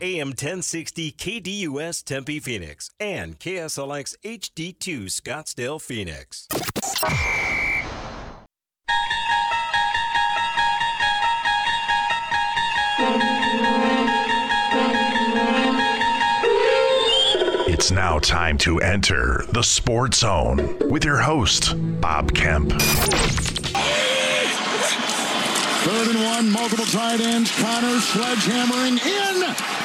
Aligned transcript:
AM 0.00 0.28
1060 0.28 1.12
KDUS 1.12 2.04
Tempe 2.04 2.38
Phoenix 2.38 2.90
and 3.00 3.38
KSLX 3.38 4.14
HD2 4.24 5.06
Scottsdale 5.06 5.80
Phoenix. 5.80 6.46
It's 17.66 17.90
now 17.90 18.18
time 18.18 18.58
to 18.58 18.78
enter 18.78 19.44
the 19.52 19.62
Sports 19.62 20.18
Zone 20.18 20.78
with 20.88 21.04
your 21.04 21.18
host, 21.18 21.74
Bob 22.00 22.34
Kemp. 22.34 22.72
Third 25.88 26.08
and 26.08 26.24
one, 26.24 26.50
multiple 26.50 26.84
tight 26.86 27.20
ends. 27.20 27.50
Conner 27.60 27.98
sledgehammering 27.98 28.98
in 29.06 29.77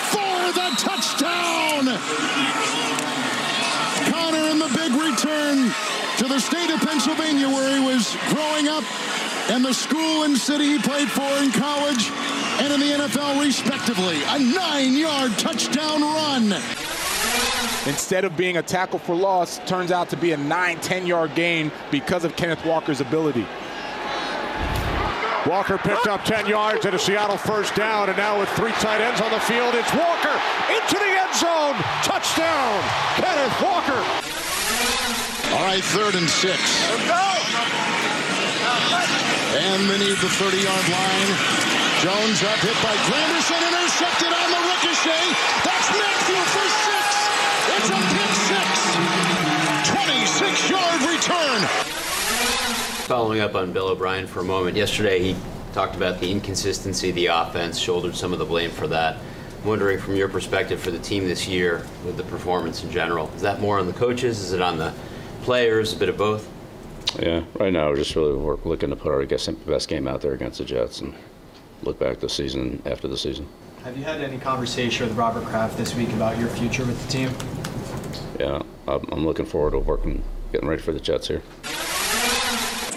for 0.54 0.70
the 0.70 0.76
touchdown. 0.78 1.86
Conner 4.12 4.50
in 4.52 4.60
the 4.60 4.70
big 4.78 4.92
return 4.94 5.74
to 6.18 6.28
the 6.28 6.40
state 6.40 6.70
of 6.70 6.80
Pennsylvania 6.82 7.48
where 7.48 7.78
he 7.78 7.86
was 7.86 8.16
growing 8.30 8.68
up 8.68 8.84
and 9.50 9.66
the 9.66 9.74
school 9.74 10.24
and 10.24 10.38
city 10.38 10.66
he 10.66 10.80
played 10.80 11.10
for 11.10 11.28
in 11.44 11.52
college 11.52 12.10
and 12.62 12.72
in 12.72 12.80
the 12.80 13.04
NFL 13.04 13.42
respectively. 13.42 14.22
A 14.28 14.40
nine-yard 14.40 15.32
touchdown 15.40 16.02
run. 16.02 16.54
Instead 17.86 18.24
of 18.24 18.38
being 18.38 18.58
a 18.58 18.62
tackle 18.64 19.00
for 19.00 19.16
loss, 19.16 19.60
turns 19.68 19.92
out 19.92 20.10
to 20.10 20.18
be 20.18 20.32
a 20.32 20.38
9, 20.38 20.80
10 20.80 21.08
yard 21.08 21.36
gain 21.36 21.72
because 21.92 22.24
of 22.24 22.36
Kenneth 22.36 22.64
Walker's 22.66 23.02
ability. 23.02 23.46
Walker 25.48 25.78
picked 25.78 26.08
up 26.08 26.24
10 26.24 26.48
yards 26.48 26.86
and 26.86 26.96
a 26.96 27.00
Seattle 27.00 27.36
first 27.38 27.76
down, 27.76 28.08
and 28.08 28.18
now 28.18 28.40
with 28.40 28.48
three 28.56 28.72
tight 28.80 29.02
ends 29.02 29.20
on 29.20 29.30
the 29.30 29.40
field, 29.42 29.76
it's 29.76 29.92
Walker 29.92 30.36
into 30.72 30.96
the 30.96 31.12
end 31.20 31.36
zone. 31.36 31.76
Touchdown, 32.00 32.80
Kenneth 33.20 33.58
Walker. 33.60 34.00
All 35.52 35.68
right, 35.68 35.84
third 35.84 36.16
and 36.16 36.30
six. 36.30 36.58
And 39.52 39.90
they 39.90 40.00
need 40.00 40.18
the 40.24 40.32
30-yard 40.40 40.88
line, 40.88 41.30
Jones 42.00 42.40
up, 42.48 42.60
hit 42.64 42.80
by 42.80 42.96
Granderson, 43.12 43.60
intercepted 43.68 44.32
on 44.32 44.48
the 44.48 44.62
ricochet. 44.64 45.28
That's 45.68 45.88
Mathieu 45.92 46.40
for 46.56 46.68
six. 46.88 47.08
It's 47.68 47.90
a 47.92 48.00
pick 48.00 48.32
six. 48.48 48.68
26-yard 49.92 51.02
return. 51.04 51.93
Following 53.04 53.42
up 53.42 53.54
on 53.54 53.74
Bill 53.74 53.90
O'Brien 53.90 54.26
for 54.26 54.40
a 54.40 54.46
moment, 54.46 54.78
yesterday 54.78 55.22
he 55.22 55.36
talked 55.74 55.98
about 55.98 56.22
the 56.22 56.32
inconsistency 56.32 57.10
of 57.10 57.16
the 57.16 57.26
offense, 57.26 57.78
shouldered 57.78 58.16
some 58.16 58.32
of 58.32 58.40
the 58.40 58.46
blame 58.46 58.72
for 58.72 58.88
that. 58.88 59.18
I'm 59.62 59.68
wondering 59.68 60.00
from 60.00 60.16
your 60.16 60.30
perspective 60.30 60.80
for 60.80 60.90
the 60.90 61.00
team 61.00 61.26
this 61.26 61.46
year 61.46 61.86
with 62.06 62.16
the 62.16 62.24
performance 62.24 62.82
in 62.82 62.90
general, 62.92 63.30
is 63.36 63.42
that 63.42 63.60
more 63.60 63.78
on 63.78 63.88
the 63.88 63.94
coaches? 63.94 64.40
Is 64.40 64.54
it 64.54 64.62
on 64.62 64.78
the 64.78 64.94
players? 65.42 65.92
A 65.92 65.98
bit 65.98 66.08
of 66.08 66.18
both? 66.18 66.50
Yeah, 67.20 67.44
right 67.60 67.74
now 67.74 67.90
we're 67.90 67.98
just 67.98 68.16
really 68.16 68.38
work, 68.38 68.66
looking 68.66 68.90
to 68.90 68.96
put 68.96 69.12
our 69.12 69.22
I 69.22 69.26
guess, 69.26 69.48
best 69.50 69.90
game 69.90 70.08
out 70.08 70.22
there 70.22 70.32
against 70.32 70.60
the 70.60 70.66
Jets 70.66 71.02
and 71.02 71.14
look 71.82 72.00
back 72.00 72.22
the 72.22 72.30
season 72.30 72.82
after 72.86 73.10
the 73.10 73.18
season. 73.18 73.50
Have 73.84 73.98
you 73.98 74.06
had 74.06 74.22
any 74.22 74.38
conversation 74.38 75.10
with 75.10 75.18
Robert 75.18 75.44
Kraft 75.44 75.78
this 75.78 75.94
week 75.94 76.10
about 76.14 76.40
your 76.40 76.48
future 76.48 76.86
with 76.86 77.06
the 77.06 77.12
team? 77.12 77.32
Yeah, 78.40 78.62
I'm 78.88 79.26
looking 79.26 79.46
forward 79.46 79.72
to 79.72 79.80
working, 79.80 80.24
getting 80.54 80.70
ready 80.70 80.82
for 80.82 80.94
the 80.94 81.02
Jets 81.02 81.28
here. 81.28 81.44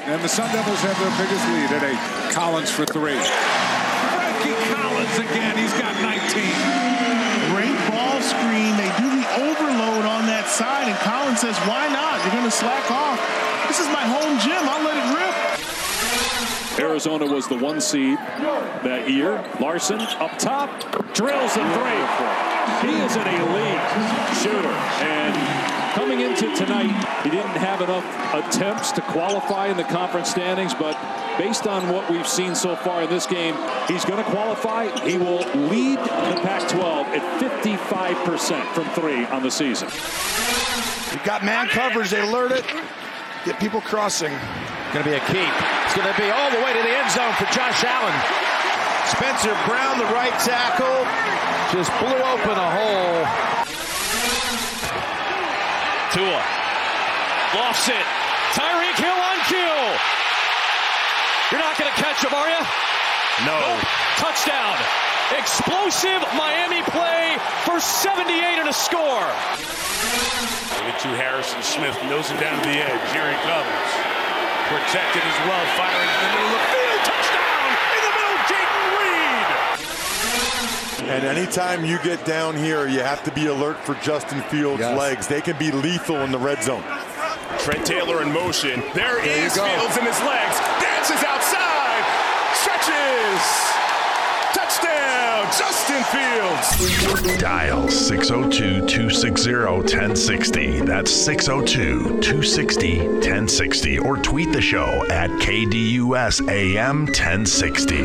And 0.06 0.22
the 0.22 0.28
Sun 0.28 0.54
Devils 0.54 0.78
have 0.86 0.94
their 1.02 1.10
biggest 1.18 1.42
lead 1.50 1.70
at 1.74 1.82
eight. 1.82 2.32
Collins 2.32 2.70
for 2.70 2.86
three. 2.86 3.18
Frankie 3.18 4.54
Collins 4.70 5.18
again. 5.18 5.58
He's 5.58 5.74
got 5.74 5.98
19. 5.98 6.22
Great 7.50 7.74
ball 7.90 8.22
screen. 8.22 8.70
They 8.78 8.86
do 9.02 9.10
the 9.10 9.26
overload 9.42 10.06
on 10.06 10.30
that 10.30 10.46
side, 10.46 10.86
and 10.86 10.94
Collins 11.02 11.42
says, 11.42 11.58
why 11.66 11.90
not? 11.90 12.22
You're 12.22 12.38
going 12.38 12.46
to 12.46 12.54
slack 12.54 12.86
off. 12.86 13.18
This 13.66 13.82
is 13.82 13.90
my 13.90 14.06
home 14.06 14.38
gym. 14.38 14.62
I'll 14.62 14.86
let 14.86 14.94
it 14.94 15.10
rip. 15.10 15.34
Arizona 16.78 17.26
was 17.26 17.48
the 17.48 17.58
one 17.58 17.80
seed 17.80 18.16
that 18.86 19.10
year. 19.10 19.42
Larson 19.58 20.00
up 20.22 20.38
top, 20.38 20.70
drills 21.14 21.58
a 21.58 21.66
three. 21.74 22.02
He 22.86 22.94
is 23.02 23.16
an 23.18 23.26
elite 23.26 23.82
shooter. 24.38 24.76
And 25.02 25.75
Coming 25.96 26.20
into 26.20 26.54
tonight, 26.54 26.92
he 27.24 27.30
didn't 27.30 27.56
have 27.56 27.80
enough 27.80 28.04
attempts 28.34 28.92
to 28.92 29.00
qualify 29.00 29.68
in 29.68 29.78
the 29.78 29.84
conference 29.84 30.28
standings, 30.28 30.74
but 30.74 30.92
based 31.38 31.66
on 31.66 31.88
what 31.88 32.10
we've 32.10 32.28
seen 32.28 32.54
so 32.54 32.76
far 32.76 33.04
in 33.04 33.08
this 33.08 33.24
game, 33.24 33.56
he's 33.88 34.04
going 34.04 34.22
to 34.22 34.30
qualify. 34.30 34.92
He 35.08 35.16
will 35.16 35.40
lead 35.72 35.96
the 35.96 36.36
Pac-12 36.44 37.16
at 37.16 37.40
55% 37.40 38.74
from 38.74 38.84
three 38.90 39.24
on 39.32 39.42
the 39.42 39.50
season. 39.50 39.88
You've 39.88 41.24
got 41.24 41.42
man 41.42 41.66
coverage. 41.68 42.10
They 42.10 42.20
alert 42.20 42.52
it. 42.52 42.66
Get 43.46 43.58
people 43.58 43.80
crossing. 43.80 44.36
Going 44.92 45.02
to 45.02 45.10
be 45.10 45.16
a 45.16 45.24
keep. 45.32 45.48
It's 45.88 45.96
going 45.96 46.12
to 46.12 46.20
be 46.20 46.28
all 46.28 46.50
the 46.50 46.60
way 46.60 46.76
to 46.76 46.82
the 46.84 46.92
end 46.92 47.08
zone 47.10 47.32
for 47.40 47.48
Josh 47.56 47.80
Allen. 47.88 48.12
Spencer 49.08 49.56
Brown, 49.64 49.96
the 49.96 50.12
right 50.12 50.36
tackle, 50.44 51.08
just 51.72 51.88
blew 52.04 52.20
open 52.20 52.52
a 52.52 52.70
hole 52.76 53.55
Tua. 56.16 56.40
Lofts 57.52 57.92
it. 57.92 58.06
Tyreek 58.56 58.96
Hill 58.96 59.20
on 59.20 59.36
cue. 59.52 59.84
You're 61.52 61.60
not 61.60 61.76
going 61.76 61.92
to 61.92 61.98
catch 62.00 62.24
him, 62.24 62.32
are 62.32 62.48
you? 62.48 62.62
No. 63.44 63.60
Nope. 63.60 63.84
Touchdown. 64.16 64.80
Explosive 65.36 66.24
Miami 66.32 66.80
play 66.88 67.36
for 67.68 67.76
78 67.78 68.32
and 68.32 68.70
a 68.70 68.72
score. 68.72 69.28
Get 70.88 70.96
to 71.04 71.12
Harrison 71.20 71.60
Smith, 71.60 72.00
nosing 72.08 72.40
down 72.40 72.56
to 72.56 72.64
the 72.64 72.80
edge. 72.80 73.06
Here 73.12 73.28
he 73.28 73.36
comes. 73.44 73.68
Protected 74.72 75.20
as 75.20 75.38
well, 75.44 75.64
firing 75.76 76.00
in 76.00 76.16
the 76.16 76.32
middle 76.32 76.48
of 76.48 76.56
the 76.56 76.64
field. 76.72 77.00
Touchdown 77.12 77.68
in 77.92 78.00
the 78.08 78.12
middle, 78.16 78.40
Jayden 78.48 78.76
and 81.08 81.24
anytime 81.24 81.84
you 81.84 81.98
get 82.02 82.24
down 82.24 82.56
here, 82.56 82.88
you 82.88 83.00
have 83.00 83.22
to 83.24 83.30
be 83.32 83.46
alert 83.46 83.78
for 83.84 83.94
Justin 83.96 84.42
Fields' 84.42 84.80
yes. 84.80 84.98
legs. 84.98 85.26
They 85.26 85.40
can 85.40 85.56
be 85.58 85.70
lethal 85.70 86.22
in 86.22 86.32
the 86.32 86.38
red 86.38 86.62
zone. 86.62 86.82
Trent 87.58 87.86
Taylor 87.86 88.22
in 88.22 88.32
motion. 88.32 88.80
there, 88.94 89.22
there 89.22 89.46
is 89.46 89.54
Fields 89.54 89.96
in 89.96 90.04
his 90.04 90.20
legs. 90.22 90.56
Dances 90.82 91.22
outside. 91.22 92.02
Stretches. 92.58 93.44
Touchdown, 94.54 95.35
Justin 95.52 96.02
Fields. 96.04 97.38
Dial 97.38 97.88
602 97.88 98.86
260 98.86 99.52
1060. 99.52 100.80
That's 100.80 101.10
602 101.10 102.20
260 102.20 102.98
1060. 102.98 103.98
Or 104.00 104.16
tweet 104.16 104.52
the 104.52 104.60
show 104.60 105.04
at 105.10 105.30
KDUS 105.30 106.48
AM 106.48 107.06
1060. 107.06 108.04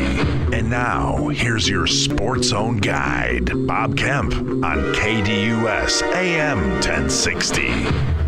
And 0.55 0.69
now, 0.69 1.29
here's 1.29 1.67
your 1.67 1.87
Sports 1.87 2.49
Zone 2.49 2.77
guide, 2.77 3.51
Bob 3.65 3.97
Kemp 3.97 4.33
on 4.33 4.93
KDUS 4.93 6.03
AM 6.13 6.59
1060. 6.81 8.20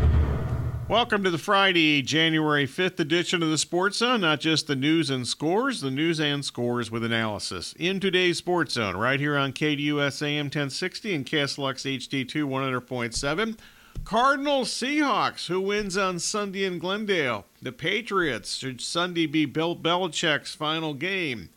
Welcome 0.90 1.24
to 1.24 1.32
the 1.32 1.38
Friday, 1.38 2.02
January 2.02 2.68
5th 2.68 3.00
edition 3.00 3.42
of 3.42 3.50
the 3.50 3.58
Sports 3.58 4.00
Zone. 4.00 4.20
Not 4.20 4.42
just 4.42 4.68
the 4.68 4.76
news 4.76 5.10
and 5.10 5.26
scores, 5.26 5.80
the 5.80 5.90
news 5.90 6.20
and 6.20 6.44
scores 6.44 6.92
with 6.92 7.06
analysis. 7.06 7.74
In 7.80 8.02
today's 8.02 8.40
Sports 8.40 8.74
Zone, 8.74 8.98
right 8.98 9.18
here 9.18 9.38
on 9.38 9.54
KDUS 9.54 10.22
AM 10.22 10.48
1060 10.48 11.16
and 11.16 11.26
KSLX 11.26 11.98
HD2 12.00 12.44
100.7. 12.44 13.58
Cardinals 14.04 14.70
Seahawks, 14.70 15.48
who 15.48 15.62
wins 15.62 15.96
on 15.96 16.20
Sunday 16.20 16.66
in 16.66 16.80
Glendale? 16.80 17.46
The 17.62 17.72
Patriots, 17.72 18.58
should 18.58 18.82
Sunday 18.82 19.26
be 19.26 19.46
Bill 19.46 19.78
Belichick's 19.78 20.54
final 20.54 20.94
game? 20.94 21.48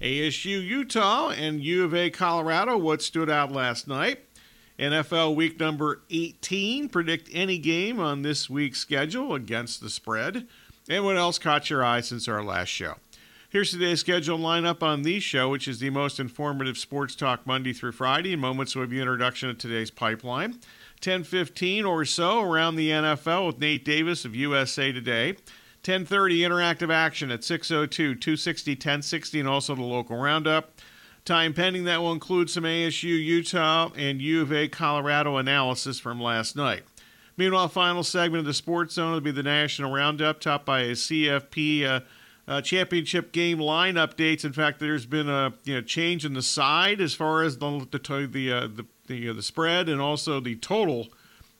ASU 0.00 0.60
Utah 0.60 1.28
and 1.30 1.62
U 1.62 1.84
of 1.84 1.94
A 1.94 2.10
Colorado, 2.10 2.76
what 2.76 3.00
stood 3.00 3.30
out 3.30 3.52
last 3.52 3.86
night? 3.86 4.24
NFL 4.82 5.36
week 5.36 5.60
number 5.60 6.02
18. 6.10 6.88
Predict 6.88 7.30
any 7.32 7.56
game 7.56 8.00
on 8.00 8.22
this 8.22 8.50
week's 8.50 8.80
schedule 8.80 9.32
against 9.32 9.80
the 9.80 9.88
spread. 9.88 10.48
And 10.88 11.04
what 11.04 11.16
else 11.16 11.38
caught 11.38 11.70
your 11.70 11.84
eye 11.84 12.00
since 12.00 12.26
our 12.26 12.42
last 12.42 12.70
show? 12.70 12.96
Here's 13.48 13.70
today's 13.70 14.00
schedule 14.00 14.40
lineup 14.40 14.82
on 14.82 15.02
the 15.02 15.20
show, 15.20 15.48
which 15.50 15.68
is 15.68 15.78
the 15.78 15.90
most 15.90 16.18
informative 16.18 16.76
sports 16.76 17.14
talk 17.14 17.46
Monday 17.46 17.72
through 17.72 17.92
Friday. 17.92 18.32
In 18.32 18.40
moments, 18.40 18.74
we'll 18.74 18.82
have 18.82 18.92
introduction 18.92 19.48
of 19.48 19.58
today's 19.58 19.92
pipeline. 19.92 20.58
10:15 21.00 21.84
or 21.84 22.04
so 22.04 22.40
around 22.40 22.74
the 22.74 22.90
NFL 22.90 23.46
with 23.46 23.60
Nate 23.60 23.84
Davis 23.84 24.24
of 24.24 24.34
USA 24.34 24.90
Today. 24.90 25.36
10:30 25.84 26.40
interactive 26.40 26.92
action 26.92 27.30
at 27.30 27.44
602 27.44 28.16
260 28.16 28.72
1060 28.72 29.38
and 29.38 29.48
also 29.48 29.76
the 29.76 29.82
local 29.82 30.16
roundup. 30.16 30.72
Time 31.24 31.54
pending 31.54 31.84
that 31.84 32.00
will 32.00 32.12
include 32.12 32.50
some 32.50 32.64
ASU 32.64 33.04
Utah 33.04 33.90
and 33.96 34.20
U 34.20 34.42
of 34.42 34.52
A 34.52 34.66
Colorado 34.66 35.36
analysis 35.36 36.00
from 36.00 36.20
last 36.20 36.56
night. 36.56 36.82
Meanwhile, 37.36 37.68
final 37.68 38.02
segment 38.02 38.40
of 38.40 38.44
the 38.44 38.54
Sports 38.54 38.94
Zone 38.94 39.12
will 39.12 39.20
be 39.20 39.30
the 39.30 39.42
National 39.42 39.92
Roundup, 39.92 40.40
topped 40.40 40.66
by 40.66 40.80
a 40.80 40.92
CFP 40.92 41.84
uh, 41.84 42.00
uh, 42.48 42.60
championship 42.60 43.32
game 43.32 43.58
line 43.58 43.94
updates. 43.94 44.44
In 44.44 44.52
fact, 44.52 44.80
there's 44.80 45.06
been 45.06 45.28
a 45.28 45.54
you 45.64 45.74
know 45.74 45.80
change 45.80 46.24
in 46.24 46.34
the 46.34 46.42
side 46.42 47.00
as 47.00 47.14
far 47.14 47.42
as 47.42 47.58
the 47.58 47.86
the 47.90 48.28
the 48.30 48.52
uh, 48.52 48.60
the, 48.66 48.86
the, 49.06 49.28
uh, 49.28 49.32
the 49.32 49.42
spread 49.42 49.88
and 49.88 50.00
also 50.00 50.40
the 50.40 50.56
total 50.56 51.08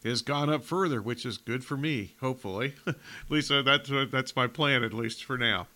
has 0.05 0.23
gone 0.23 0.51
up 0.51 0.65
further, 0.65 1.01
which 1.01 1.25
is 1.25 1.39
good 1.39 1.65
for 1.65 1.77
me. 1.77 2.15
Hopefully, 2.21 2.75
at 2.87 2.97
least 3.29 3.51
uh, 3.51 3.63
that's 3.63 3.91
uh, 3.91 4.07
that's 4.11 4.35
my 4.35 4.47
plan 4.47 4.83
at 4.83 4.93
least 4.93 5.25
for 5.25 5.39
now. 5.39 5.69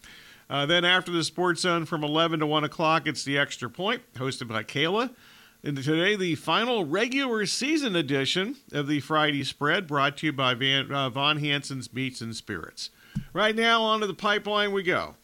Uh, 0.49 0.65
then 0.67 0.85
after 0.85 1.11
the 1.11 1.25
Sports 1.25 1.63
Zone 1.63 1.85
from 1.85 2.05
11 2.05 2.41
to 2.41 2.47
1 2.47 2.65
o'clock, 2.65 3.07
it's 3.07 3.25
the 3.25 3.37
Extra 3.37 3.69
Point, 3.69 4.03
hosted 4.15 4.49
by 4.49 4.63
Kayla. 4.63 5.11
And 5.65 5.77
today, 5.77 6.15
the 6.15 6.37
final 6.37 6.85
regular 6.85 7.45
season 7.47 7.97
edition 7.97 8.57
of 8.73 8.87
the 8.87 9.01
Friday 9.01 9.43
Spread, 9.43 9.89
brought 9.89 10.19
to 10.19 10.27
you 10.27 10.33
by 10.33 10.55
Van, 10.55 10.93
uh, 10.93 11.11
Von 11.11 11.39
Hanson's 11.39 11.93
Meats 11.93 12.21
and 12.21 12.37
Spirits. 12.37 12.91
Right 13.33 13.57
now, 13.57 13.83
onto 13.83 14.07
the 14.07 14.15
pipeline 14.15 14.71
we 14.73 14.85
go. 14.85 15.17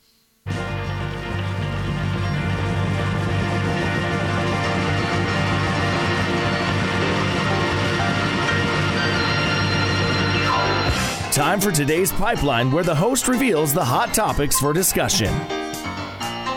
Time 11.33 11.61
for 11.61 11.73
today's 11.73 12.13
pipeline, 12.13 12.71
where 12.71 12.85
the 12.85 12.95
host 12.95 13.27
reveals 13.27 13.73
the 13.73 13.83
hot 13.83 14.13
topics 14.13 14.61
for 14.61 14.75
discussion. 14.75 15.29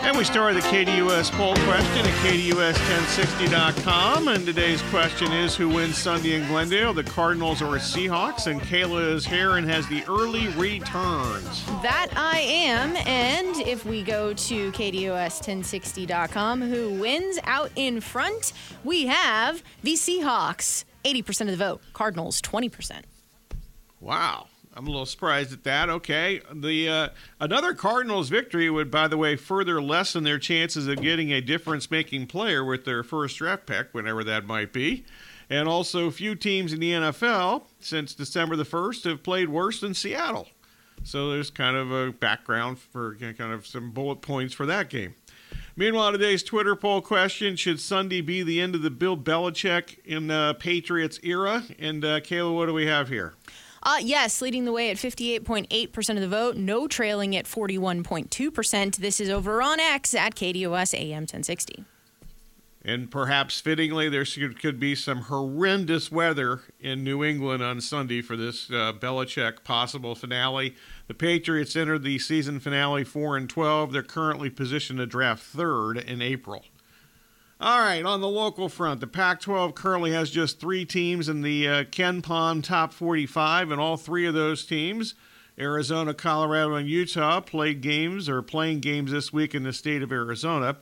And 0.04 0.14
we 0.18 0.22
start 0.22 0.52
the 0.52 0.60
KDUS 0.60 1.32
poll 1.32 1.54
question 1.54 2.04
at 2.04 2.12
KDUS1060.com. 2.22 4.28
And 4.28 4.44
today's 4.44 4.82
question 4.82 5.32
is 5.32 5.56
Who 5.56 5.70
wins 5.70 5.96
Sunday 5.96 6.34
in 6.34 6.46
Glendale, 6.46 6.92
the 6.92 7.04
Cardinals 7.04 7.62
or 7.62 7.76
Seahawks? 7.76 8.48
And 8.48 8.60
Kayla 8.60 9.14
is 9.14 9.24
here 9.24 9.56
and 9.56 9.66
has 9.66 9.88
the 9.88 10.04
early 10.10 10.48
returns. 10.48 11.64
That 11.82 12.08
I 12.14 12.40
am. 12.40 12.96
And 13.06 13.56
if 13.66 13.86
we 13.86 14.02
go 14.02 14.34
to 14.34 14.72
KDUS1060.com, 14.72 16.60
who 16.60 17.00
wins 17.00 17.38
out 17.44 17.70
in 17.76 18.02
front? 18.02 18.52
We 18.84 19.06
have 19.06 19.62
the 19.82 19.94
Seahawks, 19.94 20.84
80% 21.02 21.40
of 21.40 21.46
the 21.46 21.56
vote, 21.56 21.80
Cardinals, 21.94 22.42
20%. 22.42 23.04
Wow. 24.00 24.48
I'm 24.76 24.86
a 24.86 24.90
little 24.90 25.06
surprised 25.06 25.54
at 25.54 25.64
that. 25.64 25.88
Okay, 25.88 26.42
the 26.52 26.88
uh, 26.88 27.08
another 27.40 27.72
Cardinals 27.72 28.28
victory 28.28 28.68
would, 28.68 28.90
by 28.90 29.08
the 29.08 29.16
way, 29.16 29.34
further 29.34 29.80
lessen 29.80 30.22
their 30.22 30.38
chances 30.38 30.86
of 30.86 31.00
getting 31.00 31.32
a 31.32 31.40
difference-making 31.40 32.26
player 32.26 32.62
with 32.62 32.84
their 32.84 33.02
first 33.02 33.38
draft 33.38 33.64
pick, 33.64 33.88
whenever 33.92 34.22
that 34.24 34.44
might 34.46 34.74
be. 34.74 35.04
And 35.48 35.66
also, 35.66 36.10
few 36.10 36.34
teams 36.34 36.74
in 36.74 36.80
the 36.80 36.92
NFL 36.92 37.62
since 37.80 38.12
December 38.12 38.54
the 38.54 38.66
first 38.66 39.04
have 39.04 39.22
played 39.22 39.48
worse 39.48 39.80
than 39.80 39.94
Seattle. 39.94 40.48
So 41.04 41.30
there's 41.30 41.50
kind 41.50 41.76
of 41.76 41.90
a 41.90 42.12
background 42.12 42.78
for 42.78 43.14
kind 43.14 43.52
of 43.52 43.66
some 43.66 43.92
bullet 43.92 44.20
points 44.20 44.52
for 44.52 44.66
that 44.66 44.90
game. 44.90 45.14
Meanwhile, 45.74 46.12
today's 46.12 46.42
Twitter 46.42 46.76
poll 46.76 47.00
question: 47.00 47.56
Should 47.56 47.80
Sunday 47.80 48.20
be 48.20 48.42
the 48.42 48.60
end 48.60 48.74
of 48.74 48.82
the 48.82 48.90
Bill 48.90 49.16
Belichick 49.16 50.04
in 50.04 50.26
the 50.26 50.54
Patriots 50.58 51.18
era? 51.22 51.62
And 51.78 52.04
uh, 52.04 52.20
Kayla, 52.20 52.54
what 52.54 52.66
do 52.66 52.74
we 52.74 52.86
have 52.86 53.08
here? 53.08 53.32
Uh, 53.86 53.98
yes, 54.02 54.42
leading 54.42 54.64
the 54.64 54.72
way 54.72 54.90
at 54.90 54.96
58.8% 54.96 56.10
of 56.10 56.20
the 56.20 56.26
vote, 56.26 56.56
no 56.56 56.88
trailing 56.88 57.36
at 57.36 57.44
41.2%. 57.44 58.96
This 58.96 59.20
is 59.20 59.30
over 59.30 59.62
on 59.62 59.78
X 59.78 60.12
at 60.12 60.34
KDUS 60.34 60.92
AM 60.92 61.22
1060. 61.22 61.84
And 62.84 63.12
perhaps 63.12 63.60
fittingly, 63.60 64.08
there 64.08 64.24
could 64.60 64.80
be 64.80 64.96
some 64.96 65.22
horrendous 65.22 66.10
weather 66.10 66.62
in 66.80 67.04
New 67.04 67.22
England 67.22 67.62
on 67.62 67.80
Sunday 67.80 68.22
for 68.22 68.36
this 68.36 68.68
uh, 68.70 68.92
Belichick 68.92 69.62
possible 69.62 70.16
finale. 70.16 70.74
The 71.06 71.14
Patriots 71.14 71.76
entered 71.76 72.02
the 72.02 72.18
season 72.18 72.58
finale 72.58 73.04
4 73.04 73.36
and 73.36 73.48
12. 73.48 73.92
They're 73.92 74.02
currently 74.02 74.50
positioned 74.50 74.98
to 74.98 75.06
draft 75.06 75.44
third 75.44 75.96
in 75.96 76.20
April. 76.20 76.64
All 77.58 77.80
right, 77.80 78.04
on 78.04 78.20
the 78.20 78.28
local 78.28 78.68
front, 78.68 79.00
the 79.00 79.06
Pac 79.06 79.40
12 79.40 79.74
currently 79.74 80.12
has 80.12 80.28
just 80.28 80.60
three 80.60 80.84
teams 80.84 81.26
in 81.26 81.40
the 81.40 81.66
uh, 81.66 81.84
KenPom 81.84 82.62
Top 82.62 82.92
45, 82.92 83.70
and 83.70 83.80
all 83.80 83.96
three 83.96 84.26
of 84.26 84.34
those 84.34 84.66
teams, 84.66 85.14
Arizona, 85.58 86.12
Colorado, 86.12 86.74
and 86.74 86.86
Utah, 86.86 87.40
played 87.40 87.80
games 87.80 88.28
or 88.28 88.42
playing 88.42 88.80
games 88.80 89.10
this 89.10 89.32
week 89.32 89.54
in 89.54 89.62
the 89.62 89.72
state 89.72 90.02
of 90.02 90.12
Arizona. 90.12 90.76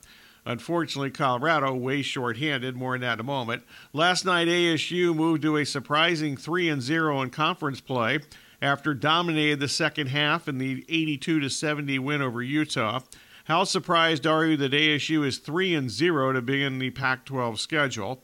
Unfortunately, 0.45 1.13
Colorado 1.13 1.73
way 1.73 2.03
short-handed. 2.03 2.75
More 2.75 2.95
on 2.95 3.03
that 3.03 3.15
in 3.15 3.21
a 3.21 3.23
moment. 3.23 3.63
Last 3.93 4.25
night, 4.25 4.49
ASU 4.49 5.15
moved 5.15 5.43
to 5.43 5.57
a 5.59 5.65
surprising 5.65 6.37
3 6.37 6.69
and 6.71 6.83
0 6.83 7.23
in 7.23 7.31
conference 7.31 7.81
play 7.81 8.19
after 8.61 8.95
dominated 8.95 9.61
the 9.61 9.69
second 9.69 10.09
half 10.09 10.49
in 10.49 10.59
the 10.59 10.85
82 10.89 11.39
to 11.39 11.49
70 11.49 12.01
win 12.01 12.21
over 12.21 12.43
Utah. 12.43 12.99
How 13.45 13.65
surprised 13.65 14.27
are 14.27 14.47
you 14.47 14.57
that 14.57 14.73
ASU 14.73 15.27
is 15.27 15.37
3 15.37 15.75
and 15.75 15.91
0 15.91 16.33
to 16.33 16.41
begin 16.41 16.79
the 16.79 16.89
Pac 16.89 17.27
12 17.27 17.61
schedule? 17.61 18.23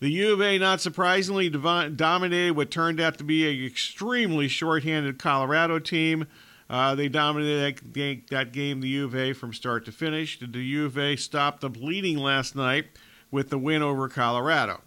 The 0.00 0.10
U 0.10 0.34
of 0.34 0.42
A, 0.42 0.58
not 0.58 0.82
surprisingly, 0.82 1.48
dominated 1.48 2.54
what 2.54 2.70
turned 2.70 3.00
out 3.00 3.16
to 3.16 3.24
be 3.24 3.48
an 3.48 3.66
extremely 3.66 4.46
shorthanded 4.46 5.18
Colorado 5.18 5.78
team. 5.78 6.26
Uh, 6.68 6.94
they 6.94 7.08
dominated 7.08 8.26
that 8.28 8.52
game, 8.52 8.82
the 8.82 8.88
U 8.88 9.06
of 9.06 9.16
A, 9.16 9.32
from 9.32 9.54
start 9.54 9.86
to 9.86 9.92
finish. 9.92 10.38
The 10.38 10.58
U 10.58 10.84
of 10.84 10.98
A 10.98 11.16
stopped 11.16 11.62
the 11.62 11.70
bleeding 11.70 12.18
last 12.18 12.54
night 12.54 12.88
with 13.30 13.48
the 13.48 13.58
win 13.58 13.80
over 13.80 14.06
Colorado. 14.06 14.82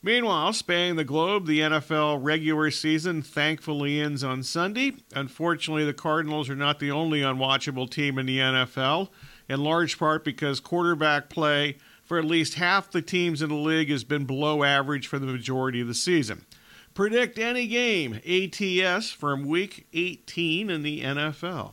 Meanwhile, 0.00 0.52
spanning 0.52 0.94
the 0.94 1.04
globe, 1.04 1.46
the 1.46 1.58
NFL 1.58 2.20
regular 2.22 2.70
season 2.70 3.20
thankfully 3.20 4.00
ends 4.00 4.22
on 4.22 4.44
Sunday. 4.44 4.92
Unfortunately, 5.12 5.84
the 5.84 5.92
Cardinals 5.92 6.48
are 6.48 6.54
not 6.54 6.78
the 6.78 6.92
only 6.92 7.20
unwatchable 7.20 7.90
team 7.90 8.16
in 8.16 8.26
the 8.26 8.38
NFL, 8.38 9.08
in 9.48 9.60
large 9.64 9.98
part 9.98 10.24
because 10.24 10.60
quarterback 10.60 11.28
play 11.28 11.78
for 12.04 12.16
at 12.16 12.24
least 12.24 12.54
half 12.54 12.90
the 12.90 13.02
teams 13.02 13.42
in 13.42 13.48
the 13.48 13.56
league 13.56 13.90
has 13.90 14.04
been 14.04 14.24
below 14.24 14.62
average 14.62 15.08
for 15.08 15.18
the 15.18 15.26
majority 15.26 15.80
of 15.80 15.88
the 15.88 15.94
season. 15.94 16.46
Predict 16.94 17.38
any 17.38 17.66
game, 17.66 18.20
ATS, 18.26 19.10
from 19.10 19.46
week 19.46 19.86
18 19.92 20.70
in 20.70 20.82
the 20.82 21.02
NFL. 21.02 21.72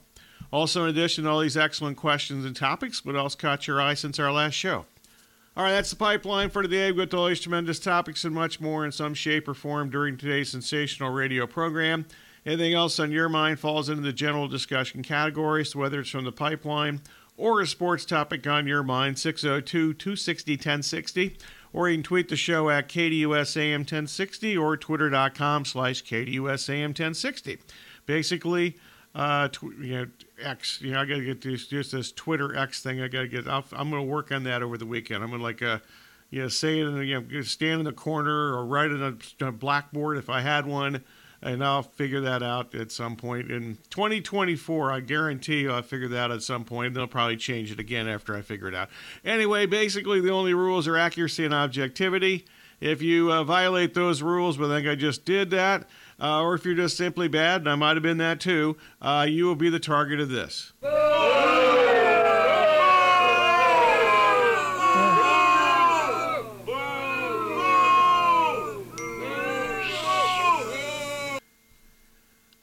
Also, 0.51 0.83
in 0.83 0.89
addition 0.89 1.23
to 1.23 1.29
all 1.29 1.39
these 1.41 1.57
excellent 1.57 1.97
questions 1.97 2.43
and 2.43 2.55
topics, 2.55 3.05
what 3.05 3.15
else 3.15 3.35
caught 3.35 3.67
your 3.67 3.79
eye 3.79 3.93
since 3.93 4.19
our 4.19 4.31
last 4.31 4.53
show? 4.55 4.85
All 5.57 5.63
right, 5.63 5.71
that's 5.71 5.89
the 5.89 5.95
pipeline 5.95 6.49
for 6.49 6.61
today. 6.61 6.91
We've 6.91 7.09
got 7.09 7.17
all 7.17 7.27
these 7.27 7.39
tremendous 7.39 7.79
topics 7.79 8.25
and 8.25 8.35
much 8.35 8.59
more 8.59 8.83
in 8.83 8.91
some 8.91 9.13
shape 9.13 9.47
or 9.47 9.53
form 9.53 9.89
during 9.89 10.17
today's 10.17 10.49
sensational 10.49 11.11
radio 11.11 11.47
program. 11.47 12.05
Anything 12.45 12.73
else 12.73 12.99
on 12.99 13.09
your 13.09 13.29
mind 13.29 13.57
falls 13.61 13.87
into 13.87 14.01
the 14.01 14.11
general 14.11 14.49
discussion 14.49 15.01
category, 15.01 15.63
so 15.63 15.79
whether 15.79 16.01
it's 16.01 16.09
from 16.09 16.25
the 16.25 16.33
pipeline 16.33 16.99
or 17.37 17.61
a 17.61 17.67
sports 17.67 18.03
topic 18.03 18.45
on 18.45 18.67
your 18.67 18.83
mind, 18.83 19.17
602 19.17 19.93
260 19.93 20.51
1060, 20.55 21.37
or 21.71 21.87
you 21.87 21.95
can 21.95 22.03
tweet 22.03 22.27
the 22.27 22.35
show 22.35 22.69
at 22.69 22.89
KDUSAM 22.89 23.77
1060 23.77 24.57
or 24.57 24.75
twitter.com 24.75 25.63
slash 25.63 26.03
KDUSAM 26.03 26.87
1060. 26.87 27.59
Basically, 28.05 28.75
uh, 29.15 29.47
tw- 29.47 29.63
you 29.79 29.95
know, 29.95 30.07
X. 30.41 30.81
You 30.81 30.91
know, 30.91 31.01
I 31.01 31.05
got 31.05 31.15
to 31.15 31.23
get 31.23 31.41
this 31.41 31.67
just 31.67 31.93
this 31.93 32.11
Twitter 32.11 32.55
X 32.55 32.83
thing. 32.83 33.01
I 33.01 33.07
got 33.07 33.21
to 33.21 33.27
get. 33.27 33.47
i 33.47 33.57
am 33.57 33.89
going 33.89 33.91
to 33.91 34.01
work 34.01 34.31
on 34.31 34.43
that 34.43 34.61
over 34.61 34.77
the 34.77 34.85
weekend. 34.85 35.23
I'm 35.23 35.29
going 35.29 35.39
to 35.39 35.43
like, 35.43 35.61
uh, 35.61 35.79
you 36.29 36.41
know, 36.41 36.47
say 36.49 36.79
it, 36.79 36.87
and 36.87 37.07
you 37.07 37.21
know, 37.21 37.41
stand 37.41 37.79
in 37.79 37.85
the 37.85 37.93
corner 37.93 38.53
or 38.53 38.65
write 38.65 38.91
it 38.91 39.01
on 39.01 39.19
a 39.39 39.51
blackboard 39.53 40.17
if 40.17 40.29
I 40.29 40.41
had 40.41 40.65
one, 40.65 41.01
and 41.41 41.63
I'll 41.63 41.83
figure 41.83 42.19
that 42.21 42.43
out 42.43 42.75
at 42.75 42.91
some 42.91 43.15
point 43.15 43.49
in 43.49 43.77
2024. 43.89 44.91
I 44.91 44.99
guarantee 44.99 45.61
you 45.61 45.71
I'll 45.71 45.81
figure 45.81 46.09
that 46.09 46.25
out 46.25 46.31
at 46.31 46.43
some 46.43 46.65
point. 46.65 46.93
They'll 46.93 47.07
probably 47.07 47.37
change 47.37 47.71
it 47.71 47.79
again 47.79 48.09
after 48.09 48.35
I 48.35 48.41
figure 48.41 48.67
it 48.67 48.75
out. 48.75 48.89
Anyway, 49.23 49.65
basically 49.65 50.19
the 50.19 50.31
only 50.31 50.53
rules 50.53 50.89
are 50.89 50.97
accuracy 50.97 51.45
and 51.45 51.53
objectivity. 51.53 52.45
If 52.81 53.01
you 53.01 53.31
uh, 53.31 53.45
violate 53.45 53.93
those 53.93 54.21
rules, 54.21 54.57
but 54.57 54.69
I 54.69 54.75
think 54.75 54.89
I 54.89 54.95
just 54.95 55.23
did 55.23 55.51
that 55.51 55.87
uh, 56.19 56.41
or 56.41 56.55
if 56.55 56.65
you're 56.65 56.75
just 56.75 56.97
simply 56.97 57.27
bad, 57.27 57.61
and 57.61 57.69
I 57.69 57.75
might 57.75 57.95
have 57.95 58.03
been 58.03 58.17
that 58.17 58.39
too, 58.39 58.77
uh, 59.01 59.25
you 59.29 59.45
will 59.45 59.55
be 59.55 59.69
the 59.69 59.79
target 59.79 60.19
of 60.19 60.29
this. 60.29 60.73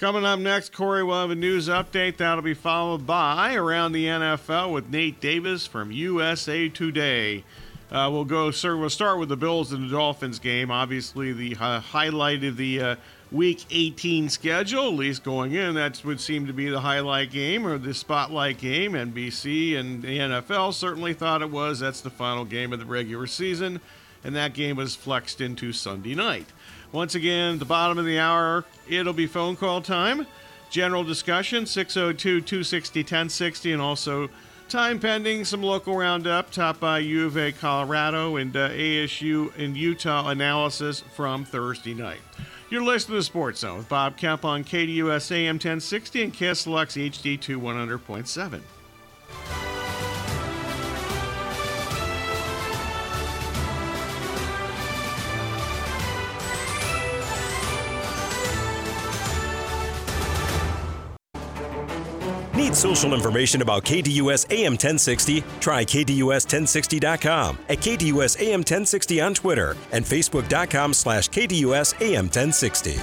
Coming 0.02 0.24
up 0.24 0.40
next, 0.40 0.72
Corey 0.72 1.04
will 1.04 1.20
have 1.20 1.30
a 1.30 1.36
news 1.36 1.68
update 1.68 2.16
that'll 2.16 2.42
be 2.42 2.54
followed 2.54 3.06
by 3.06 3.54
Around 3.54 3.92
the 3.92 4.06
NFL 4.06 4.72
with 4.72 4.90
Nate 4.90 5.20
Davis 5.20 5.64
from 5.64 5.92
USA 5.92 6.68
Today. 6.68 7.44
Uh, 7.88 8.08
we'll 8.10 8.24
go, 8.24 8.50
sir. 8.50 8.76
We'll 8.76 8.90
start 8.90 9.20
with 9.20 9.28
the 9.28 9.36
Bills 9.36 9.70
and 9.70 9.88
the 9.88 9.92
Dolphins 9.92 10.40
game. 10.40 10.72
Obviously, 10.72 11.32
the 11.32 11.56
uh, 11.60 11.78
highlight 11.78 12.42
of 12.42 12.56
the 12.56 12.80
uh, 12.80 12.96
Week 13.32 13.64
18 13.70 14.28
schedule, 14.28 14.88
at 14.88 14.94
least 14.94 15.24
going 15.24 15.54
in, 15.54 15.74
that 15.76 16.04
would 16.04 16.20
seem 16.20 16.46
to 16.46 16.52
be 16.52 16.68
the 16.68 16.80
highlight 16.80 17.30
game 17.30 17.66
or 17.66 17.78
the 17.78 17.94
spotlight 17.94 18.58
game. 18.58 18.92
NBC 18.92 19.74
and 19.74 20.02
the 20.02 20.18
NFL 20.18 20.74
certainly 20.74 21.14
thought 21.14 21.40
it 21.40 21.50
was. 21.50 21.80
That's 21.80 22.02
the 22.02 22.10
final 22.10 22.44
game 22.44 22.74
of 22.74 22.78
the 22.78 22.84
regular 22.84 23.26
season, 23.26 23.80
and 24.22 24.36
that 24.36 24.52
game 24.52 24.76
was 24.76 24.94
flexed 24.94 25.40
into 25.40 25.72
Sunday 25.72 26.14
night. 26.14 26.46
Once 26.92 27.14
again, 27.14 27.58
the 27.58 27.64
bottom 27.64 27.96
of 27.96 28.04
the 28.04 28.18
hour, 28.18 28.66
it'll 28.86 29.14
be 29.14 29.26
phone 29.26 29.56
call 29.56 29.80
time. 29.80 30.26
General 30.68 31.02
discussion 31.02 31.64
602 31.64 32.42
260 32.42 33.00
1060 33.00 33.72
and 33.72 33.80
also 33.80 34.28
time 34.68 35.00
pending 35.00 35.46
some 35.46 35.62
local 35.62 35.96
roundup 35.96 36.50
top 36.50 36.80
by 36.80 36.98
U 36.98 37.26
of 37.26 37.38
A 37.38 37.50
Colorado 37.52 38.36
and 38.36 38.54
uh, 38.54 38.68
ASU 38.68 39.56
and 39.58 39.74
Utah 39.74 40.28
analysis 40.28 41.00
from 41.14 41.46
Thursday 41.46 41.94
night. 41.94 42.20
You're 42.72 42.82
listening 42.82 43.18
to 43.18 43.22
Sports 43.22 43.60
Zone 43.60 43.76
with 43.76 43.88
Bob 43.90 44.16
Kemp 44.16 44.46
on 44.46 44.64
KDUS 44.64 45.30
AM 45.30 45.56
1060 45.56 46.22
and 46.22 46.32
KSLX 46.32 47.10
HD2 47.10 47.60
100.7. 47.60 48.62
social 62.82 63.14
information 63.14 63.62
about 63.62 63.84
KDUS 63.84 64.50
AM 64.50 64.72
1060? 64.72 65.44
Try 65.60 65.84
KDUS1060.com, 65.84 67.58
at 67.68 67.78
KDUS 67.78 68.40
AM 68.40 68.60
1060 68.60 69.20
on 69.20 69.34
Twitter, 69.34 69.76
and 69.92 70.04
Facebook.com 70.04 70.92
slash 70.92 71.30
KDUS 71.30 72.00
AM 72.02 72.24
1060. 72.24 72.98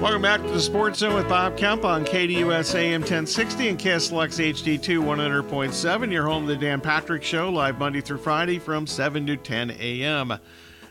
Welcome 0.00 0.22
back 0.22 0.42
to 0.42 0.48
the 0.48 0.60
Sports 0.60 0.98
Zone 0.98 1.14
with 1.14 1.28
Bob 1.28 1.58
Kemp 1.58 1.84
on 1.84 2.04
KDUS 2.04 2.74
AM 2.74 3.02
1060 3.02 3.68
and 3.68 3.78
KSLX 3.78 4.52
HD2 4.52 4.98
100.7. 5.02 6.12
Your 6.12 6.26
home, 6.26 6.46
to 6.46 6.54
the 6.54 6.60
Dan 6.60 6.80
Patrick 6.80 7.22
Show, 7.22 7.50
live 7.50 7.78
Monday 7.78 8.00
through 8.00 8.18
Friday 8.18 8.58
from 8.58 8.86
7 8.86 9.26
to 9.26 9.36
10 9.36 9.70
a.m. 9.72 10.38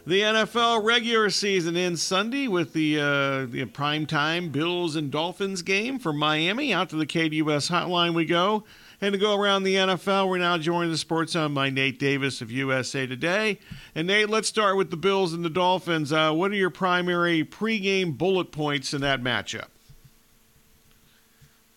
The 0.09 0.21
NFL 0.21 0.83
regular 0.83 1.29
season 1.29 1.77
ends 1.77 2.01
Sunday 2.01 2.47
with 2.47 2.73
the 2.73 2.99
uh, 2.99 3.45
the 3.45 3.63
primetime 3.65 4.51
Bills 4.51 4.95
and 4.95 5.11
Dolphins 5.11 5.61
game 5.61 5.99
from 5.99 6.17
Miami. 6.17 6.73
Out 6.73 6.89
to 6.89 6.95
the 6.95 7.05
KDUS 7.05 7.69
hotline 7.69 8.15
we 8.15 8.25
go. 8.25 8.63
And 8.99 9.13
to 9.13 9.19
go 9.19 9.39
around 9.39 9.61
the 9.61 9.75
NFL, 9.75 10.27
we're 10.27 10.39
now 10.39 10.57
joined 10.57 10.91
the 10.91 10.97
Sports 10.97 11.33
Zone 11.33 11.53
by 11.53 11.69
Nate 11.69 11.99
Davis 11.99 12.41
of 12.41 12.49
USA 12.49 13.05
Today. 13.05 13.59
And 13.93 14.07
Nate, 14.07 14.31
let's 14.31 14.47
start 14.47 14.77
with 14.77 14.89
the 14.89 14.97
Bills 14.97 15.31
and 15.31 15.45
the 15.45 15.49
Dolphins. 15.49 16.11
Uh, 16.11 16.31
what 16.31 16.49
are 16.49 16.55
your 16.55 16.71
primary 16.71 17.45
pregame 17.45 18.17
bullet 18.17 18.51
points 18.51 18.95
in 18.95 19.01
that 19.01 19.21
matchup? 19.21 19.67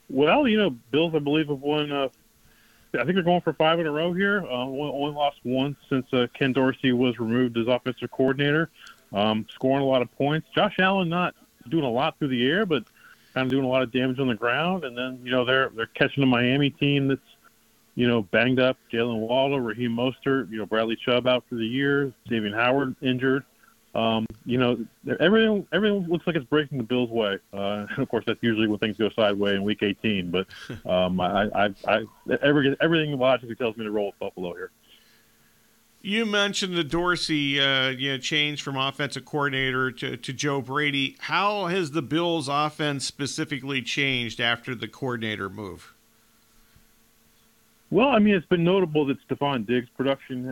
Well, 0.09 0.49
you 0.49 0.57
know, 0.57 0.71
Bills, 0.91 1.15
I 1.15 1.19
believe, 1.19 1.49
have 1.49 1.61
won. 1.61 1.93
Uh, 1.93 2.09
I 2.95 3.05
think 3.05 3.15
they're 3.15 3.23
going 3.23 3.41
for 3.41 3.55
five 3.55 3.81
in 3.81 3.87
a 3.87 3.91
row 3.91 4.13
here. 4.13 4.45
Uh, 4.45 4.67
only 4.67 5.15
lost 5.15 5.39
once 5.45 5.77
since 5.89 6.07
uh, 6.13 6.27
Ken 6.35 6.53
Dorsey 6.53 6.93
was 6.93 7.19
removed 7.19 7.57
as 7.57 7.67
offensive 7.67 8.11
coordinator. 8.11 8.71
Um, 9.13 9.47
scoring 9.51 9.83
a 9.83 9.87
lot 9.87 10.03
of 10.03 10.13
points. 10.13 10.49
Josh 10.55 10.75
Allen 10.79 11.09
not 11.09 11.35
doing 11.69 11.85
a 11.85 11.91
lot 11.91 12.19
through 12.19 12.29
the 12.29 12.47
air, 12.47 12.67
but 12.67 12.85
kind 13.35 13.47
of 13.47 13.51
doing 13.51 13.65
a 13.65 13.69
lot 13.69 13.83
of 13.83 13.93
damage 13.93 14.19
on 14.19 14.29
the 14.29 14.35
ground. 14.35 14.85
And 14.85 14.97
then 14.97 15.21
you 15.23 15.31
know 15.31 15.45
they're 15.45 15.71
they're 15.71 15.87
catching 15.87 16.23
a 16.23 16.27
Miami 16.27 16.71
team 16.71 17.09
that's 17.09 17.21
you 17.95 18.07
know 18.07 18.23
banged 18.23 18.61
up. 18.61 18.77
Jaylen 18.93 19.19
Waddle, 19.19 19.61
Raheem 19.61 19.93
Mostert, 19.93 20.51
you 20.51 20.59
know 20.59 20.67
Bradley 20.67 20.97
Chubb 20.97 21.27
out 21.27 21.45
for 21.49 21.57
the 21.57 21.67
year. 21.67 22.13
Xavier 22.29 22.55
Howard 22.55 22.97
injured. 23.01 23.45
Um, 23.95 24.27
you 24.45 24.59
know 24.59 24.85
everything 25.21 25.67
everything 25.73 26.07
looks 26.09 26.27
like 26.27 26.37
it's 26.37 26.45
breaking 26.47 26.79
the 26.79 26.85
Bills' 26.85 27.11
way. 27.11 27.39
Uh, 27.53 27.87
and 27.91 27.99
of 27.99 28.09
course, 28.09 28.25
that's 28.27 28.43
usually 28.43 28.69
when 28.69 28.79
things 28.79 28.97
go 28.97 29.11
sideways 29.11 29.57
in 29.57 29.63
Week 29.63 29.83
18. 29.83 30.31
But 30.31 30.47
um, 30.87 31.21
I, 31.21 31.49
I, 31.55 31.75
I 31.87 32.05
every, 32.43 32.77
everything 32.81 33.19
logically 33.19 33.55
tells 33.55 33.77
me 33.77 33.85
to 33.85 33.91
roll 33.91 34.07
with 34.07 34.19
Buffalo 34.19 34.55
here. 34.55 34.71
You 36.05 36.27
mentioned 36.27 36.77
the 36.77 36.83
Dorsey 36.83 37.61
uh, 37.61 37.91
you 37.91 38.11
know, 38.11 38.19
change 38.19 38.61
from 38.61 38.77
offensive 38.77 39.25
coordinator 39.25 39.93
to, 39.93 40.17
to 40.17 40.33
Joe 40.33 40.61
Brady. 40.61 41.17
How 41.21 41.67
has 41.67 41.93
the 41.93 42.03
Bills' 42.03 42.49
offense 42.49 43.07
specifically 43.07 43.83
changed 43.83 44.41
after 44.41 44.75
the 44.75 44.89
coordinator 44.89 45.49
move? 45.49 45.92
Well, 47.93 48.09
I 48.09 48.21
mean, 48.21 48.35
it's 48.35 48.47
been 48.47 48.65
notable 48.65 49.05
that 49.05 49.19
Stefon 49.29 49.67
Diggs' 49.67 49.87
production 49.95 50.47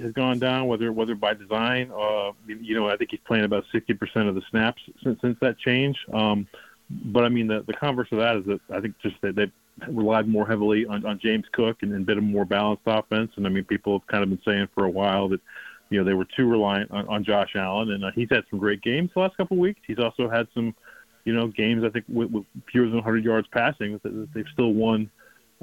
has, 0.00 0.12
gone 0.12 0.38
down, 0.38 0.66
whether 0.66 0.90
whether 0.94 1.14
by 1.14 1.34
design. 1.34 1.90
Uh, 1.94 2.32
you 2.46 2.74
know, 2.74 2.88
I 2.88 2.96
think 2.96 3.10
he's 3.10 3.20
playing 3.26 3.44
about 3.44 3.64
60% 3.70 4.26
of 4.26 4.34
the 4.34 4.40
snaps 4.50 4.80
since, 5.04 5.20
since 5.20 5.36
that 5.42 5.58
change. 5.58 5.98
Um, 6.10 6.48
but 6.88 7.24
I 7.24 7.28
mean, 7.28 7.48
the, 7.48 7.62
the 7.66 7.74
converse 7.74 8.08
of 8.12 8.18
that 8.20 8.36
is 8.38 8.46
that 8.46 8.60
I 8.70 8.80
think 8.80 8.94
just 9.02 9.16
that 9.20 9.36
they've 9.36 9.52
relied 9.88 10.26
more 10.26 10.46
heavily 10.46 10.86
on, 10.86 11.04
on 11.04 11.18
James 11.18 11.44
Cook 11.52 11.82
and, 11.82 11.92
and 11.92 12.06
bit 12.06 12.16
a 12.16 12.22
more 12.22 12.46
balanced 12.46 12.84
offense. 12.86 13.30
And 13.36 13.46
I 13.46 13.50
mean, 13.50 13.64
people 13.64 13.98
have 13.98 14.06
kind 14.06 14.22
of 14.22 14.30
been 14.30 14.40
saying 14.42 14.68
for 14.74 14.86
a 14.86 14.90
while 14.90 15.28
that 15.28 15.42
you 15.90 15.98
know 15.98 16.04
they 16.04 16.14
were 16.14 16.26
too 16.34 16.48
reliant 16.48 16.90
on, 16.92 17.06
on 17.08 17.24
Josh 17.24 17.56
Allen, 17.56 17.90
and 17.90 18.06
uh, 18.06 18.10
he's 18.14 18.30
had 18.30 18.44
some 18.48 18.58
great 18.58 18.80
games 18.80 19.10
the 19.12 19.20
last 19.20 19.36
couple 19.36 19.58
of 19.58 19.60
weeks. 19.60 19.80
He's 19.86 19.98
also 19.98 20.30
had 20.30 20.48
some, 20.54 20.74
you 21.26 21.34
know, 21.34 21.48
games 21.48 21.84
I 21.84 21.90
think 21.90 22.06
with, 22.08 22.30
with 22.30 22.46
fewer 22.72 22.86
than 22.86 22.94
100 22.94 23.22
yards 23.22 23.48
passing 23.52 24.00
that 24.02 24.28
they've 24.32 24.48
still 24.54 24.72
won 24.72 25.10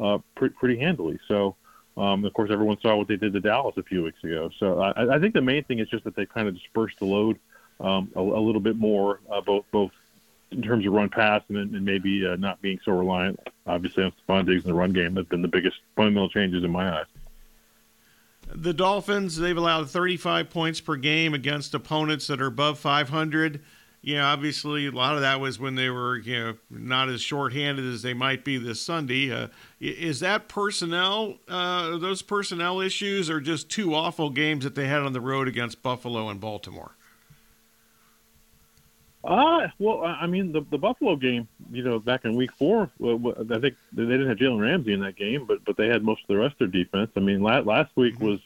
uh, 0.02 0.20
pretty, 0.36 0.56
pretty 0.60 0.80
handily. 0.80 1.20
So, 1.28 1.56
um, 1.98 2.26
of 2.26 2.34
course, 2.34 2.50
everyone 2.52 2.80
saw 2.82 2.96
what 2.96 3.08
they 3.08 3.18
did 3.18 3.34
to 3.34 3.40
Dallas 3.40 3.76
a 3.78 3.84
few 3.84 4.04
weeks 4.04 4.24
ago. 4.24 4.50
So 4.60 4.80
I, 4.80 5.16
I 5.16 5.20
think 5.20 5.34
the 5.34 5.42
main 5.42 5.64
thing 5.64 5.80
is 5.80 5.90
just 5.90 6.04
that 6.06 6.16
they 6.16 6.26
kind 6.26 6.48
of 6.48 6.56
dispersed 6.56 7.00
the 7.00 7.06
load 7.06 7.40
um, 7.80 8.12
a, 8.16 8.20
a, 8.20 8.42
little 8.42 8.62
bit 8.62 8.76
more, 8.78 9.20
uh, 9.32 9.42
both 9.42 9.66
both 9.72 9.92
in 10.52 10.62
terms 10.62 10.86
of 10.86 10.94
run 10.94 11.10
pass 11.10 11.42
and, 11.50 11.58
and 11.58 11.84
maybe 11.84 12.26
uh, 12.26 12.36
not 12.36 12.62
being 12.62 12.80
so 12.86 12.92
reliant, 12.92 13.40
obviously, 13.66 14.04
on 14.04 14.14
Stefon 14.28 14.46
Diggs 14.46 14.64
in 14.64 14.70
the 14.70 14.76
run 14.76 14.94
game. 14.94 15.16
Have 15.16 15.30
been 15.30 15.42
the 15.42 15.48
biggest 15.48 15.78
fundamental 15.96 16.30
changes 16.30 16.64
in 16.64 16.72
my 16.72 17.00
eyes. 17.00 17.06
The 18.56 18.74
Dolphins, 18.74 19.38
they've 19.38 19.58
allowed 19.58 19.90
35 19.90 20.50
points 20.50 20.80
per 20.80 20.96
game 20.96 21.34
against 21.34 21.74
opponents 21.74 22.28
that 22.28 22.42
are 22.42 22.48
above 22.48 22.78
500 22.78 23.62
you 24.06 24.16
know, 24.16 24.26
obviously 24.26 24.88
a 24.88 24.92
lot 24.92 25.16
of 25.16 25.22
that 25.22 25.40
was 25.40 25.60
when 25.60 25.76
they 25.76 25.90
were, 25.90 26.18
you 26.18 26.38
know, 26.38 26.54
not 26.70 27.08
as 27.08 27.22
shorthanded 27.22 27.86
as 27.86 28.02
they 28.02 28.14
might 28.14 28.44
be 28.44 28.58
this 28.58 28.82
Sunday. 28.82 29.32
Uh, 29.32 29.48
is 29.80 30.20
that 30.20 30.50
personnel, 30.50 31.38
uh, 31.48 31.98
those 31.98 32.22
personnel 32.22 32.82
issues, 32.82 33.30
or 33.30 33.40
just 33.40 33.70
two 33.70 33.96
awful 33.96 34.30
games 34.30 34.66
that 34.66 34.76
they 34.76 34.88
had 34.88 35.04
on 35.04 35.14
the 35.14 35.22
road 35.22 35.48
against 35.48 35.82
Buffalo 35.82 36.28
and 36.28 36.42
Baltimore? 36.42 36.98
Uh, 39.24 39.70
well, 39.80 40.04
I 40.04 40.28
mean, 40.28 40.52
the, 40.52 40.66
the 40.70 40.78
Buffalo 40.78 41.16
game, 41.16 41.48
you 41.72 41.82
know, 41.82 41.98
back 41.98 42.26
in 42.26 42.36
week 42.36 42.52
four, 42.60 42.92
I 43.02 43.60
think 43.60 43.76
they 43.94 44.04
didn't 44.04 44.28
have 44.28 44.38
Jalen 44.38 44.60
Ramsey 44.60 44.92
in 44.92 45.00
that 45.00 45.16
game, 45.16 45.46
but 45.46 45.64
but 45.64 45.78
they 45.78 45.88
had 45.88 46.04
most 46.04 46.24
of 46.24 46.28
the 46.28 46.36
rest 46.36 46.60
of 46.60 46.74
their 46.74 46.84
defense. 46.84 47.10
I 47.16 47.22
mean, 47.22 47.42
last, 47.42 47.66
last 47.66 47.92
week 47.96 48.16
mm-hmm. 48.16 48.26
was, 48.26 48.40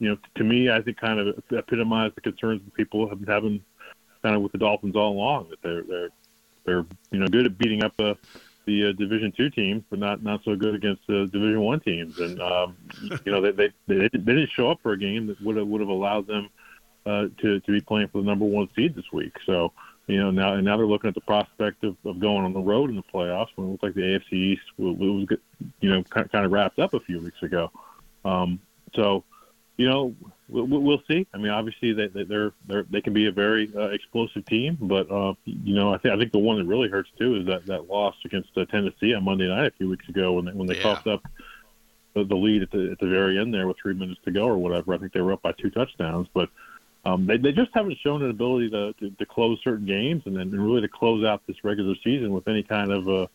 you 0.00 0.08
know, 0.08 0.18
to 0.34 0.42
me, 0.42 0.70
I 0.70 0.82
think 0.82 0.96
kind 0.96 1.20
of 1.20 1.40
epitomized 1.52 2.16
the 2.16 2.20
concerns 2.20 2.62
that 2.64 2.74
people 2.74 3.08
have 3.08 3.20
been 3.20 3.32
having 3.32 3.62
kind 4.28 4.36
of 4.36 4.42
with 4.42 4.52
the 4.52 4.58
Dolphins 4.58 4.94
all 4.94 5.12
along 5.12 5.48
that 5.48 5.62
they're 5.62 5.82
they're 5.82 6.10
they're 6.66 6.86
you 7.10 7.18
know 7.18 7.28
good 7.28 7.46
at 7.46 7.56
beating 7.56 7.82
up 7.82 7.96
the 7.96 8.14
the 8.66 8.88
uh, 8.88 8.92
Division 8.92 9.32
two 9.32 9.48
teams, 9.48 9.82
but 9.88 9.98
not 9.98 10.22
not 10.22 10.44
so 10.44 10.54
good 10.54 10.74
against 10.74 11.06
the 11.06 11.26
Division 11.32 11.60
one 11.60 11.80
teams. 11.80 12.18
And 12.18 12.38
um, 12.42 12.76
you 13.24 13.32
know 13.32 13.40
they, 13.40 13.52
they 13.52 13.70
they 13.86 14.08
they 14.12 14.18
didn't 14.18 14.50
show 14.50 14.70
up 14.70 14.80
for 14.82 14.92
a 14.92 14.98
game 14.98 15.28
that 15.28 15.40
would 15.40 15.56
have 15.56 15.66
would 15.66 15.80
have 15.80 15.88
allowed 15.88 16.26
them 16.26 16.50
uh, 17.06 17.28
to 17.40 17.60
to 17.60 17.72
be 17.72 17.80
playing 17.80 18.08
for 18.08 18.18
the 18.18 18.26
number 18.26 18.44
one 18.44 18.68
seed 18.76 18.94
this 18.94 19.10
week. 19.14 19.32
So 19.46 19.72
you 20.06 20.18
know 20.18 20.30
now 20.30 20.52
and 20.52 20.64
now 20.64 20.76
they're 20.76 20.86
looking 20.86 21.08
at 21.08 21.14
the 21.14 21.22
prospect 21.22 21.82
of, 21.84 21.96
of 22.04 22.20
going 22.20 22.44
on 22.44 22.52
the 22.52 22.60
road 22.60 22.90
in 22.90 22.96
the 22.96 23.02
playoffs 23.02 23.48
when 23.54 23.68
it 23.68 23.70
looked 23.70 23.82
like 23.82 23.94
the 23.94 24.02
AFC 24.02 24.32
East 24.34 24.62
was, 24.76 24.94
was 24.98 25.38
you 25.80 25.88
know 25.88 26.02
kind 26.02 26.44
of 26.44 26.52
wrapped 26.52 26.78
up 26.78 26.92
a 26.92 27.00
few 27.00 27.18
weeks 27.18 27.42
ago. 27.42 27.70
Um, 28.26 28.60
so 28.94 29.24
you 29.78 29.88
know 29.88 30.14
we'll, 30.48 30.66
we'll 30.66 31.02
see. 31.08 31.26
I 31.32 31.38
mean, 31.38 31.50
obviously 31.50 31.92
they, 31.92 32.08
they're 32.08 32.52
they're 32.66 32.84
they 32.90 33.00
can 33.00 33.12
be 33.12 33.26
a 33.26 33.32
very 33.32 33.70
uh, 33.74 33.88
explosive 33.88 34.44
team, 34.46 34.76
but 34.80 35.10
uh, 35.10 35.34
you 35.44 35.74
know, 35.74 35.94
I 35.94 35.98
think 35.98 36.14
I 36.14 36.18
think 36.18 36.32
the 36.32 36.38
one 36.38 36.58
that 36.58 36.66
really 36.66 36.88
hurts 36.88 37.10
too 37.18 37.36
is 37.36 37.46
that 37.46 37.66
that 37.66 37.88
loss 37.88 38.14
against 38.24 38.50
uh, 38.56 38.64
Tennessee 38.66 39.14
on 39.14 39.24
Monday 39.24 39.48
night 39.48 39.68
a 39.68 39.76
few 39.76 39.88
weeks 39.88 40.08
ago 40.08 40.32
when 40.34 40.44
they, 40.44 40.52
when 40.52 40.66
they 40.66 40.76
yeah. 40.76 40.82
coughed 40.82 41.06
up 41.06 41.22
the, 42.14 42.24
the 42.24 42.36
lead 42.36 42.62
at 42.62 42.70
the 42.70 42.90
at 42.92 42.98
the 42.98 43.08
very 43.08 43.38
end 43.38 43.54
there 43.54 43.66
with 43.66 43.76
three 43.80 43.94
minutes 43.94 44.20
to 44.24 44.30
go 44.30 44.46
or 44.46 44.58
whatever. 44.58 44.94
I 44.94 44.98
think 44.98 45.12
they 45.12 45.20
were 45.20 45.32
up 45.32 45.42
by 45.42 45.52
two 45.52 45.70
touchdowns, 45.70 46.28
but. 46.34 46.48
Um, 47.04 47.26
they, 47.26 47.38
they 47.38 47.52
just 47.52 47.70
haven't 47.72 47.96
shown 48.02 48.22
an 48.22 48.28
ability 48.28 48.70
to, 48.70 48.92
to, 48.94 49.10
to 49.10 49.24
close 49.24 49.58
certain 49.62 49.86
games 49.86 50.24
and 50.26 50.36
then 50.36 50.50
really 50.50 50.82
to 50.82 50.88
close 50.88 51.24
out 51.24 51.40
this 51.46 51.56
regular 51.62 51.94
season 52.02 52.32
with 52.32 52.46
any 52.48 52.64
kind 52.64 52.90
of 52.90 53.08
uh, 53.08 53.26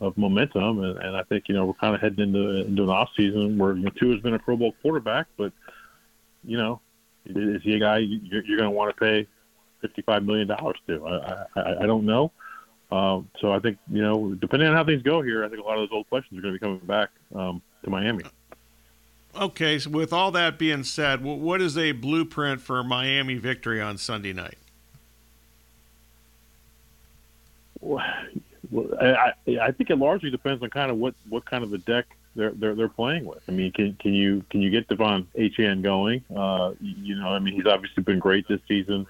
of 0.00 0.16
momentum. 0.16 0.82
And, 0.82 0.98
and 0.98 1.16
I 1.16 1.24
think 1.24 1.48
you 1.48 1.54
know 1.54 1.66
we're 1.66 1.74
kind 1.74 1.94
of 1.94 2.00
heading 2.00 2.20
into 2.20 2.64
into 2.66 2.84
an 2.84 2.90
off 2.90 3.10
season 3.16 3.58
where 3.58 3.74
you 3.74 3.82
know, 3.82 3.90
Tua 3.90 4.14
has 4.14 4.22
been 4.22 4.34
a 4.34 4.38
Pro 4.38 4.56
Bowl 4.56 4.72
quarterback, 4.80 5.26
but 5.36 5.52
you 6.48 6.56
know, 6.56 6.80
is 7.26 7.62
he 7.62 7.74
a 7.74 7.78
guy 7.78 7.98
you're, 7.98 8.44
you're 8.44 8.56
going 8.56 8.70
to 8.70 8.76
want 8.76 8.94
to 8.94 8.98
pay 8.98 9.26
fifty-five 9.80 10.24
million 10.24 10.48
dollars 10.48 10.76
to? 10.86 11.06
I, 11.06 11.44
I, 11.54 11.82
I 11.82 11.86
don't 11.86 12.06
know. 12.06 12.32
Um, 12.90 13.28
so 13.38 13.52
I 13.52 13.58
think 13.58 13.78
you 13.92 14.02
know, 14.02 14.34
depending 14.34 14.68
on 14.68 14.74
how 14.74 14.84
things 14.84 15.02
go 15.02 15.20
here, 15.22 15.44
I 15.44 15.48
think 15.48 15.60
a 15.60 15.64
lot 15.64 15.78
of 15.78 15.82
those 15.82 15.94
old 15.94 16.08
questions 16.08 16.38
are 16.38 16.42
going 16.42 16.54
to 16.54 16.58
be 16.58 16.64
coming 16.64 16.78
back 16.86 17.10
um, 17.34 17.60
to 17.84 17.90
Miami. 17.90 18.24
Okay, 19.38 19.78
so 19.78 19.90
with 19.90 20.12
all 20.12 20.30
that 20.32 20.58
being 20.58 20.82
said, 20.82 21.22
what 21.22 21.60
is 21.60 21.76
a 21.76 21.92
blueprint 21.92 22.62
for 22.62 22.82
Miami 22.82 23.36
victory 23.36 23.80
on 23.80 23.98
Sunday 23.98 24.32
night? 24.32 24.56
Well, 27.80 28.02
I, 29.00 29.32
I 29.60 29.70
think 29.70 29.90
it 29.90 29.96
largely 29.96 30.30
depends 30.30 30.62
on 30.62 30.70
kind 30.70 30.90
of 30.90 30.96
what, 30.96 31.14
what 31.28 31.44
kind 31.44 31.62
of 31.62 31.72
a 31.72 31.78
deck 31.78 32.06
they're 32.38 32.52
they're 32.60 32.74
they're 32.74 32.88
playing 32.88 33.24
with. 33.26 33.42
I 33.48 33.52
mean, 33.52 33.70
can 33.72 33.94
can 34.00 34.14
you 34.14 34.44
can 34.50 34.62
you 34.62 34.70
get 34.70 34.88
De'Von 34.88 35.26
Achane 35.36 35.82
going? 35.82 36.24
Uh, 36.34 36.72
you 36.80 37.16
know, 37.16 37.28
I 37.28 37.38
mean, 37.40 37.54
he's 37.54 37.66
obviously 37.66 38.02
been 38.04 38.20
great 38.20 38.46
this 38.48 38.60
season. 38.68 39.06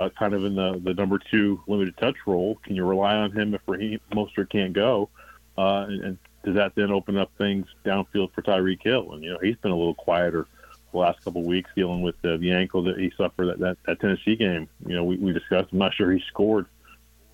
uh, 0.00 0.08
kind 0.18 0.32
of 0.34 0.44
in 0.44 0.54
the, 0.54 0.80
the 0.82 0.94
number 0.94 1.18
two 1.18 1.60
limited 1.68 1.96
touch 1.98 2.16
role. 2.26 2.58
Can 2.64 2.74
you 2.74 2.84
rely 2.84 3.14
on 3.14 3.30
him 3.32 3.54
if 3.54 3.60
Raheem 3.66 4.00
Mostert 4.12 4.50
can't 4.50 4.72
go? 4.72 5.10
Uh, 5.58 5.86
and, 5.88 6.04
and 6.04 6.18
does 6.42 6.54
that 6.54 6.74
then 6.74 6.90
open 6.90 7.18
up 7.18 7.30
things 7.36 7.66
downfield 7.84 8.32
for 8.32 8.40
Tyreek 8.40 8.82
Hill? 8.82 9.12
And 9.12 9.22
you 9.22 9.30
know 9.30 9.38
he's 9.42 9.56
been 9.56 9.70
a 9.70 9.76
little 9.76 9.94
quieter 9.94 10.46
the 10.92 10.98
last 10.98 11.22
couple 11.22 11.42
of 11.42 11.46
weeks, 11.46 11.70
dealing 11.76 12.02
with 12.02 12.16
uh, 12.24 12.38
the 12.38 12.50
ankle 12.50 12.82
that 12.84 12.98
he 12.98 13.12
suffered 13.16 13.48
at 13.48 13.58
that, 13.60 13.76
that 13.86 14.00
Tennessee 14.00 14.36
game. 14.36 14.68
You 14.86 14.96
know 14.96 15.04
we, 15.04 15.18
we 15.18 15.32
discussed. 15.32 15.68
I'm 15.72 15.78
not 15.78 15.94
sure 15.94 16.10
he 16.10 16.22
scored 16.28 16.66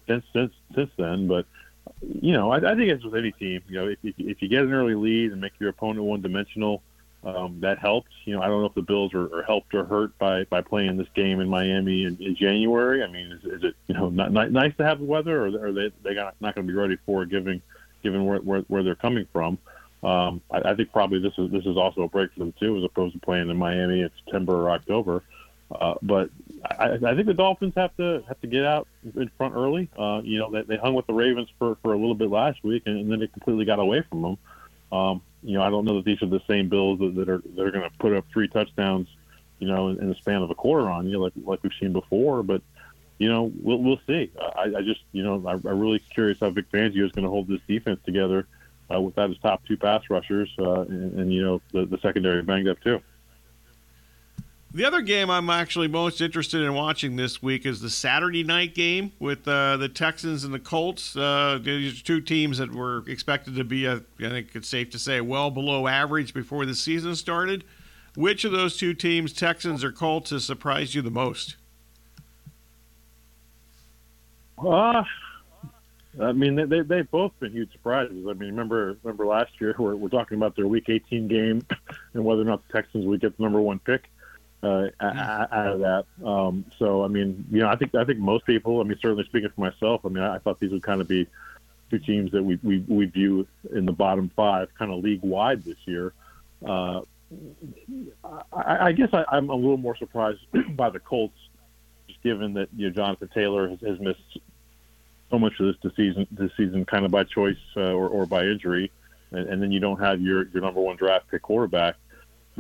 since 0.08 0.24
since 0.32 0.52
since 0.74 0.90
then, 0.98 1.28
but 1.28 1.46
you 2.02 2.32
know 2.32 2.50
I, 2.50 2.56
I 2.56 2.74
think 2.74 2.90
it's 2.90 3.04
with 3.04 3.14
any 3.14 3.32
team. 3.32 3.62
You 3.68 3.74
know 3.74 3.88
if, 3.88 3.98
if, 4.02 4.14
if 4.18 4.42
you 4.42 4.48
get 4.48 4.62
an 4.62 4.72
early 4.72 4.94
lead 4.94 5.32
and 5.32 5.40
make 5.40 5.52
your 5.58 5.70
opponent 5.70 6.04
one 6.04 6.22
dimensional, 6.22 6.82
um, 7.24 7.58
that 7.60 7.78
helps. 7.78 8.10
You 8.24 8.34
know 8.34 8.42
I 8.42 8.46
don't 8.48 8.60
know 8.60 8.66
if 8.66 8.74
the 8.74 8.82
Bills 8.82 9.14
are, 9.14 9.34
are 9.34 9.42
helped 9.42 9.74
or 9.74 9.84
hurt 9.84 10.16
by 10.18 10.44
by 10.44 10.60
playing 10.60 10.96
this 10.96 11.08
game 11.14 11.40
in 11.40 11.48
Miami 11.48 12.04
in, 12.04 12.16
in 12.20 12.36
January. 12.36 13.02
I 13.02 13.06
mean, 13.06 13.32
is, 13.32 13.44
is 13.44 13.64
it 13.64 13.74
you 13.86 13.94
know 13.94 14.10
not, 14.10 14.32
not 14.32 14.52
nice 14.52 14.76
to 14.76 14.84
have 14.84 14.98
the 14.98 15.04
weather, 15.04 15.46
or 15.46 15.66
are 15.66 15.72
they 15.72 15.90
they 16.02 16.14
got, 16.14 16.34
not 16.40 16.54
going 16.54 16.66
to 16.66 16.72
be 16.72 16.78
ready 16.78 16.96
for 17.06 17.24
given 17.24 17.62
given 18.02 18.24
where, 18.24 18.38
where, 18.38 18.60
where 18.62 18.82
they're 18.82 18.94
coming 18.94 19.26
from. 19.32 19.58
Um, 20.02 20.40
I, 20.50 20.70
I 20.70 20.74
think 20.74 20.92
probably 20.92 21.18
this 21.20 21.32
is 21.38 21.50
this 21.50 21.66
is 21.66 21.76
also 21.76 22.02
a 22.02 22.08
break 22.08 22.32
for 22.32 22.40
them 22.40 22.54
too, 22.60 22.76
as 22.78 22.84
opposed 22.84 23.14
to 23.14 23.20
playing 23.20 23.50
in 23.50 23.56
Miami 23.56 24.02
in 24.02 24.10
September 24.24 24.54
or 24.54 24.70
October. 24.70 25.22
Uh, 25.70 25.94
but 26.02 26.30
I, 26.64 26.92
I 26.92 27.14
think 27.14 27.26
the 27.26 27.35
Dolphins 27.35 27.75
have 27.76 27.96
to 27.96 28.23
have 28.28 28.40
to 28.40 28.46
get 28.46 28.64
out 28.64 28.87
in 29.16 29.30
front 29.37 29.54
early. 29.54 29.88
Uh, 29.99 30.20
you 30.23 30.38
know, 30.38 30.50
they, 30.50 30.62
they 30.62 30.76
hung 30.76 30.94
with 30.94 31.06
the 31.06 31.12
Ravens 31.12 31.49
for, 31.58 31.76
for 31.82 31.92
a 31.92 31.96
little 31.96 32.14
bit 32.14 32.30
last 32.30 32.62
week, 32.62 32.85
and, 32.87 32.99
and 32.99 33.11
then 33.11 33.20
they 33.20 33.26
completely 33.26 33.64
got 33.64 33.78
away 33.78 34.02
from 34.08 34.23
them. 34.23 34.38
Um, 34.92 35.23
you 35.42 35.54
know, 35.54 35.62
I 35.62 35.70
don't 35.70 35.85
know 35.85 35.96
that 35.96 36.04
these 36.04 36.23
are 36.23 36.26
the 36.26 36.42
same 36.46 36.68
Bills 36.68 37.00
that, 37.00 37.14
that 37.16 37.28
are 37.28 37.42
that 37.54 37.62
are 37.62 37.70
going 37.70 37.88
to 37.88 37.96
put 37.99 38.12
up 38.12 38.25
three 38.32 38.49
touchdowns, 38.49 39.08
you 39.58 39.66
know, 39.66 39.88
in, 39.88 40.00
in 40.00 40.08
the 40.08 40.14
span 40.14 40.42
of 40.42 40.50
a 40.50 40.54
quarter 40.54 40.88
on 40.88 41.08
you, 41.08 41.18
like 41.18 41.32
like 41.44 41.62
we've 41.62 41.73
seen 41.80 41.92
before. 41.92 42.42
But 42.44 42.62
you 43.18 43.28
know, 43.28 43.50
we'll 43.61 43.78
we'll 43.78 44.00
see. 44.06 44.30
I, 44.40 44.73
I 44.76 44.82
just 44.82 45.00
you 45.12 45.25
know 45.25 45.42
I, 45.46 45.52
I'm 45.52 45.80
really 45.80 45.99
curious 45.99 46.38
how 46.40 46.50
Vic 46.50 46.70
Fangio 46.70 47.04
is 47.04 47.12
going 47.12 47.25
to 47.25 47.30
hold 47.30 47.49
this 47.49 47.61
defense 47.66 48.00
together 48.04 48.46
uh, 48.94 49.00
without 49.00 49.30
his 49.30 49.38
top 49.38 49.64
two 49.66 49.76
pass 49.76 50.02
rushers, 50.11 50.49
uh, 50.58 50.82
and, 50.82 51.18
and 51.18 51.32
you 51.32 51.42
know 51.42 51.61
the, 51.73 51.87
the 51.87 51.99
secondary 51.99 52.42
banged 52.42 52.68
up 52.68 52.80
too. 52.80 53.00
The 54.76 54.85
other 54.85 55.00
game 55.00 55.30
I'm 55.30 55.49
actually 55.49 55.88
most 55.88 56.21
interested 56.21 56.61
in 56.61 56.75
watching 56.75 57.16
this 57.16 57.42
week 57.42 57.64
is 57.64 57.80
the 57.80 57.88
Saturday 57.88 58.45
night 58.45 58.75
game 58.75 59.11
with 59.18 59.49
uh, 59.49 59.78
the 59.78 59.88
Texans 59.88 60.45
and 60.45 60.52
the 60.52 60.59
Colts. 60.59 61.16
Uh, 61.16 61.59
these 61.62 61.99
are 61.99 62.04
two 62.04 62.21
teams 62.21 62.59
that 62.59 62.71
were 62.75 63.02
expected 63.09 63.54
to 63.54 63.64
be, 63.64 63.87
uh, 63.87 64.00
I 64.21 64.28
think 64.28 64.49
it's 64.52 64.68
safe 64.68 64.90
to 64.90 64.99
say, 64.99 65.23
well 65.23 65.50
below 65.50 65.87
average 65.87 66.35
before 66.35 66.66
the 66.66 66.75
season 66.75 67.16
started. 67.16 67.64
Which 68.16 68.45
of 68.45 68.52
those 68.52 68.76
two 68.76 68.92
teams, 68.92 69.33
Texans 69.33 69.83
or 69.83 69.92
Colts, 69.92 70.28
has 70.28 70.45
surprised 70.45 70.95
you 70.95 71.00
the 71.00 71.11
most? 71.11 71.56
Uh, 74.59 75.04
I 76.21 76.33
mean, 76.33 76.54
they, 76.54 76.64
they, 76.64 76.80
they've 76.83 77.11
both 77.11 77.33
been 77.40 77.52
huge 77.52 77.73
surprises. 77.73 78.26
I 78.28 78.35
mean, 78.35 78.50
remember 78.50 78.99
remember 79.02 79.25
last 79.25 79.52
year, 79.59 79.75
we're, 79.78 79.97
we're 79.97 80.11
talking 80.11 80.37
about 80.37 80.54
their 80.54 80.66
Week 80.66 80.90
18 80.90 81.28
game 81.28 81.66
and 82.12 82.23
whether 82.23 82.42
or 82.42 82.45
not 82.45 82.61
the 82.68 82.75
Texans 82.75 83.06
would 83.06 83.23
get 83.23 83.38
the 83.38 83.42
number 83.42 83.62
one 83.62 83.78
pick 83.78 84.11
uh, 84.66 84.90
out 85.52 85.73
of 85.73 85.80
that. 85.80 86.04
Um, 86.25 86.64
so, 86.78 87.04
I 87.04 87.08
mean, 87.08 87.44
you 87.50 87.61
know, 87.61 87.68
I 87.68 87.76
think 87.76 87.94
I 87.94 88.04
think 88.04 88.18
most 88.18 88.46
people, 88.46 88.80
I 88.80 88.85
mean, 88.85 88.99
certainly 89.00 89.25
speaking 89.25 89.50
for 89.54 89.61
myself, 89.61 90.02
I 90.04 90.08
mean, 90.08 90.23
I, 90.23 90.37
I 90.37 90.38
thought 90.38 90.61
these 90.61 90.73
would 90.73 90.82
kind 90.82 91.00
of 91.00 91.08
be 91.08 91.26
two 91.90 91.99
teams 91.99 92.32
that 92.32 92.42
we, 92.42 92.58
we, 92.62 92.78
we 92.88 93.06
view 93.06 93.46
in 93.73 93.87
the 93.87 93.92
bottom 93.92 94.30
five, 94.35 94.68
kind 94.78 94.92
of 94.92 95.02
league 95.02 95.23
wide 95.23 95.64
this 95.64 95.76
year. 95.85 96.12
Uh, 96.66 97.02
I, 98.52 98.87
I 98.87 98.92
guess 98.92 99.11
I, 99.12 99.25
I'm 99.28 99.50
a 99.50 99.54
little 99.54 99.76
more 99.76 99.96
surprised 99.96 100.40
by 100.76 100.90
the 100.90 101.00
Colts 101.00 101.38
just 102.08 102.23
given 102.23 102.54
that 102.54 102.68
you 102.76 102.88
know 102.88 102.94
Jonathan 102.94 103.28
Taylor 103.32 103.68
has, 103.68 103.80
has 103.80 104.00
missed 104.00 104.38
so 105.30 105.38
much 105.38 105.58
of 105.58 105.75
this 105.82 105.92
season, 105.96 106.26
this 106.30 106.52
season 106.56 106.85
kind 106.85 107.04
of 107.04 107.11
by 107.11 107.25
choice 107.25 107.56
uh, 107.76 107.92
or, 107.92 108.08
or 108.08 108.26
by 108.26 108.44
injury, 108.44 108.90
and, 109.32 109.49
and 109.49 109.62
then 109.62 109.73
you 109.73 109.80
don't 109.80 110.00
have 110.00 110.20
your 110.20 110.46
your 110.49 110.62
number 110.62 110.80
one 110.80 110.96
draft 110.96 111.28
pick 111.30 111.42
quarterback 111.42 111.96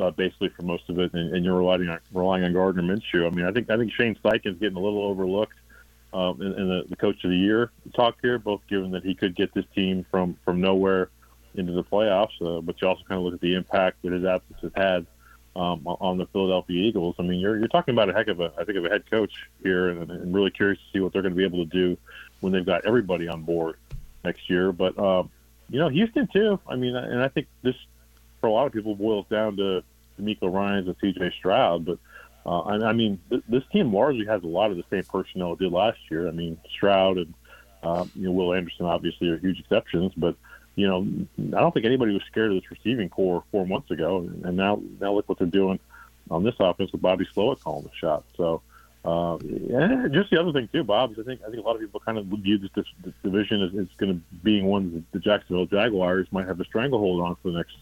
uh, 0.00 0.10
basically 0.10 0.48
for 0.50 0.62
most 0.62 0.88
of 0.88 0.98
it, 0.98 1.12
and, 1.14 1.34
and 1.34 1.44
you're 1.44 1.56
relying 1.56 1.88
on 1.88 1.98
relying 2.12 2.44
on 2.44 2.52
Gardner 2.52 2.82
Minshew. 2.82 3.26
I 3.26 3.30
mean, 3.30 3.46
I 3.46 3.52
think 3.52 3.70
I 3.70 3.76
think 3.76 3.92
Shane 3.92 4.16
Steichen's 4.16 4.58
getting 4.58 4.76
a 4.76 4.80
little 4.80 5.02
overlooked 5.02 5.56
uh, 6.12 6.32
in, 6.40 6.52
in 6.54 6.68
the, 6.68 6.84
the 6.88 6.96
coach 6.96 7.24
of 7.24 7.30
the 7.30 7.36
year 7.36 7.70
talk 7.94 8.16
here, 8.22 8.38
both 8.38 8.60
given 8.68 8.90
that 8.92 9.04
he 9.04 9.14
could 9.14 9.34
get 9.34 9.52
this 9.54 9.64
team 9.74 10.04
from 10.10 10.36
from 10.44 10.60
nowhere 10.60 11.10
into 11.54 11.72
the 11.72 11.84
playoffs, 11.84 12.40
uh, 12.42 12.60
but 12.60 12.80
you 12.80 12.88
also 12.88 13.02
kind 13.08 13.18
of 13.18 13.24
look 13.24 13.34
at 13.34 13.40
the 13.40 13.54
impact 13.54 14.02
that 14.02 14.12
his 14.12 14.24
absence 14.24 14.58
has 14.60 14.72
had 14.76 15.06
um, 15.56 15.86
on 15.86 16.18
the 16.18 16.26
Philadelphia 16.26 16.82
Eagles. 16.82 17.16
I 17.18 17.22
mean, 17.22 17.40
you're 17.40 17.58
you're 17.58 17.68
talking 17.68 17.94
about 17.94 18.10
a 18.10 18.12
heck 18.12 18.28
of 18.28 18.40
a 18.40 18.52
I 18.58 18.64
think 18.64 18.78
of 18.78 18.84
a 18.84 18.90
head 18.90 19.10
coach 19.10 19.32
here, 19.62 19.88
and, 19.88 20.10
and 20.10 20.34
really 20.34 20.50
curious 20.50 20.78
to 20.78 20.84
see 20.92 21.00
what 21.00 21.12
they're 21.12 21.22
going 21.22 21.34
to 21.34 21.36
be 21.36 21.44
able 21.44 21.64
to 21.64 21.70
do 21.70 21.96
when 22.40 22.52
they've 22.52 22.66
got 22.66 22.86
everybody 22.86 23.28
on 23.28 23.42
board 23.42 23.76
next 24.24 24.50
year. 24.50 24.70
But 24.72 24.98
um, 24.98 25.30
you 25.70 25.78
know, 25.78 25.88
Houston 25.88 26.28
too. 26.28 26.60
I 26.68 26.76
mean, 26.76 26.94
and 26.94 27.22
I 27.22 27.28
think 27.28 27.48
this 27.62 27.76
for 28.46 28.50
a 28.50 28.52
lot 28.52 28.66
of 28.68 28.72
people 28.72 28.94
boils 28.94 29.26
down 29.28 29.56
to 29.56 29.82
DeMeco 30.20 30.52
Ryans 30.52 30.86
and 30.86 30.96
C.J. 31.00 31.32
Stroud, 31.38 31.84
but. 31.84 31.98
Uh, 32.48 32.60
I, 32.60 32.90
I 32.90 32.92
mean, 32.92 33.18
th- 33.28 33.42
this 33.48 33.64
team 33.72 33.92
largely 33.92 34.24
has 34.26 34.40
a 34.44 34.46
lot 34.46 34.70
of 34.70 34.76
the 34.76 34.84
same 34.88 35.02
personnel 35.02 35.54
it 35.54 35.58
did 35.58 35.72
last 35.72 35.98
year. 36.08 36.28
I 36.28 36.30
mean, 36.30 36.56
Stroud 36.70 37.18
and 37.18 37.34
uh, 37.82 38.04
you 38.14 38.26
know 38.26 38.30
Will 38.30 38.54
Anderson 38.54 38.86
obviously 38.86 39.28
are 39.30 39.38
huge 39.38 39.58
exceptions, 39.58 40.12
but 40.16 40.36
you 40.76 40.86
know, 40.86 41.04
I 41.56 41.60
don't 41.60 41.74
think 41.74 41.86
anybody 41.86 42.12
was 42.12 42.22
scared 42.30 42.52
of 42.52 42.62
this 42.62 42.70
receiving 42.70 43.08
core 43.08 43.42
four 43.50 43.66
months 43.66 43.90
ago, 43.90 44.18
and 44.44 44.56
now 44.56 44.80
now 45.00 45.12
look 45.12 45.28
what 45.28 45.38
they're 45.38 45.48
doing 45.48 45.80
on 46.30 46.44
this 46.44 46.54
offense 46.60 46.92
with 46.92 47.02
Bobby 47.02 47.26
Slowik 47.34 47.58
calling 47.58 47.82
the 47.82 47.90
shot. 47.98 48.22
So, 48.36 48.62
uh, 49.04 49.38
yeah, 49.42 50.06
just 50.12 50.30
the 50.30 50.40
other 50.40 50.52
thing 50.52 50.68
too, 50.72 50.84
Bob, 50.84 51.10
is 51.12 51.18
I 51.18 51.24
think 51.24 51.40
I 51.42 51.50
think 51.50 51.64
a 51.64 51.66
lot 51.66 51.74
of 51.74 51.80
people 51.80 51.98
kind 51.98 52.16
of 52.16 52.26
view 52.26 52.58
this, 52.58 52.70
this, 52.76 52.86
this 53.02 53.14
division 53.24 53.60
as, 53.62 53.70
as 53.76 53.88
going 53.96 54.14
to 54.14 54.20
being 54.44 54.66
one 54.66 54.92
that 54.94 55.12
the 55.12 55.18
Jacksonville 55.18 55.66
Jaguars 55.66 56.28
might 56.30 56.46
have 56.46 56.60
a 56.60 56.64
stranglehold 56.64 57.20
on 57.22 57.36
for 57.42 57.50
the 57.50 57.56
next 57.56 57.76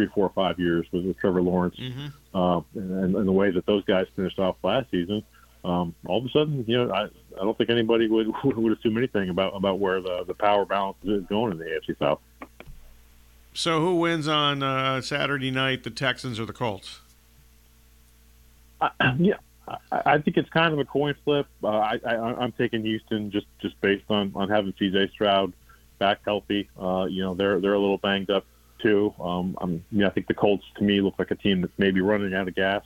three, 0.00 0.08
four, 0.14 0.30
five 0.34 0.58
years 0.58 0.86
with, 0.92 1.04
with 1.04 1.18
Trevor 1.18 1.42
Lawrence, 1.42 1.76
mm-hmm. 1.76 2.06
uh, 2.34 2.60
and, 2.74 3.14
and 3.14 3.28
the 3.28 3.32
way 3.32 3.50
that 3.50 3.66
those 3.66 3.84
guys 3.84 4.06
finished 4.16 4.38
off 4.38 4.56
last 4.62 4.90
season. 4.90 5.22
Um, 5.62 5.94
all 6.06 6.20
of 6.20 6.24
a 6.24 6.30
sudden, 6.30 6.64
you 6.66 6.78
know, 6.78 6.90
I, 6.90 7.02
I 7.02 7.44
don't 7.44 7.56
think 7.58 7.68
anybody 7.68 8.08
would 8.08 8.28
would 8.44 8.78
assume 8.78 8.96
anything 8.96 9.28
about 9.28 9.54
about 9.54 9.78
where 9.78 10.00
the 10.00 10.24
the 10.26 10.32
power 10.32 10.64
balance 10.64 10.96
is 11.04 11.24
going 11.26 11.52
in 11.52 11.58
the 11.58 11.64
AFC 11.64 11.98
South. 11.98 12.20
So, 13.52 13.80
who 13.80 13.96
wins 13.96 14.26
on 14.26 14.62
uh, 14.62 15.02
Saturday 15.02 15.50
night, 15.50 15.84
the 15.84 15.90
Texans 15.90 16.40
or 16.40 16.46
the 16.46 16.54
Colts? 16.54 17.00
I, 18.80 18.90
yeah, 19.18 19.34
I, 19.68 19.78
I 19.92 20.18
think 20.18 20.38
it's 20.38 20.48
kind 20.48 20.72
of 20.72 20.78
a 20.78 20.86
coin 20.86 21.14
flip. 21.24 21.46
Uh, 21.62 21.68
I, 21.68 22.00
I, 22.06 22.14
I'm 22.16 22.52
taking 22.52 22.82
Houston 22.82 23.30
just 23.30 23.46
just 23.60 23.78
based 23.82 24.04
on 24.08 24.32
on 24.34 24.48
having 24.48 24.72
C.J. 24.78 25.10
Stroud 25.12 25.52
back 25.98 26.20
healthy. 26.24 26.70
Uh, 26.80 27.06
you 27.10 27.22
know, 27.22 27.34
they're 27.34 27.60
they're 27.60 27.74
a 27.74 27.78
little 27.78 27.98
banged 27.98 28.30
up 28.30 28.46
too. 28.82 29.14
Um, 29.20 29.56
I'm, 29.60 29.84
I 30.04 30.10
think 30.10 30.26
the 30.26 30.34
Colts 30.34 30.64
to 30.76 30.84
me 30.84 31.00
look 31.00 31.14
like 31.18 31.30
a 31.30 31.34
team 31.34 31.60
that's 31.60 31.72
maybe 31.78 32.00
running 32.00 32.34
out 32.34 32.48
of 32.48 32.54
gas 32.54 32.84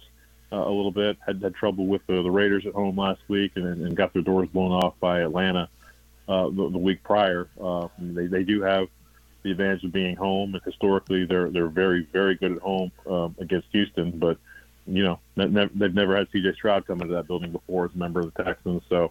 uh, 0.52 0.57
a 0.57 0.70
little 0.70 0.90
bit. 0.90 1.16
Had 1.24 1.42
had 1.42 1.54
trouble 1.54 1.87
with 1.87 2.07
the, 2.07 2.22
the 2.22 2.30
Raiders 2.30 2.66
at 2.66 2.72
home 2.72 2.96
last 2.98 3.20
week 3.28 3.52
and, 3.57 3.66
and 3.66 3.96
got 3.96 4.12
their 4.12 4.22
doors 4.22 4.48
blown 4.52 4.72
off 4.72 4.94
by 5.00 5.20
Atlanta 5.20 5.68
uh, 6.28 6.44
the, 6.44 6.70
the 6.70 6.78
week 6.78 7.02
prior. 7.02 7.48
Uh, 7.61 7.88
they 7.98 8.26
they 8.26 8.44
do 8.44 8.62
have 8.62 8.88
the 9.42 9.50
advantage 9.50 9.85
of 9.85 9.92
being 9.92 10.16
home, 10.16 10.54
and 10.54 10.62
historically 10.64 11.24
they're 11.24 11.50
they're 11.50 11.68
very 11.68 12.07
very 12.12 12.35
good 12.37 12.52
at 12.52 12.59
home 12.59 12.92
um, 13.09 13.35
against 13.38 13.68
Houston. 13.72 14.18
But 14.18 14.38
you 14.87 15.02
know 15.02 15.18
they've 15.37 15.94
never 15.94 16.16
had 16.16 16.28
C.J. 16.33 16.54
Stroud 16.54 16.87
come 16.87 17.00
into 17.00 17.14
that 17.14 17.26
building 17.26 17.52
before 17.52 17.87
as 17.87 17.90
a 17.94 17.98
member 17.98 18.20
of 18.20 18.33
the 18.35 18.44
Texans, 18.44 18.83
so. 18.88 19.11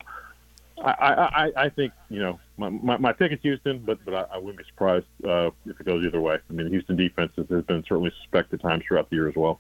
I, 0.84 1.52
I, 1.56 1.66
I 1.66 1.70
think 1.70 1.94
you 2.10 2.20
know 2.20 2.40
my, 2.58 2.70
my, 2.70 2.98
my 2.98 3.14
pick 3.14 3.32
is 3.32 3.40
Houston, 3.42 3.80
but 3.80 4.04
but 4.06 4.14
I, 4.14 4.36
I 4.36 4.38
wouldn't 4.38 4.58
be 4.58 4.64
surprised 4.66 5.06
uh, 5.26 5.50
if 5.66 5.80
it 5.80 5.86
goes 5.86 6.06
either 6.06 6.22
way. 6.22 6.38
I 6.50 6.54
mean, 6.54 6.66
the 6.66 6.72
Houston 6.72 6.96
defense 6.96 7.32
has, 7.38 7.48
has 7.50 7.64
been 7.64 7.84
certainly 7.88 8.12
suspect 8.22 8.54
at 8.54 8.62
times 8.62 8.84
throughout 8.88 9.10
the 9.10 9.16
year 9.16 9.28
as 9.28 9.36
well. 9.36 9.60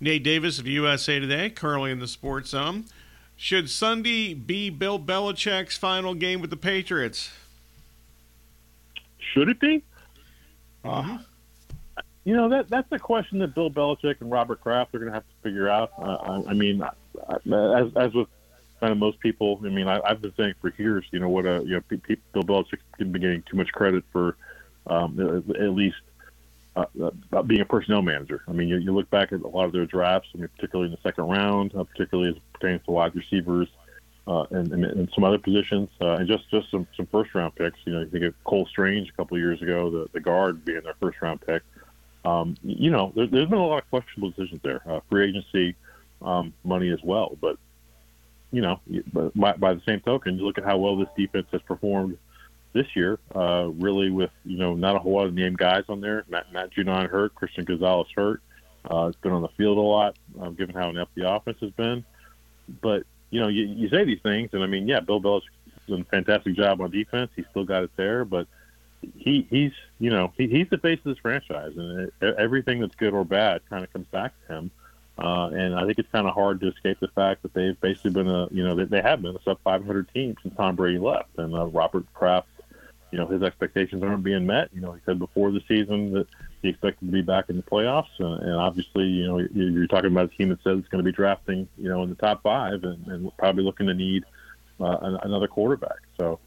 Nate 0.00 0.22
Davis 0.22 0.58
of 0.58 0.66
USA 0.66 1.18
Today, 1.18 1.50
currently 1.50 1.90
in 1.90 2.00
the 2.00 2.06
Sports 2.06 2.50
Zone. 2.50 2.84
Should 3.36 3.70
Sunday 3.70 4.34
be 4.34 4.70
Bill 4.70 4.98
Belichick's 4.98 5.76
final 5.76 6.14
game 6.14 6.40
with 6.40 6.50
the 6.50 6.56
Patriots? 6.56 7.30
Should 9.32 9.48
it 9.48 9.58
be? 9.58 9.82
Uh-huh. 10.84 11.18
You 12.24 12.36
know 12.36 12.48
that 12.50 12.68
that's 12.68 12.90
a 12.92 12.98
question 12.98 13.38
that 13.40 13.54
Bill 13.54 13.70
Belichick 13.70 14.20
and 14.20 14.30
Robert 14.30 14.60
Kraft 14.60 14.94
are 14.94 14.98
going 14.98 15.10
to 15.10 15.14
have 15.14 15.24
to 15.24 15.34
figure 15.42 15.68
out. 15.68 15.92
Uh, 15.98 16.14
I, 16.14 16.50
I 16.50 16.54
mean, 16.54 16.82
as 16.82 17.96
as 17.96 18.14
with 18.14 18.28
kind 18.84 18.92
of 18.92 18.98
most 18.98 19.18
people, 19.20 19.58
I 19.64 19.70
mean, 19.70 19.88
I, 19.88 19.98
I've 20.04 20.20
been 20.20 20.34
saying 20.36 20.54
for 20.60 20.70
years, 20.76 21.06
you 21.10 21.18
know, 21.18 21.30
what 21.30 21.46
a 21.46 21.62
you 21.64 21.70
know, 21.70 21.80
P- 21.88 21.96
P- 21.96 22.20
Bill 22.34 22.42
Belichick 22.42 22.80
been 22.98 23.12
getting 23.12 23.42
too 23.50 23.56
much 23.56 23.72
credit 23.72 24.04
for 24.12 24.36
um, 24.86 25.18
at 25.58 25.70
least 25.70 25.96
uh, 26.76 26.84
uh, 27.32 27.42
being 27.42 27.62
a 27.62 27.64
personnel 27.64 28.02
manager. 28.02 28.42
I 28.46 28.52
mean, 28.52 28.68
you, 28.68 28.76
you 28.76 28.92
look 28.92 29.08
back 29.08 29.32
at 29.32 29.40
a 29.40 29.48
lot 29.48 29.64
of 29.64 29.72
their 29.72 29.86
drafts, 29.86 30.28
I 30.34 30.38
mean, 30.38 30.50
particularly 30.54 30.90
in 30.90 30.96
the 30.96 31.00
second 31.02 31.24
round, 31.24 31.74
uh, 31.74 31.84
particularly 31.84 32.28
as 32.28 32.36
it 32.36 32.42
pertains 32.52 32.82
to 32.84 32.90
wide 32.90 33.16
receivers 33.16 33.68
uh, 34.26 34.44
and, 34.50 34.70
and, 34.70 34.84
and 34.84 35.08
some 35.14 35.24
other 35.24 35.38
positions, 35.38 35.88
uh, 36.02 36.16
and 36.16 36.28
just 36.28 36.50
just 36.50 36.70
some, 36.70 36.86
some 36.94 37.06
first 37.06 37.34
round 37.34 37.54
picks. 37.54 37.78
You 37.86 37.94
know, 37.94 38.00
you 38.00 38.10
think 38.10 38.24
of 38.24 38.34
Cole 38.44 38.66
Strange 38.66 39.08
a 39.08 39.12
couple 39.12 39.38
of 39.38 39.40
years 39.40 39.62
ago, 39.62 39.88
the, 39.88 40.10
the 40.12 40.20
guard 40.20 40.62
being 40.62 40.82
their 40.82 40.96
first 41.00 41.22
round 41.22 41.40
pick. 41.40 41.62
Um, 42.26 42.54
you 42.62 42.90
know, 42.90 43.14
there, 43.16 43.28
there's 43.28 43.48
been 43.48 43.58
a 43.58 43.66
lot 43.66 43.82
of 43.82 43.88
questionable 43.88 44.28
decisions 44.28 44.60
there, 44.62 44.82
uh, 44.86 45.00
free 45.08 45.30
agency, 45.30 45.74
um, 46.20 46.52
money 46.64 46.90
as 46.90 47.02
well. 47.02 47.38
But 47.40 47.56
you 48.54 48.62
know, 48.62 48.80
by, 49.34 49.52
by 49.52 49.74
the 49.74 49.82
same 49.86 50.00
token, 50.00 50.38
you 50.38 50.44
look 50.44 50.58
at 50.58 50.64
how 50.64 50.78
well 50.78 50.96
this 50.96 51.08
defense 51.16 51.46
has 51.52 51.62
performed 51.62 52.16
this 52.72 52.86
year. 52.94 53.18
Uh, 53.34 53.68
really, 53.74 54.10
with 54.10 54.30
you 54.44 54.58
know 54.58 54.74
not 54.74 54.96
a 54.96 54.98
whole 54.98 55.14
lot 55.14 55.26
of 55.26 55.34
name 55.34 55.54
guys 55.54 55.84
on 55.88 56.00
there. 56.00 56.24
Matt 56.28 56.52
Matt 56.52 56.70
Judon 56.70 57.08
hurt, 57.08 57.34
Christian 57.34 57.64
Gonzalez 57.64 58.08
hurt. 58.14 58.42
Uh, 58.90 59.06
it's 59.06 59.18
been 59.20 59.32
on 59.32 59.42
the 59.42 59.48
field 59.48 59.78
a 59.78 59.80
lot, 59.80 60.16
um, 60.40 60.54
given 60.54 60.74
how 60.74 60.90
inept 60.90 61.14
the 61.14 61.28
offense 61.28 61.58
has 61.60 61.70
been. 61.70 62.04
But 62.80 63.04
you 63.30 63.40
know, 63.40 63.48
you, 63.48 63.64
you 63.64 63.88
say 63.88 64.04
these 64.04 64.20
things, 64.22 64.50
and 64.52 64.62
I 64.62 64.66
mean, 64.66 64.86
yeah, 64.86 65.00
Bill 65.00 65.20
Belichick 65.20 65.42
done 65.88 66.02
a 66.02 66.04
fantastic 66.04 66.54
job 66.54 66.80
on 66.80 66.90
defense. 66.90 67.30
He's 67.34 67.46
still 67.50 67.64
got 67.64 67.82
it 67.82 67.90
there, 67.96 68.24
but 68.24 68.46
he 69.16 69.46
he's 69.50 69.72
you 69.98 70.10
know 70.10 70.32
he, 70.36 70.48
he's 70.48 70.68
the 70.70 70.78
face 70.78 70.98
of 70.98 71.04
this 71.04 71.18
franchise, 71.18 71.72
and 71.76 72.10
it, 72.20 72.34
everything 72.38 72.80
that's 72.80 72.94
good 72.94 73.12
or 73.12 73.24
bad 73.24 73.62
kind 73.68 73.84
of 73.84 73.92
comes 73.92 74.06
back 74.08 74.32
to 74.46 74.54
him. 74.54 74.70
And 75.18 75.74
I 75.74 75.86
think 75.86 75.98
it's 75.98 76.10
kind 76.10 76.26
of 76.26 76.34
hard 76.34 76.60
to 76.60 76.68
escape 76.68 76.98
the 77.00 77.08
fact 77.08 77.42
that 77.42 77.54
they've 77.54 77.80
basically 77.80 78.10
been 78.10 78.28
a 78.28 78.48
you 78.50 78.64
know 78.64 78.74
they, 78.74 78.84
they 78.84 79.02
have 79.02 79.22
been 79.22 79.36
a 79.36 79.42
sub 79.44 79.58
500 79.62 80.12
team 80.12 80.36
since 80.42 80.54
Tom 80.56 80.76
Brady 80.76 80.98
left, 80.98 81.30
and 81.38 81.54
uh, 81.54 81.66
Robert 81.66 82.04
Kraft, 82.14 82.48
you 83.10 83.18
know 83.18 83.26
his 83.26 83.42
expectations 83.42 84.02
aren't 84.02 84.24
being 84.24 84.46
met. 84.46 84.70
You 84.72 84.80
know 84.80 84.92
he 84.92 85.00
said 85.06 85.18
before 85.18 85.52
the 85.52 85.62
season 85.68 86.12
that 86.12 86.26
he 86.62 86.70
expected 86.70 87.06
to 87.06 87.12
be 87.12 87.22
back 87.22 87.48
in 87.48 87.56
the 87.56 87.62
playoffs, 87.62 88.08
uh, 88.20 88.44
and 88.44 88.54
obviously 88.54 89.04
you 89.04 89.26
know 89.26 89.38
you're 89.38 89.86
talking 89.86 90.10
about 90.10 90.32
a 90.32 90.36
team 90.36 90.48
that 90.48 90.62
says 90.64 90.78
it's 90.78 90.88
going 90.88 91.04
to 91.04 91.08
be 91.08 91.14
drafting 91.14 91.68
you 91.78 91.88
know 91.88 92.02
in 92.02 92.08
the 92.08 92.16
top 92.16 92.42
five, 92.42 92.82
and, 92.82 93.06
and 93.06 93.36
probably 93.36 93.62
looking 93.62 93.86
to 93.86 93.94
need 93.94 94.24
uh, 94.80 95.18
another 95.22 95.46
quarterback. 95.46 96.00
So 96.18 96.40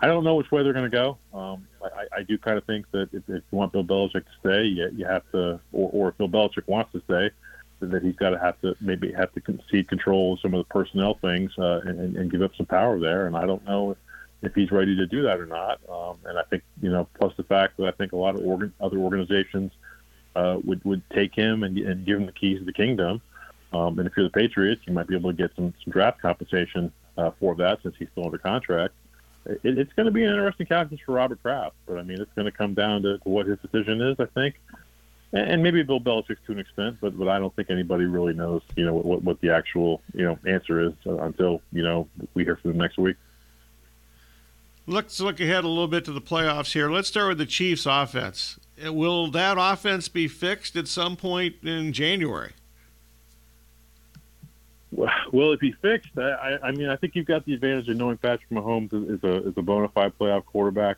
I 0.00 0.06
don't 0.06 0.24
know 0.24 0.36
which 0.36 0.50
way 0.50 0.62
they're 0.62 0.72
going 0.72 0.90
to 0.90 0.96
go. 0.96 1.18
Um, 1.34 1.66
I, 1.82 2.18
I 2.18 2.22
do 2.22 2.38
kind 2.38 2.56
of 2.56 2.64
think 2.64 2.90
that 2.92 3.12
if, 3.12 3.22
if 3.28 3.42
you 3.50 3.58
want 3.58 3.72
Bill 3.72 3.84
Belichick 3.84 4.24
to 4.24 4.30
stay, 4.40 4.64
you, 4.64 4.90
you 4.94 5.04
have 5.04 5.22
to, 5.32 5.60
or, 5.72 5.90
or 5.92 6.08
if 6.08 6.18
Bill 6.18 6.28
Belichick 6.28 6.66
wants 6.66 6.92
to 6.92 7.02
stay, 7.04 7.30
that 7.80 8.02
he's 8.02 8.16
got 8.16 8.30
to 8.30 8.38
have 8.38 8.60
to 8.60 8.76
maybe 8.80 9.12
have 9.12 9.32
to 9.34 9.40
concede 9.40 9.88
control 9.88 10.34
of 10.34 10.40
some 10.40 10.54
of 10.54 10.58
the 10.58 10.72
personnel 10.72 11.14
things 11.14 11.52
uh, 11.58 11.80
and, 11.84 12.16
and 12.16 12.30
give 12.30 12.42
up 12.42 12.54
some 12.56 12.66
power 12.66 12.98
there. 12.98 13.26
And 13.26 13.36
I 13.36 13.46
don't 13.46 13.64
know 13.64 13.96
if 14.42 14.54
he's 14.54 14.70
ready 14.70 14.96
to 14.96 15.06
do 15.06 15.22
that 15.22 15.40
or 15.40 15.46
not. 15.46 15.80
Um, 15.88 16.16
and 16.24 16.38
I 16.38 16.42
think 16.44 16.62
you 16.82 16.90
know, 16.90 17.08
plus 17.18 17.32
the 17.36 17.44
fact 17.44 17.76
that 17.78 17.86
I 17.86 17.92
think 17.92 18.12
a 18.12 18.16
lot 18.16 18.34
of 18.34 18.44
organ, 18.44 18.72
other 18.80 18.98
organizations 18.98 19.72
uh, 20.36 20.58
would 20.64 20.84
would 20.84 21.02
take 21.10 21.34
him 21.34 21.62
and, 21.62 21.76
and 21.78 22.04
give 22.06 22.18
him 22.18 22.26
the 22.26 22.32
keys 22.32 22.58
to 22.58 22.64
the 22.64 22.72
kingdom. 22.72 23.20
Um, 23.72 23.98
and 23.98 24.06
if 24.06 24.16
you're 24.16 24.26
the 24.26 24.30
Patriots, 24.30 24.82
you 24.86 24.92
might 24.92 25.06
be 25.06 25.14
able 25.14 25.30
to 25.30 25.36
get 25.36 25.54
some, 25.54 25.72
some 25.84 25.92
draft 25.92 26.20
compensation 26.20 26.92
uh, 27.16 27.30
for 27.38 27.54
that 27.56 27.78
since 27.82 27.94
he's 27.98 28.08
still 28.12 28.24
under 28.24 28.38
contract. 28.38 28.94
It, 29.46 29.78
it's 29.78 29.92
going 29.92 30.06
to 30.06 30.12
be 30.12 30.24
an 30.24 30.30
interesting 30.30 30.66
calculus 30.66 31.00
for 31.04 31.12
Robert 31.12 31.42
Kraft, 31.42 31.76
but 31.86 31.98
I 31.98 32.02
mean, 32.02 32.20
it's 32.20 32.32
going 32.34 32.46
to 32.46 32.52
come 32.52 32.74
down 32.74 33.02
to 33.02 33.20
what 33.24 33.46
his 33.46 33.58
decision 33.60 34.00
is, 34.00 34.16
I 34.18 34.26
think, 34.26 34.56
and, 35.32 35.62
maybe 35.62 35.82
Bill 35.82 36.00
Belichick 36.00 36.36
to 36.46 36.52
an 36.52 36.58
extent, 36.58 36.98
but 37.00 37.16
but 37.18 37.28
I 37.28 37.38
don't 37.38 37.54
think 37.54 37.70
anybody 37.70 38.04
really 38.04 38.34
knows, 38.34 38.62
you 38.76 38.84
know, 38.84 38.94
what 38.94 39.22
what 39.22 39.40
the 39.40 39.50
actual 39.50 40.02
you 40.14 40.24
know 40.24 40.38
answer 40.46 40.80
is 40.80 40.92
until 41.04 41.62
you 41.72 41.82
know 41.82 42.08
we 42.34 42.44
hear 42.44 42.56
from 42.56 42.72
them 42.72 42.78
next 42.78 42.98
week. 42.98 43.16
Let's 44.86 45.20
look 45.20 45.38
ahead 45.38 45.62
a 45.62 45.68
little 45.68 45.86
bit 45.86 46.04
to 46.06 46.12
the 46.12 46.20
playoffs 46.20 46.72
here. 46.72 46.90
Let's 46.90 47.06
start 47.06 47.28
with 47.28 47.38
the 47.38 47.46
Chiefs' 47.46 47.86
offense. 47.86 48.58
Uh, 48.84 48.92
will 48.92 49.30
that 49.30 49.56
offense 49.58 50.08
be 50.08 50.26
fixed 50.26 50.74
at 50.74 50.88
some 50.88 51.16
point 51.16 51.56
in 51.62 51.92
January? 51.92 52.52
Will 55.32 55.52
it 55.52 55.60
be 55.60 55.72
fixed? 55.80 56.10
I, 56.18 56.58
I 56.64 56.72
mean, 56.72 56.88
I 56.88 56.96
think 56.96 57.14
you've 57.14 57.26
got 57.26 57.44
the 57.44 57.54
advantage 57.54 57.88
of 57.88 57.96
knowing 57.96 58.16
Patrick 58.16 58.50
Mahomes 58.50 58.92
is 58.92 59.22
a 59.22 59.48
is 59.48 59.54
a 59.56 59.62
bona 59.62 59.88
fide 59.88 60.12
playoff 60.18 60.44
quarterback, 60.44 60.96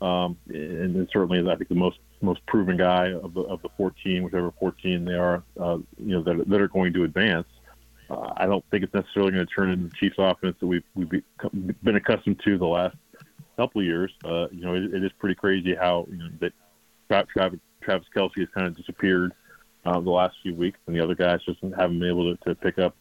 um, 0.00 0.36
and, 0.48 0.96
and 0.96 1.08
certainly 1.12 1.40
I 1.50 1.56
think 1.56 1.68
the 1.68 1.74
most 1.74 1.98
most 2.22 2.44
proven 2.46 2.76
guy 2.76 3.12
of 3.12 3.34
the 3.34 3.42
of 3.42 3.62
the 3.62 3.68
14, 3.76 4.22
whichever 4.22 4.52
14 4.58 5.04
they 5.04 5.14
are, 5.14 5.42
uh, 5.58 5.78
you 5.98 6.16
know, 6.16 6.22
that, 6.22 6.48
that 6.48 6.60
are 6.60 6.68
going 6.68 6.92
to 6.92 7.04
advance. 7.04 7.46
Uh, 8.10 8.32
I 8.36 8.46
don't 8.46 8.64
think 8.70 8.82
it's 8.84 8.94
necessarily 8.94 9.32
going 9.32 9.46
to 9.46 9.52
turn 9.52 9.70
into 9.70 9.88
the 9.88 9.94
Chiefs' 9.94 10.16
offense 10.18 10.56
that 10.60 10.66
we've 10.66 10.84
we've 10.94 11.10
been 11.82 11.96
accustomed 11.96 12.40
to 12.44 12.58
the 12.58 12.66
last 12.66 12.96
couple 13.56 13.80
of 13.80 13.86
years. 13.86 14.12
Uh, 14.24 14.48
you 14.50 14.62
know, 14.62 14.74
it, 14.74 14.94
it 14.94 15.04
is 15.04 15.12
pretty 15.18 15.34
crazy 15.34 15.74
how 15.74 16.06
you 16.10 16.16
know 16.16 16.28
that 16.40 16.52
Travis, 17.28 17.60
Travis 17.82 18.06
Kelce 18.14 18.38
has 18.38 18.48
kind 18.54 18.66
of 18.66 18.76
disappeared 18.76 19.32
uh, 19.84 20.00
the 20.00 20.10
last 20.10 20.36
few 20.42 20.54
weeks, 20.54 20.78
and 20.86 20.96
the 20.96 21.02
other 21.02 21.14
guys 21.14 21.40
just 21.44 21.60
haven't 21.62 21.98
been 21.98 22.08
able 22.08 22.36
to, 22.36 22.44
to 22.44 22.54
pick 22.54 22.78
up 22.78 22.96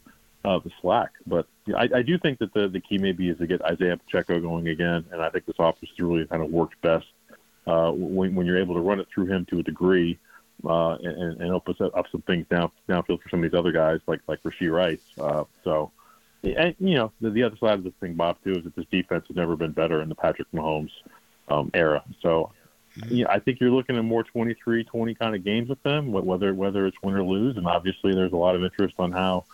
uh, 0.45 0.59
the 0.59 0.71
slack. 0.81 1.11
But 1.27 1.47
I, 1.75 1.89
I 1.95 2.01
do 2.01 2.17
think 2.17 2.39
that 2.39 2.53
the, 2.53 2.67
the 2.67 2.79
key 2.79 2.97
maybe 2.97 3.29
is 3.29 3.37
to 3.39 3.47
get 3.47 3.61
Isaiah 3.61 3.97
Pacheco 3.97 4.39
going 4.39 4.67
again, 4.67 5.05
and 5.11 5.21
I 5.21 5.29
think 5.29 5.45
this 5.45 5.55
offense 5.59 5.91
really 5.99 6.25
kind 6.27 6.43
of 6.43 6.49
works 6.49 6.75
best 6.81 7.05
uh, 7.67 7.91
when, 7.91 8.35
when 8.35 8.45
you're 8.45 8.59
able 8.59 8.75
to 8.75 8.81
run 8.81 8.99
it 8.99 9.07
through 9.13 9.27
him 9.27 9.45
to 9.49 9.59
a 9.59 9.63
degree 9.63 10.17
uh, 10.65 10.95
and, 10.95 11.41
and 11.41 11.51
open 11.51 11.75
up 11.95 12.05
some 12.11 12.21
things 12.23 12.45
down 12.49 12.71
downfield 12.87 13.21
for 13.21 13.29
some 13.29 13.43
of 13.43 13.49
these 13.49 13.57
other 13.57 13.71
guys 13.71 13.99
like 14.07 14.21
like 14.27 14.41
Rashee 14.43 14.71
Rice. 14.71 15.03
Uh, 15.17 15.43
so, 15.63 15.91
and 16.43 16.75
you 16.79 16.95
know, 16.95 17.11
the, 17.21 17.29
the 17.29 17.43
other 17.43 17.57
side 17.57 17.73
of 17.73 17.83
this 17.83 17.93
thing, 17.99 18.15
Bob, 18.15 18.37
too, 18.43 18.53
is 18.53 18.63
that 18.63 18.75
this 18.75 18.85
defense 18.91 19.25
has 19.27 19.37
never 19.37 19.55
been 19.55 19.71
better 19.71 20.01
in 20.01 20.09
the 20.09 20.15
Patrick 20.15 20.47
Mahomes 20.53 20.91
um, 21.49 21.69
era. 21.73 22.03
So, 22.21 22.51
yeah, 23.07 23.27
I 23.29 23.39
think 23.39 23.59
you're 23.59 23.71
looking 23.71 23.97
at 23.97 24.03
more 24.03 24.25
23-20 24.35 25.17
kind 25.17 25.35
of 25.35 25.43
games 25.43 25.69
with 25.69 25.81
them, 25.83 26.11
whether 26.11 26.53
whether 26.53 26.87
it's 26.87 26.97
win 27.03 27.15
or 27.15 27.23
lose. 27.23 27.55
And 27.55 27.67
obviously, 27.67 28.13
there's 28.13 28.33
a 28.33 28.37
lot 28.37 28.55
of 28.55 28.63
interest 28.63 28.95
on 28.99 29.11
how 29.11 29.45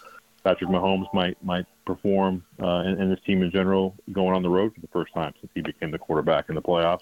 Patrick 0.46 0.70
Mahomes 0.70 1.12
might 1.12 1.44
might 1.44 1.66
perform 1.86 2.44
uh, 2.62 2.78
and, 2.86 3.02
and 3.02 3.10
his 3.10 3.20
team 3.26 3.42
in 3.42 3.52
general 3.52 3.96
going 4.12 4.36
on 4.36 4.44
the 4.44 4.50
road 4.50 4.74
for 4.76 4.80
the 4.80 4.88
first 4.88 5.12
time 5.14 5.34
since 5.42 5.52
he 5.56 5.62
became 5.62 5.90
the 5.90 5.98
quarterback 5.98 6.50
in 6.50 6.56
the 6.56 6.62
playoffs. 6.62 7.02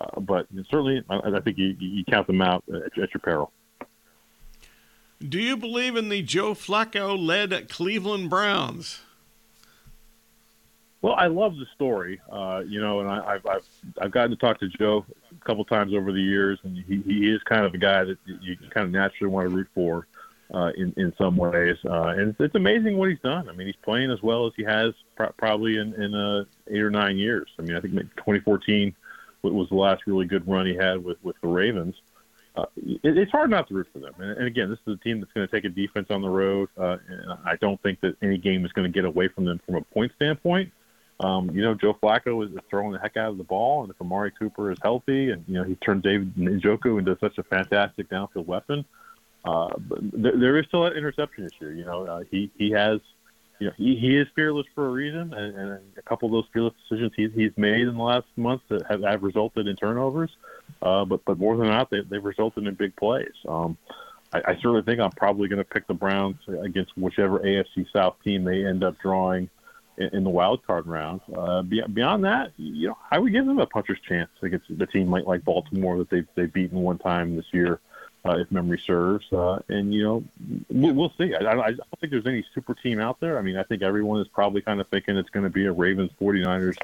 Uh, 0.00 0.20
but 0.20 0.46
certainly, 0.68 1.02
I, 1.08 1.36
I 1.36 1.40
think 1.40 1.56
you, 1.56 1.76
you 1.78 2.04
count 2.04 2.26
them 2.26 2.42
out 2.42 2.64
at, 2.68 2.98
at 2.98 3.14
your 3.14 3.20
peril. 3.22 3.52
Do 5.26 5.40
you 5.40 5.56
believe 5.56 5.94
in 5.94 6.08
the 6.08 6.20
Joe 6.20 6.52
Flacco 6.52 7.16
led 7.16 7.68
Cleveland 7.68 8.28
Browns? 8.28 9.00
Well, 11.00 11.14
I 11.14 11.28
love 11.28 11.56
the 11.56 11.66
story, 11.76 12.20
uh, 12.30 12.62
you 12.66 12.80
know, 12.80 13.00
and 13.00 13.08
I, 13.08 13.34
have 13.34 13.46
I've 13.46 13.68
I've 14.00 14.10
gotten 14.10 14.30
to 14.30 14.36
talk 14.36 14.58
to 14.58 14.68
Joe 14.68 15.06
a 15.30 15.44
couple 15.44 15.64
times 15.64 15.94
over 15.94 16.10
the 16.10 16.20
years, 16.20 16.58
and 16.64 16.76
he, 16.76 17.02
he 17.02 17.30
is 17.30 17.40
kind 17.44 17.64
of 17.64 17.72
a 17.72 17.78
guy 17.78 18.02
that 18.02 18.18
you 18.26 18.56
kind 18.70 18.84
of 18.86 18.90
naturally 18.90 19.30
want 19.30 19.48
to 19.48 19.54
root 19.54 19.68
for 19.74 20.08
uh, 20.54 20.70
in 20.76 20.94
in 20.96 21.12
some 21.18 21.36
ways. 21.36 21.76
Uh, 21.84 22.14
and 22.16 22.30
it's, 22.30 22.40
it's 22.40 22.54
amazing 22.54 22.96
what 22.96 23.10
he's 23.10 23.20
done. 23.20 23.48
I 23.48 23.52
mean, 23.52 23.66
he's 23.66 23.76
playing 23.82 24.10
as 24.10 24.22
well 24.22 24.46
as 24.46 24.52
he 24.56 24.62
has 24.64 24.94
pr- 25.16 25.32
probably 25.36 25.78
in 25.78 25.92
in 25.94 26.14
uh, 26.14 26.44
eight 26.68 26.82
or 26.82 26.90
nine 26.90 27.16
years. 27.16 27.48
I 27.58 27.62
mean, 27.62 27.76
I 27.76 27.80
think 27.80 27.94
2014 27.94 28.94
was 29.42 29.68
the 29.68 29.74
last 29.74 30.02
really 30.06 30.26
good 30.26 30.48
run 30.48 30.66
he 30.66 30.74
had 30.74 31.04
with 31.04 31.18
with 31.22 31.36
the 31.42 31.48
Ravens. 31.48 31.94
Uh, 32.56 32.66
it, 32.76 33.18
it's 33.18 33.32
hard 33.32 33.50
not 33.50 33.66
to 33.66 33.74
root 33.74 33.88
for 33.92 33.98
them. 33.98 34.14
And, 34.18 34.30
and 34.38 34.46
again, 34.46 34.70
this 34.70 34.78
is 34.86 34.94
a 34.94 35.04
team 35.04 35.20
that's 35.20 35.32
going 35.32 35.46
to 35.46 35.52
take 35.52 35.64
a 35.64 35.68
defense 35.68 36.06
on 36.10 36.22
the 36.22 36.28
road. 36.28 36.68
Uh, 36.78 36.98
and 37.08 37.32
I 37.44 37.56
don't 37.56 37.82
think 37.82 38.00
that 38.02 38.16
any 38.22 38.38
game 38.38 38.64
is 38.64 38.70
going 38.72 38.90
to 38.90 38.96
get 38.96 39.04
away 39.04 39.26
from 39.26 39.44
them 39.44 39.60
from 39.66 39.74
a 39.74 39.80
point 39.80 40.12
standpoint. 40.14 40.70
Um, 41.20 41.50
you 41.50 41.62
know, 41.62 41.74
Joe 41.74 41.96
Flacco 42.00 42.44
is 42.44 42.56
throwing 42.70 42.92
the 42.92 42.98
heck 42.98 43.16
out 43.16 43.30
of 43.30 43.38
the 43.38 43.44
ball, 43.44 43.82
and 43.82 43.90
if 43.90 44.00
Amari 44.00 44.32
Cooper 44.32 44.72
is 44.72 44.78
healthy, 44.82 45.30
and 45.30 45.44
you 45.46 45.54
know 45.54 45.62
he 45.64 45.76
turned 45.76 46.02
David 46.02 46.34
Njoku 46.36 46.98
into 46.98 47.16
such 47.20 47.38
a 47.38 47.44
fantastic 47.44 48.08
downfield 48.08 48.46
weapon, 48.46 48.80
uh, 48.80 48.84
but 49.44 49.98
there, 50.12 50.58
is 50.58 50.66
still 50.66 50.86
an 50.86 50.94
interception 50.94 51.46
issue. 51.46 51.68
You 51.68 51.84
know, 51.84 52.06
uh, 52.06 52.22
he 52.30 52.50
he 52.56 52.70
has, 52.70 53.00
you 53.58 53.68
know, 53.68 53.72
he, 53.76 53.96
he 53.96 54.16
is 54.16 54.26
fearless 54.34 54.66
for 54.74 54.86
a 54.86 54.90
reason, 54.90 55.34
and, 55.34 55.56
and 55.56 55.80
a 55.96 56.02
couple 56.02 56.26
of 56.26 56.32
those 56.32 56.50
fearless 56.52 56.74
decisions 56.88 57.12
he's 57.16 57.30
he's 57.34 57.52
made 57.56 57.82
in 57.82 57.96
the 57.96 58.02
last 58.02 58.26
month 58.36 58.62
have, 58.88 59.02
have 59.02 59.22
resulted 59.22 59.66
in 59.66 59.76
turnovers. 59.76 60.30
Uh, 60.80 61.04
but 61.04 61.24
but 61.24 61.38
more 61.38 61.56
than 61.56 61.68
that, 61.68 61.88
they, 61.90 62.00
they've 62.00 62.24
resulted 62.24 62.66
in 62.66 62.74
big 62.74 62.96
plays. 62.96 63.32
Um, 63.46 63.76
I, 64.32 64.38
I 64.46 64.54
certainly 64.56 64.82
think 64.82 65.00
I'm 65.00 65.10
probably 65.12 65.48
going 65.48 65.58
to 65.58 65.64
pick 65.64 65.86
the 65.86 65.94
Browns 65.94 66.36
against 66.62 66.96
whichever 66.96 67.40
AFC 67.40 67.86
South 67.92 68.16
team 68.24 68.44
they 68.44 68.64
end 68.64 68.82
up 68.82 68.98
drawing 69.00 69.50
in, 69.98 70.08
in 70.08 70.24
the 70.24 70.30
wild 70.30 70.66
card 70.66 70.86
round. 70.86 71.20
Uh, 71.36 71.62
beyond 71.62 72.24
that, 72.24 72.52
you 72.56 72.88
know, 72.88 72.98
I 73.10 73.18
would 73.18 73.32
give 73.32 73.44
them 73.44 73.58
a 73.58 73.66
puncher's 73.66 74.00
chance 74.08 74.30
against 74.42 74.66
the 74.70 74.86
team 74.86 75.10
like 75.10 75.26
like 75.26 75.44
Baltimore 75.44 75.98
that 75.98 76.08
they've 76.08 76.26
they've 76.34 76.52
beaten 76.52 76.78
one 76.78 76.98
time 76.98 77.36
this 77.36 77.46
year 77.52 77.80
uh, 78.24 78.38
if 78.38 78.50
memory 78.50 78.80
serves. 78.84 79.30
Uh, 79.32 79.60
and 79.68 79.92
you 79.92 80.02
know, 80.02 80.24
we'll, 80.70 80.94
we'll 80.94 81.12
see. 81.18 81.34
I, 81.34 81.52
I, 81.52 81.70
don't 81.72 82.00
think 82.00 82.10
there's 82.10 82.26
any 82.26 82.44
super 82.54 82.74
team 82.74 83.00
out 83.00 83.20
there. 83.20 83.38
I 83.38 83.42
mean, 83.42 83.56
I 83.56 83.62
think 83.62 83.82
everyone 83.82 84.20
is 84.20 84.28
probably 84.28 84.62
kind 84.62 84.80
of 84.80 84.88
thinking 84.88 85.16
it's 85.16 85.30
going 85.30 85.44
to 85.44 85.50
be 85.50 85.66
a 85.66 85.72
Ravens 85.72 86.10
49ers 86.20 86.76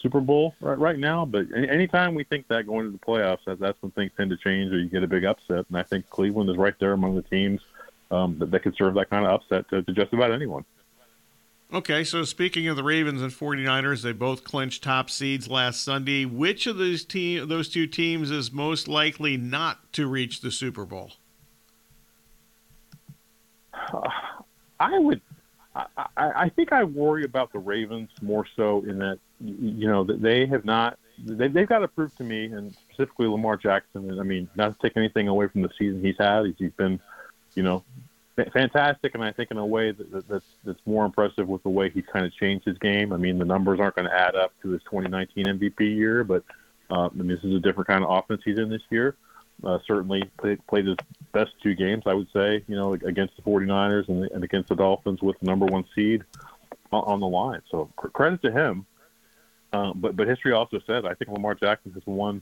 Super 0.00 0.20
Bowl 0.20 0.54
right 0.60 0.78
right 0.78 0.98
now. 0.98 1.24
But 1.24 1.46
any, 1.54 1.68
anytime 1.68 2.14
we 2.14 2.24
think 2.24 2.48
that 2.48 2.66
going 2.66 2.86
into 2.86 2.98
the 2.98 3.04
playoffs, 3.04 3.44
that, 3.46 3.58
that's 3.58 3.80
when 3.82 3.92
things 3.92 4.12
tend 4.16 4.30
to 4.30 4.36
change 4.36 4.72
or 4.72 4.78
you 4.78 4.88
get 4.88 5.02
a 5.02 5.08
big 5.08 5.24
upset. 5.24 5.66
And 5.68 5.76
I 5.76 5.82
think 5.82 6.08
Cleveland 6.10 6.50
is 6.50 6.56
right 6.56 6.74
there 6.78 6.92
among 6.92 7.16
the 7.16 7.22
teams 7.22 7.60
um, 8.10 8.38
that, 8.38 8.50
that 8.50 8.62
could 8.62 8.76
serve 8.76 8.94
that 8.94 9.10
kind 9.10 9.26
of 9.26 9.32
upset 9.32 9.68
to, 9.70 9.82
to 9.82 9.92
just 9.92 10.12
about 10.12 10.32
anyone. 10.32 10.64
Okay, 11.70 12.02
so 12.02 12.24
speaking 12.24 12.66
of 12.68 12.76
the 12.76 12.82
Ravens 12.82 13.20
and 13.20 13.30
49ers, 13.30 14.02
they 14.02 14.12
both 14.12 14.42
clinched 14.42 14.82
top 14.82 15.10
seeds 15.10 15.48
last 15.48 15.82
Sunday. 15.82 16.24
Which 16.24 16.66
of 16.66 16.78
those 16.78 17.04
team 17.04 17.46
those 17.46 17.68
two 17.68 17.86
teams 17.86 18.30
is 18.30 18.50
most 18.50 18.88
likely 18.88 19.36
not 19.36 19.92
to 19.92 20.06
reach 20.06 20.40
the 20.40 20.50
Super 20.50 20.86
Bowl? 20.86 21.12
Uh, 23.74 24.08
I 24.80 24.98
would 24.98 25.20
I, 25.74 26.06
I 26.16 26.48
think 26.48 26.72
I 26.72 26.84
worry 26.84 27.24
about 27.24 27.52
the 27.52 27.58
Ravens 27.58 28.08
more 28.22 28.46
so 28.56 28.82
in 28.88 28.98
that 28.98 29.18
you 29.40 29.88
know 29.88 30.04
that 30.04 30.22
they 30.22 30.46
have 30.46 30.64
not 30.64 30.98
they, 31.18 31.48
they've 31.48 31.68
got 31.68 31.80
to 31.80 31.88
prove 31.88 32.16
to 32.16 32.24
me 32.24 32.46
and 32.46 32.74
specifically 32.88 33.26
Lamar 33.26 33.58
Jackson 33.58 34.10
and 34.10 34.18
I 34.18 34.22
mean 34.22 34.48
not 34.56 34.78
to 34.78 34.88
take 34.88 34.96
anything 34.96 35.28
away 35.28 35.48
from 35.48 35.62
the 35.62 35.70
season 35.78 36.02
he's 36.02 36.16
had 36.18 36.46
he's, 36.46 36.54
he's 36.58 36.72
been 36.72 36.98
you 37.54 37.62
know 37.62 37.84
fantastic, 38.52 39.14
and 39.14 39.24
I 39.24 39.32
think 39.32 39.50
in 39.50 39.58
a 39.58 39.66
way 39.66 39.90
that, 39.90 40.12
that, 40.12 40.28
that's 40.28 40.46
that's 40.64 40.80
more 40.86 41.04
impressive 41.04 41.48
with 41.48 41.62
the 41.62 41.68
way 41.68 41.90
he 41.90 42.02
kind 42.02 42.24
of 42.24 42.34
changed 42.34 42.64
his 42.64 42.78
game. 42.78 43.12
I 43.12 43.16
mean, 43.16 43.38
the 43.38 43.44
numbers 43.44 43.80
aren't 43.80 43.96
going 43.96 44.08
to 44.08 44.14
add 44.14 44.36
up 44.36 44.52
to 44.62 44.70
his 44.70 44.82
2019 44.84 45.44
MVP 45.44 45.80
year, 45.80 46.24
but 46.24 46.44
uh, 46.90 47.06
I 47.06 47.10
mean, 47.14 47.28
this 47.28 47.42
is 47.44 47.54
a 47.54 47.60
different 47.60 47.88
kind 47.88 48.04
of 48.04 48.10
offense 48.10 48.42
he's 48.44 48.58
in 48.58 48.68
this 48.68 48.82
year. 48.90 49.16
Uh, 49.64 49.78
certainly 49.86 50.22
played, 50.38 50.64
played 50.68 50.86
his 50.86 50.96
best 51.32 51.50
two 51.62 51.74
games, 51.74 52.04
I 52.06 52.14
would 52.14 52.28
say, 52.32 52.62
you 52.68 52.76
know, 52.76 52.94
against 52.94 53.34
the 53.34 53.42
49ers 53.42 54.08
and, 54.08 54.24
and 54.30 54.44
against 54.44 54.68
the 54.68 54.76
Dolphins 54.76 55.20
with 55.20 55.36
the 55.40 55.46
number 55.46 55.66
one 55.66 55.84
seed 55.96 56.22
on, 56.92 57.02
on 57.04 57.20
the 57.20 57.26
line. 57.26 57.60
So 57.70 57.90
credit 57.96 58.40
to 58.42 58.52
him. 58.52 58.86
Uh, 59.72 59.92
but 59.94 60.16
but 60.16 60.26
history 60.26 60.52
also 60.52 60.80
says 60.86 61.04
I 61.04 61.12
think 61.14 61.30
Lamar 61.30 61.54
Jackson 61.54 61.92
has 61.92 62.02
won 62.06 62.40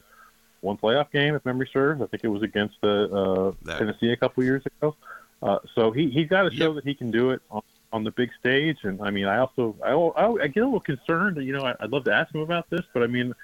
one 0.60 0.76
playoff 0.76 1.10
game, 1.10 1.34
if 1.34 1.44
memory 1.44 1.68
serves. 1.72 2.00
I 2.02 2.06
think 2.06 2.22
it 2.22 2.28
was 2.28 2.42
against 2.42 2.76
the 2.82 3.54
uh, 3.66 3.78
Tennessee 3.78 4.12
a 4.12 4.16
couple 4.16 4.44
years 4.44 4.62
ago. 4.66 4.94
Uh, 5.42 5.58
so 5.74 5.90
he 5.90 6.10
he's 6.10 6.28
got 6.28 6.42
to 6.42 6.50
show 6.54 6.72
yep. 6.72 6.76
that 6.76 6.84
he 6.84 6.94
can 6.94 7.10
do 7.10 7.30
it 7.30 7.42
on, 7.50 7.62
on 7.92 8.04
the 8.04 8.10
big 8.10 8.30
stage. 8.38 8.78
And 8.82 9.00
I 9.02 9.10
mean, 9.10 9.26
I 9.26 9.38
also 9.38 9.76
I, 9.84 9.92
I, 9.92 10.44
I 10.44 10.46
get 10.48 10.62
a 10.62 10.66
little 10.66 10.80
concerned. 10.80 11.36
You 11.38 11.52
know, 11.52 11.64
I, 11.64 11.74
I'd 11.80 11.90
love 11.90 12.04
to 12.04 12.14
ask 12.14 12.34
him 12.34 12.40
about 12.40 12.68
this, 12.70 12.82
but 12.92 13.02
I 13.02 13.06
mean, 13.06 13.34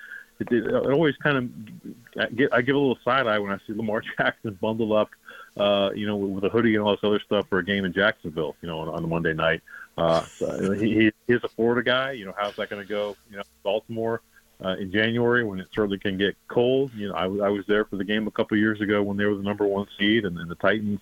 it, 0.40 0.50
it, 0.50 0.66
it 0.66 0.92
always 0.92 1.16
kind 1.16 1.36
of 1.36 2.22
I 2.22 2.26
get 2.30 2.52
I 2.52 2.62
give 2.62 2.76
a 2.76 2.78
little 2.78 2.98
side 3.04 3.26
eye 3.26 3.38
when 3.38 3.52
I 3.52 3.58
see 3.66 3.74
Lamar 3.74 4.02
Jackson 4.18 4.58
bundled 4.60 4.92
up, 4.92 5.10
uh, 5.56 5.90
you 5.94 6.06
know, 6.06 6.16
with 6.16 6.44
a 6.44 6.48
hoodie 6.48 6.74
and 6.74 6.84
all 6.84 6.92
this 6.92 7.04
other 7.04 7.20
stuff 7.20 7.48
for 7.48 7.58
a 7.58 7.64
game 7.64 7.84
in 7.84 7.92
Jacksonville, 7.92 8.56
you 8.62 8.68
know, 8.68 8.80
on, 8.80 8.88
on 8.88 9.04
a 9.04 9.06
Monday 9.06 9.34
night. 9.34 9.62
Uh, 9.96 10.22
so 10.24 10.72
he, 10.72 11.12
he's 11.26 11.44
a 11.44 11.48
Florida 11.48 11.82
guy. 11.82 12.12
You 12.12 12.24
know, 12.24 12.34
how's 12.36 12.56
that 12.56 12.70
going 12.70 12.82
to 12.82 12.88
go? 12.88 13.16
You 13.30 13.36
know, 13.36 13.42
Baltimore 13.62 14.22
uh, 14.64 14.76
in 14.78 14.90
January 14.90 15.44
when 15.44 15.60
it 15.60 15.68
certainly 15.74 15.98
can 15.98 16.16
get 16.16 16.36
cold. 16.48 16.92
You 16.94 17.08
know, 17.08 17.14
I, 17.14 17.24
I 17.24 17.48
was 17.50 17.66
there 17.66 17.84
for 17.84 17.96
the 17.96 18.04
game 18.04 18.26
a 18.26 18.30
couple 18.30 18.56
of 18.56 18.60
years 18.60 18.80
ago 18.80 19.02
when 19.02 19.16
they 19.16 19.26
were 19.26 19.34
the 19.34 19.42
number 19.42 19.66
one 19.66 19.86
seed, 19.98 20.24
and 20.24 20.36
then 20.36 20.48
the 20.48 20.54
Titans 20.54 21.00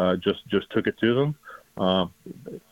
uh, 0.00 0.16
just 0.16 0.46
just 0.48 0.70
took 0.70 0.86
it 0.86 0.98
to 0.98 1.14
them. 1.14 1.34
Um, 1.76 2.12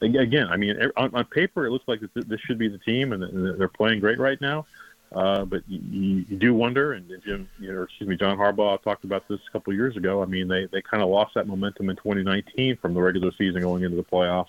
again, 0.00 0.48
I 0.48 0.56
mean, 0.56 0.76
on, 0.96 1.14
on 1.14 1.24
paper 1.26 1.66
it 1.66 1.70
looks 1.70 1.86
like 1.86 2.00
this 2.14 2.40
should 2.40 2.58
be 2.58 2.68
the 2.68 2.78
team, 2.78 3.12
and 3.12 3.58
they're 3.58 3.68
playing 3.68 4.00
great 4.00 4.18
right 4.18 4.40
now. 4.40 4.66
Uh, 5.12 5.44
but 5.44 5.62
you, 5.66 6.24
you 6.28 6.36
do 6.36 6.52
wonder, 6.52 6.92
and 6.92 7.10
Jim, 7.24 7.48
you 7.58 7.72
know, 7.72 7.82
excuse 7.82 8.08
me, 8.08 8.16
John 8.16 8.36
Harbaugh 8.36 8.82
talked 8.82 9.04
about 9.04 9.26
this 9.26 9.40
a 9.48 9.52
couple 9.52 9.72
of 9.72 9.76
years 9.76 9.96
ago. 9.96 10.22
I 10.22 10.26
mean, 10.26 10.48
they 10.48 10.66
they 10.66 10.82
kind 10.82 11.02
of 11.02 11.08
lost 11.08 11.34
that 11.34 11.46
momentum 11.46 11.90
in 11.90 11.96
2019 11.96 12.76
from 12.76 12.94
the 12.94 13.00
regular 13.00 13.32
season 13.38 13.62
going 13.62 13.84
into 13.84 13.96
the 13.96 14.04
playoffs. 14.04 14.46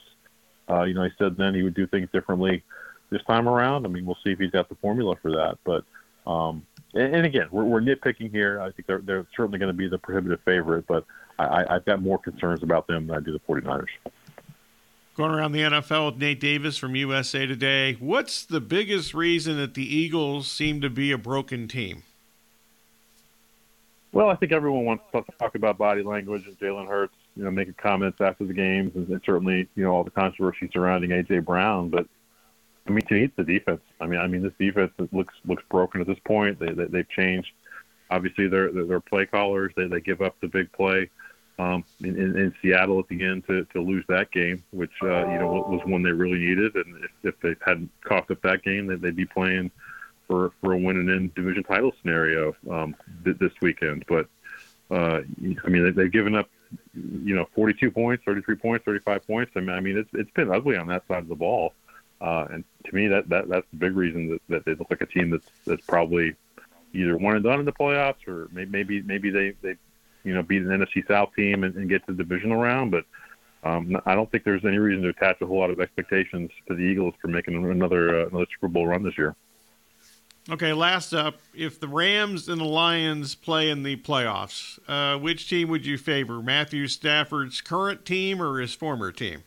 Uh, 0.70 0.84
you 0.84 0.94
know, 0.94 1.04
he 1.04 1.12
said 1.18 1.38
then 1.38 1.54
he 1.54 1.64
would 1.64 1.74
do 1.74 1.88
things 1.88 2.10
differently 2.12 2.64
this 3.10 3.24
time 3.24 3.48
around. 3.48 3.86
I 3.86 3.90
mean, 3.90 4.06
we'll 4.06 4.18
see 4.24 4.32
if 4.32 4.40
he's 4.40 4.52
got 4.52 4.70
the 4.70 4.76
formula 4.76 5.16
for 5.22 5.32
that. 5.32 5.58
But 5.64 5.84
um, 6.30 6.66
and, 6.94 7.16
and 7.16 7.26
again, 7.26 7.48
we're, 7.52 7.64
we're 7.64 7.82
nitpicking 7.82 8.32
here. 8.32 8.62
I 8.62 8.72
think 8.72 8.88
they're 8.88 9.02
they're 9.02 9.28
certainly 9.36 9.60
going 9.60 9.72
to 9.72 9.78
be 9.78 9.88
the 9.88 9.98
prohibitive 9.98 10.42
favorite, 10.44 10.86
but 10.88 11.06
I, 11.40 11.76
I've 11.76 11.86
got 11.86 12.02
more 12.02 12.18
concerns 12.18 12.64
about 12.64 12.88
them 12.88 13.08
than 13.08 13.16
I 13.16 13.20
do 13.20 13.32
the 13.32 13.40
49ers. 13.40 13.88
Going 15.16 15.32
around 15.32 15.52
the 15.52 15.62
NFL 15.62 16.14
with 16.14 16.22
Nate 16.22 16.40
Davis 16.40 16.78
from 16.78 16.96
USA 16.96 17.46
Today. 17.46 17.98
What's 18.00 18.46
the 18.46 18.62
biggest 18.62 19.14
reason 19.14 19.58
that 19.58 19.74
the 19.74 19.84
Eagles 19.84 20.50
seem 20.50 20.82
to 20.82 20.90
be 20.90 21.12
a 21.12 21.18
broken 21.18 21.68
team? 21.68 22.04
Well, 24.12 24.30
I 24.30 24.36
think 24.36 24.52
everyone 24.52 24.86
wants 24.86 25.04
to 25.14 25.24
talk 25.38 25.56
about 25.56 25.78
body 25.78 26.04
language 26.04 26.48
and 26.48 26.58
Jalen 26.58 26.88
Hurts, 26.88 27.14
you 27.36 27.44
know, 27.44 27.52
making 27.52 27.76
comments 27.76 28.20
after 28.22 28.46
the 28.46 28.54
games, 28.54 28.92
and 28.96 29.08
certainly, 29.26 29.68
you 29.76 29.84
know, 29.84 29.92
all 29.92 30.04
the 30.04 30.10
controversy 30.10 30.70
surrounding 30.74 31.12
AJ 31.12 31.46
Brown. 31.46 31.90
But 31.90 32.08
I 32.88 32.92
mean, 32.92 33.06
to 33.06 33.14
me, 33.14 33.24
it's 33.26 33.36
the 33.36 33.44
defense. 33.44 33.82
I 34.02 34.08
mean, 34.08 34.20
I 34.20 34.26
mean, 34.26 34.42
this 34.42 34.54
defense 34.58 34.92
looks 35.12 35.34
looks 35.46 35.64
broken 35.70 36.02
at 36.02 36.08
this 36.08 36.18
point. 36.26 36.60
They, 36.60 36.74
they 36.74 36.86
they've 36.86 37.10
changed. 37.10 37.52
Obviously, 38.10 38.48
they're 38.48 38.72
they're 38.72 39.00
play 39.00 39.28
callers. 39.28 39.74
They 39.76 39.86
they 39.86 40.02
give 40.02 40.22
up 40.22 40.40
the 40.42 40.48
big 40.48 40.72
play 40.72 41.10
um, 41.60 41.84
in, 42.00 42.16
in, 42.16 42.56
Seattle 42.62 43.00
at 43.00 43.10
the 43.10 43.22
end 43.22 43.46
to, 43.48 43.66
to 43.66 43.82
lose 43.82 44.06
that 44.08 44.32
game, 44.32 44.64
which 44.72 44.94
uh, 45.04 45.28
you 45.30 45.40
know 45.40 45.66
was 45.68 45.82
one 45.86 46.02
they 46.02 46.12
really 46.12 46.40
needed. 46.40 46.74
And 46.76 47.04
if, 47.04 47.12
if 47.24 47.40
they 47.42 47.54
hadn't 47.64 47.92
coughed 48.02 48.32
up 48.32 48.42
that 48.44 48.64
game, 48.64 48.88
then 48.88 49.02
they'd 49.02 49.16
be 49.16 49.26
playing 49.26 49.70
for 50.26 50.54
for 50.62 50.72
a 50.72 50.78
win 50.78 50.96
and 50.96 51.10
in 51.10 51.32
division 51.36 51.64
title 51.64 51.94
scenario 52.02 52.56
um, 52.72 52.96
this 53.24 53.52
weekend. 53.62 54.06
But 54.08 54.28
uh, 54.90 55.22
I 55.66 55.68
mean, 55.68 55.94
they've 55.94 56.12
given 56.12 56.34
up 56.34 56.50
you 56.94 57.36
know 57.36 57.50
42 57.54 57.92
points, 57.92 58.24
33 58.24 58.56
points, 58.56 58.86
35 58.86 59.28
points. 59.28 59.52
I 59.58 59.60
mean, 59.60 59.70
I 59.72 59.82
mean 59.82 59.98
it's 59.98 60.10
it's 60.14 60.32
been 60.32 60.50
ugly 60.50 60.78
on 60.78 60.88
that 60.88 61.06
side 61.10 61.24
of 61.24 61.28
the 61.28 61.36
ball. 61.36 61.74
Uh, 62.22 62.48
and 62.52 62.64
to 62.86 62.96
me, 62.96 63.08
that, 63.08 63.28
that 63.28 63.50
that's 63.50 63.68
the 63.72 63.78
big 63.78 63.98
reason 63.98 64.30
that, 64.30 64.42
that 64.48 64.66
they 64.66 64.76
look 64.76 64.90
like 64.90 65.02
a 65.02 65.06
team 65.06 65.30
that's 65.30 65.48
that's 65.66 65.86
probably 65.86 66.36
either 66.94 67.18
one 67.18 67.36
and 67.36 67.44
done 67.44 67.60
in 67.60 67.66
the 67.66 67.74
playoffs, 67.74 68.26
or 68.28 68.48
maybe 68.52 69.02
maybe 69.02 69.30
they 69.30 69.54
they 69.62 69.76
you 70.24 70.34
know, 70.34 70.44
beat 70.44 70.62
an 70.62 70.68
NFC 70.68 71.08
South 71.08 71.30
team 71.36 71.64
and, 71.64 71.76
and 71.76 71.90
get 71.90 72.06
to 72.08 72.14
the 72.14 72.24
divisional 72.24 72.58
round. 72.58 72.92
But 72.92 73.06
um, 73.64 73.98
I 74.06 74.16
don't 74.16 74.30
think 74.32 74.44
there's 74.44 74.66
any 74.66 74.78
reason 74.78 75.04
to 75.04 75.10
attach 75.10 75.42
a 75.42 75.46
whole 75.46 75.60
lot 75.60 75.70
of 75.70 75.80
expectations 75.80 76.50
to 76.68 76.76
the 76.76 76.82
Eagles 76.82 77.14
for 77.22 77.28
making 77.28 77.56
another 77.56 78.22
uh, 78.22 78.28
another 78.30 78.48
Super 78.54 78.68
Bowl 78.68 78.88
run 78.88 79.04
this 79.04 79.18
year. 79.18 79.36
Okay, 80.50 80.74
last 80.74 81.14
up, 81.14 81.40
if 81.54 81.80
the 81.80 81.88
Rams 81.88 82.50
and 82.50 82.60
the 82.60 82.66
Lions 82.66 83.36
play 83.36 83.70
in 83.70 83.84
the 83.84 83.98
playoffs, 83.98 84.80
uh, 84.88 85.20
which 85.20 85.48
team 85.48 85.70
would 85.70 85.86
you 85.86 85.98
favor? 85.98 86.42
Matthew 86.42 86.88
Stafford's 86.88 87.62
current 87.62 88.04
team 88.04 88.42
or 88.42 88.60
his 88.60 88.74
former 88.74 89.12
team? 89.12 89.44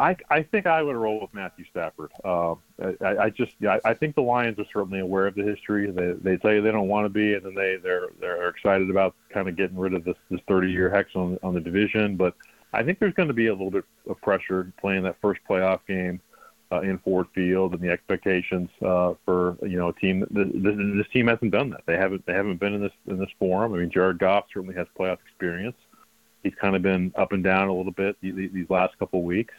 I, 0.00 0.16
I 0.30 0.42
think 0.42 0.66
I 0.66 0.82
would 0.82 0.96
roll 0.96 1.20
with 1.20 1.34
Matthew 1.34 1.64
Stafford. 1.70 2.10
Uh, 2.24 2.54
I, 3.00 3.24
I 3.24 3.30
just 3.30 3.54
I, 3.62 3.78
I 3.84 3.94
think 3.94 4.14
the 4.14 4.22
Lions 4.22 4.58
are 4.58 4.64
certainly 4.72 5.00
aware 5.00 5.26
of 5.26 5.34
the 5.34 5.42
history. 5.42 5.90
They 5.90 6.12
they 6.12 6.36
tell 6.38 6.52
you 6.52 6.62
they 6.62 6.72
don't 6.72 6.88
want 6.88 7.04
to 7.04 7.10
be, 7.10 7.34
and 7.34 7.44
then 7.44 7.54
they 7.54 7.76
they're 7.76 8.08
they're 8.18 8.48
excited 8.48 8.90
about 8.90 9.14
kind 9.32 9.48
of 9.48 9.56
getting 9.56 9.78
rid 9.78 9.94
of 9.94 10.04
this 10.04 10.16
this 10.30 10.40
30 10.48 10.70
year 10.70 10.90
hex 10.90 11.10
on 11.14 11.38
on 11.42 11.54
the 11.54 11.60
division. 11.60 12.16
But 12.16 12.34
I 12.72 12.82
think 12.82 12.98
there's 12.98 13.14
going 13.14 13.28
to 13.28 13.34
be 13.34 13.48
a 13.48 13.52
little 13.52 13.70
bit 13.70 13.84
of 14.08 14.20
pressure 14.22 14.72
playing 14.80 15.02
that 15.02 15.16
first 15.20 15.40
playoff 15.48 15.80
game 15.86 16.20
uh, 16.72 16.80
in 16.80 16.98
Ford 16.98 17.26
Field, 17.34 17.74
and 17.74 17.82
the 17.82 17.90
expectations 17.90 18.70
uh, 18.82 19.14
for 19.24 19.58
you 19.62 19.76
know 19.76 19.88
a 19.88 19.92
team. 19.94 20.26
This, 20.30 20.48
this 20.54 21.08
team 21.12 21.26
hasn't 21.26 21.50
done 21.50 21.70
that. 21.70 21.82
They 21.86 21.96
haven't 21.96 22.24
they 22.26 22.34
haven't 22.34 22.58
been 22.58 22.74
in 22.74 22.80
this 22.80 22.92
in 23.06 23.18
this 23.18 23.30
forum. 23.38 23.74
I 23.74 23.78
mean, 23.78 23.90
Jared 23.90 24.18
Goff 24.18 24.46
certainly 24.52 24.76
has 24.76 24.86
playoff 24.98 25.18
experience. 25.26 25.76
He's 26.42 26.54
kind 26.54 26.74
of 26.74 26.80
been 26.80 27.12
up 27.16 27.32
and 27.32 27.44
down 27.44 27.68
a 27.68 27.74
little 27.74 27.92
bit 27.92 28.16
these, 28.22 28.50
these 28.52 28.70
last 28.70 28.98
couple 28.98 29.18
of 29.18 29.26
weeks. 29.26 29.52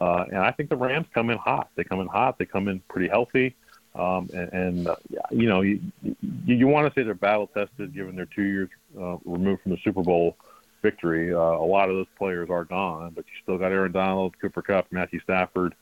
Uh, 0.00 0.24
and 0.28 0.38
I 0.38 0.52
think 0.52 0.70
the 0.70 0.76
Rams 0.76 1.06
come 1.12 1.30
in 1.30 1.38
hot. 1.38 1.70
They 1.74 1.84
come 1.84 2.00
in 2.00 2.06
hot. 2.06 2.38
They 2.38 2.44
come 2.44 2.68
in 2.68 2.80
pretty 2.88 3.08
healthy. 3.08 3.54
Um, 3.94 4.28
and, 4.32 4.52
and 4.52 4.86
uh, 4.86 4.96
you 5.30 5.48
know, 5.48 5.62
you, 5.62 5.80
you, 6.02 6.14
you 6.44 6.68
want 6.68 6.86
to 6.86 6.98
say 6.98 7.04
they're 7.04 7.14
battle 7.14 7.48
tested 7.48 7.94
given 7.94 8.14
they're 8.14 8.26
two 8.26 8.42
years 8.42 8.68
uh, 9.00 9.16
removed 9.24 9.62
from 9.62 9.72
the 9.72 9.78
Super 9.82 10.02
Bowl 10.02 10.36
victory. 10.82 11.34
Uh, 11.34 11.38
a 11.38 11.66
lot 11.66 11.90
of 11.90 11.96
those 11.96 12.06
players 12.16 12.48
are 12.50 12.64
gone, 12.64 13.12
but 13.14 13.24
you 13.26 13.32
still 13.42 13.58
got 13.58 13.72
Aaron 13.72 13.92
Donald, 13.92 14.38
Cooper 14.40 14.62
Kupp, 14.62 14.86
Matthew 14.92 15.20
Stafford, 15.20 15.74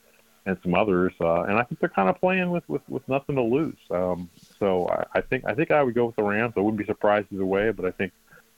and 0.46 0.56
some 0.62 0.74
others. 0.74 1.12
Uh, 1.20 1.42
and 1.42 1.58
I 1.58 1.62
think 1.64 1.80
they're 1.80 1.88
kind 1.88 2.08
of 2.08 2.18
playing 2.18 2.50
with, 2.50 2.66
with, 2.68 2.82
with 2.88 3.06
nothing 3.08 3.34
to 3.36 3.42
lose. 3.42 3.76
Um, 3.90 4.30
so 4.58 4.88
I, 4.88 5.18
I 5.18 5.20
think 5.20 5.44
I 5.44 5.54
think 5.54 5.70
I 5.70 5.82
would 5.82 5.94
go 5.94 6.06
with 6.06 6.16
the 6.16 6.22
Rams. 6.22 6.54
I 6.56 6.60
wouldn't 6.60 6.78
be 6.78 6.86
surprised 6.86 7.26
either 7.32 7.44
way, 7.44 7.70
but 7.70 7.84
I 7.84 7.90
think 7.90 8.12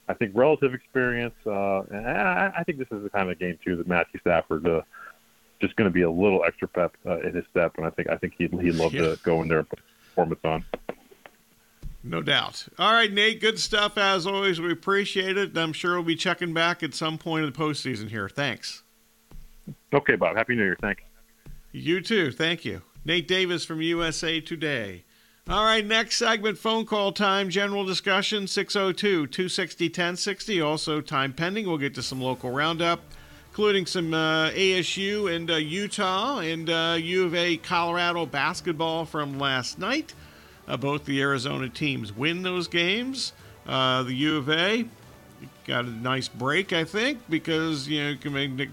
I 0.07 0.13
think 0.13 0.31
relative 0.35 0.73
experience, 0.73 1.35
uh, 1.45 1.81
and 1.91 2.07
I, 2.07 2.53
I 2.57 2.63
think 2.63 2.77
this 2.79 2.87
is 2.91 3.03
the 3.03 3.09
kind 3.09 3.29
of 3.29 3.37
game 3.37 3.59
too 3.63 3.75
that 3.75 3.87
Matthew 3.87 4.19
Stafford. 4.21 4.65
Uh, 4.65 4.81
just 5.61 5.75
going 5.75 5.89
to 5.89 5.93
be 5.93 6.01
a 6.01 6.11
little 6.11 6.43
extra 6.45 6.67
pep 6.67 6.95
uh, 7.05 7.19
in 7.19 7.35
his 7.35 7.45
step, 7.51 7.73
and 7.77 7.85
I 7.85 7.89
think 7.89 8.09
I 8.09 8.17
think 8.17 8.33
he'd 8.37 8.53
he'd 8.61 8.75
love 8.75 8.93
yeah. 8.93 9.01
to 9.01 9.19
go 9.23 9.41
in 9.41 9.47
there 9.47 9.59
and 9.59 9.69
put 9.69 9.79
performance 10.09 10.41
on. 10.43 10.65
No 12.03 12.21
doubt. 12.21 12.67
All 12.77 12.93
right, 12.93 13.11
Nate. 13.11 13.41
Good 13.41 13.59
stuff 13.59 13.97
as 13.97 14.25
always. 14.25 14.61
We 14.61 14.71
appreciate 14.71 15.37
it. 15.37 15.49
And 15.49 15.57
I'm 15.57 15.73
sure 15.73 15.95
we'll 15.95 16.03
be 16.03 16.15
checking 16.15 16.53
back 16.53 16.81
at 16.81 16.93
some 16.93 17.17
point 17.17 17.45
in 17.45 17.51
the 17.51 17.57
postseason 17.57 18.09
here. 18.09 18.29
Thanks. 18.29 18.83
Okay, 19.93 20.15
Bob. 20.15 20.37
Happy 20.37 20.55
New 20.55 20.63
Year. 20.63 20.77
Thanks. 20.79 21.03
You 21.71 21.95
You 21.95 22.01
too. 22.01 22.31
Thank 22.31 22.63
you. 22.63 22.83
Nate 23.03 23.27
Davis 23.27 23.65
from 23.65 23.81
USA 23.81 24.39
Today. 24.39 25.03
All 25.49 25.63
right, 25.63 25.85
next 25.85 26.17
segment 26.17 26.59
phone 26.59 26.85
call 26.85 27.11
time, 27.11 27.49
general 27.49 27.83
discussion 27.83 28.45
602 28.45 29.25
260 29.27 29.85
1060. 29.85 30.61
Also, 30.61 31.01
time 31.01 31.33
pending. 31.33 31.65
We'll 31.65 31.79
get 31.79 31.95
to 31.95 32.03
some 32.03 32.21
local 32.21 32.51
roundup 32.51 33.01
including 33.49 33.85
some 33.85 34.13
uh, 34.13 34.49
ASU 34.51 35.35
and 35.35 35.49
uh, 35.49 35.55
Utah 35.55 36.39
and 36.39 36.69
uh, 36.69 36.97
U 36.99 37.25
of 37.25 37.35
A 37.35 37.57
Colorado 37.57 38.25
basketball 38.25 39.05
from 39.05 39.39
last 39.39 39.79
night. 39.79 40.13
Uh, 40.67 40.77
both 40.77 41.05
the 41.05 41.19
Arizona 41.21 41.67
teams 41.67 42.13
win 42.13 42.43
those 42.43 42.67
games. 42.67 43.33
Uh, 43.67 44.03
the 44.03 44.13
U 44.13 44.37
of 44.37 44.49
A 44.49 44.85
got 45.65 45.85
a 45.85 45.89
nice 45.89 46.27
break, 46.27 46.73
I 46.73 46.83
think, 46.83 47.19
because 47.29 47.87
you 47.87 48.03
know 48.03 48.17
can 48.19 48.33
make, 48.33 48.69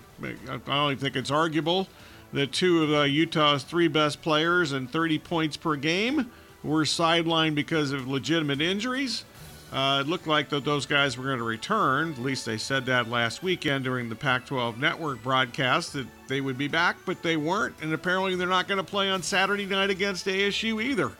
I 0.48 0.58
don't 0.66 1.00
think 1.00 1.16
it's 1.16 1.30
arguable 1.30 1.88
that 2.32 2.52
two 2.52 2.82
of 2.82 2.92
uh, 2.92 3.02
Utah's 3.02 3.62
three 3.62 3.88
best 3.88 4.20
players 4.20 4.72
and 4.72 4.90
30 4.90 5.18
points 5.20 5.56
per 5.56 5.76
game 5.76 6.30
were 6.62 6.84
sidelined 6.84 7.54
because 7.54 7.92
of 7.92 8.06
legitimate 8.06 8.60
injuries. 8.60 9.24
Uh, 9.72 10.00
it 10.00 10.08
looked 10.08 10.26
like 10.26 10.48
that 10.50 10.64
those 10.64 10.86
guys 10.86 11.18
were 11.18 11.24
going 11.24 11.38
to 11.38 11.44
return. 11.44 12.12
At 12.12 12.18
least 12.18 12.46
they 12.46 12.56
said 12.56 12.86
that 12.86 13.10
last 13.10 13.42
weekend 13.42 13.84
during 13.84 14.08
the 14.08 14.14
Pac 14.14 14.46
12 14.46 14.78
network 14.78 15.22
broadcast 15.22 15.92
that 15.94 16.06
they 16.28 16.40
would 16.40 16.56
be 16.56 16.68
back, 16.68 16.96
but 17.04 17.22
they 17.22 17.36
weren't. 17.36 17.74
And 17.82 17.92
apparently 17.92 18.36
they're 18.36 18.46
not 18.46 18.68
going 18.68 18.78
to 18.78 18.84
play 18.84 19.10
on 19.10 19.22
Saturday 19.22 19.66
night 19.66 19.90
against 19.90 20.26
ASU 20.26 20.82
either. 20.82 21.12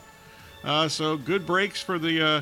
Uh, 0.63 0.89
so 0.89 1.17
good 1.17 1.45
breaks 1.45 1.83
for 1.83 1.99
the 1.99 2.23
uh, 2.23 2.41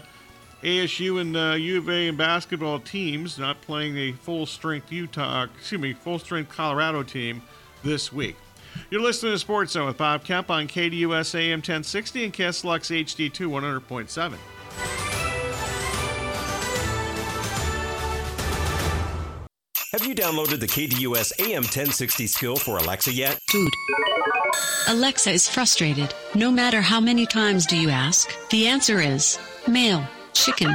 ASU 0.63 1.21
and 1.21 1.37
uh, 1.37 1.55
U 1.59 1.79
of 1.79 1.89
A 1.89 2.09
and 2.09 2.19
basketball 2.19 2.81
teams 2.81 3.39
not 3.39 3.61
playing 3.63 3.97
a 3.97 4.13
full 4.13 4.47
strength 4.47 4.93
Utah, 4.93 5.47
excuse 5.57 5.81
me, 5.81 5.93
full 5.93 6.19
strength 6.19 6.51
Colorado 6.51 7.03
team 7.03 7.43
this 7.83 8.13
week. 8.13 8.37
You're 8.91 9.03
listening 9.03 9.33
to 9.33 9.39
Sports 9.39 9.73
Zone 9.73 9.87
with 9.87 9.99
Bob 9.99 10.25
Kemp 10.25 10.51
on 10.51 10.67
KDUS 10.67 11.35
AM 11.35 11.59
1060 11.59 12.25
and 12.25 12.33
KSLX 12.33 13.05
HD2 13.05 13.81
100.7. 13.81 15.14
Have 19.95 20.05
you 20.05 20.15
downloaded 20.17 20.59
the 20.59 20.67
KDUS 20.67 21.39
AM 21.39 21.63
1060 21.63 22.27
skill 22.27 22.57
for 22.57 22.79
Alexa 22.79 23.13
yet? 23.13 23.39
Food. 23.49 23.71
Alexa 24.89 25.31
is 25.31 25.47
frustrated. 25.47 26.13
No 26.35 26.51
matter 26.51 26.81
how 26.81 26.99
many 26.99 27.27
times 27.27 27.65
do 27.65 27.77
you 27.77 27.91
ask, 27.91 28.29
the 28.51 28.67
answer 28.67 29.01
is 29.01 29.39
mail, 29.69 30.05
chicken. 30.33 30.75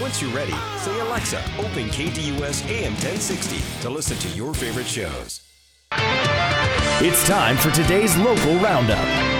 Once 0.00 0.22
you're 0.22 0.30
ready, 0.30 0.54
say 0.76 1.00
Alexa, 1.00 1.42
open 1.58 1.88
KDUS 1.88 2.70
AM 2.70 2.92
1060 2.92 3.56
to 3.80 3.90
listen 3.90 4.16
to 4.18 4.28
your 4.28 4.54
favorite 4.54 4.86
shows. 4.86 5.42
It's 5.90 7.26
time 7.26 7.56
for 7.56 7.72
today's 7.72 8.16
local 8.16 8.58
roundup. 8.58 9.31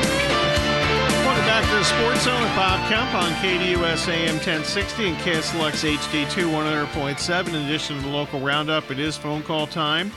The 1.72 1.84
Sports 1.84 2.24
Zone 2.24 2.40
with 2.42 2.54
Bob 2.54 2.86
Kemp 2.88 3.14
on 3.14 3.32
KDUS 3.42 4.06
AM 4.06 4.34
1060 4.34 5.08
and 5.08 5.16
KSLX 5.16 5.96
HD2 5.96 6.52
100.7. 6.52 7.48
In 7.48 7.54
addition 7.54 7.96
to 7.96 8.02
the 8.02 8.08
local 8.08 8.40
roundup, 8.40 8.90
it 8.90 9.00
is 9.00 9.16
phone 9.16 9.42
call 9.42 9.66
time 9.66 10.12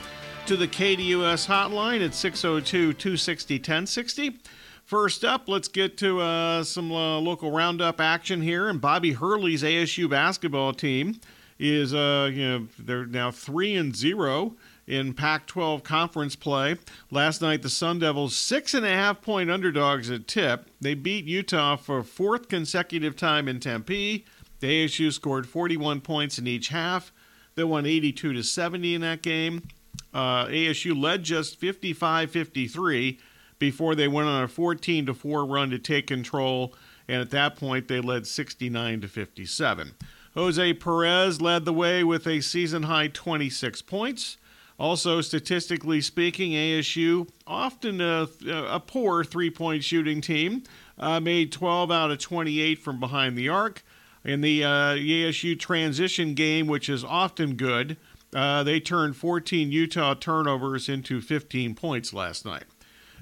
to 0.47 0.57
the 0.57 0.67
KDUS 0.67 1.47
hotline 1.47 2.05
at 2.05 2.13
602 2.13 2.93
260 2.93 3.55
1060. 3.55 4.37
First 4.83 5.23
up, 5.23 5.47
let's 5.47 5.69
get 5.69 5.97
to 5.99 6.19
uh, 6.19 6.63
some 6.65 6.91
uh, 6.91 7.19
local 7.19 7.51
roundup 7.51 8.01
action 8.01 8.41
here. 8.41 8.67
And 8.67 8.81
Bobby 8.81 9.13
Hurley's 9.13 9.63
ASU 9.63 10.09
basketball 10.09 10.73
team 10.73 11.21
is, 11.57 11.93
uh, 11.93 12.29
you 12.33 12.47
know, 12.47 12.67
they're 12.77 13.05
now 13.05 13.31
three 13.31 13.75
and 13.75 13.95
zero 13.95 14.55
in 14.87 15.13
Pac 15.13 15.47
12 15.47 15.83
conference 15.83 16.35
play. 16.35 16.77
Last 17.09 17.41
night, 17.41 17.61
the 17.61 17.69
Sun 17.69 17.99
Devils, 17.99 18.35
six 18.35 18.73
and 18.73 18.85
a 18.85 18.89
half 18.89 19.21
point 19.21 19.49
underdogs 19.49 20.09
at 20.09 20.27
tip. 20.27 20.69
They 20.79 20.93
beat 20.93 21.25
Utah 21.25 21.75
for 21.75 22.03
fourth 22.03 22.47
consecutive 22.47 23.15
time 23.15 23.47
in 23.47 23.59
Tempe. 23.59 24.25
The 24.59 24.85
ASU 24.85 25.11
scored 25.11 25.47
41 25.47 26.01
points 26.01 26.37
in 26.37 26.47
each 26.47 26.69
half. 26.69 27.11
They 27.55 27.63
won 27.63 27.85
82 27.85 28.33
to 28.33 28.43
70 28.43 28.95
in 28.95 29.01
that 29.01 29.21
game. 29.21 29.67
Uh, 30.13 30.45
ASU 30.45 30.99
led 30.99 31.23
just 31.23 31.59
55 31.59 32.31
53 32.31 33.19
before 33.59 33.95
they 33.95 34.07
went 34.07 34.27
on 34.27 34.43
a 34.43 34.47
14 34.47 35.05
to 35.05 35.13
4 35.13 35.45
run 35.45 35.69
to 35.69 35.79
take 35.79 36.07
control, 36.07 36.73
and 37.07 37.21
at 37.21 37.31
that 37.31 37.55
point, 37.55 37.87
they 37.87 38.01
led 38.01 38.27
69 38.27 39.01
to 39.01 39.07
57. 39.07 39.91
Jose 40.33 40.73
Perez 40.73 41.41
led 41.41 41.63
the 41.63 41.73
way 41.73 42.03
with 42.03 42.27
a 42.27 42.41
season 42.41 42.83
high 42.83 43.07
26 43.07 43.81
points. 43.83 44.37
Also, 44.77 45.21
statistically 45.21 46.01
speaking, 46.01 46.51
ASU, 46.51 47.29
often 47.47 48.01
a, 48.01 48.27
a 48.47 48.79
poor 48.79 49.23
three 49.23 49.49
point 49.49 49.83
shooting 49.83 50.19
team, 50.19 50.63
uh, 50.99 51.19
made 51.19 51.51
12 51.51 51.91
out 51.91 52.11
of 52.11 52.19
28 52.19 52.79
from 52.79 52.99
behind 52.99 53.38
the 53.38 53.47
arc. 53.47 53.83
In 54.25 54.41
the 54.41 54.63
uh, 54.63 54.95
ASU 54.95 55.57
transition 55.57 56.33
game, 56.33 56.67
which 56.67 56.89
is 56.89 57.03
often 57.03 57.55
good, 57.55 57.95
uh, 58.33 58.63
they 58.63 58.79
turned 58.79 59.15
14 59.15 59.71
Utah 59.71 60.13
turnovers 60.13 60.89
into 60.89 61.21
15 61.21 61.75
points 61.75 62.11
last 62.13 62.43
night. 62.43 62.63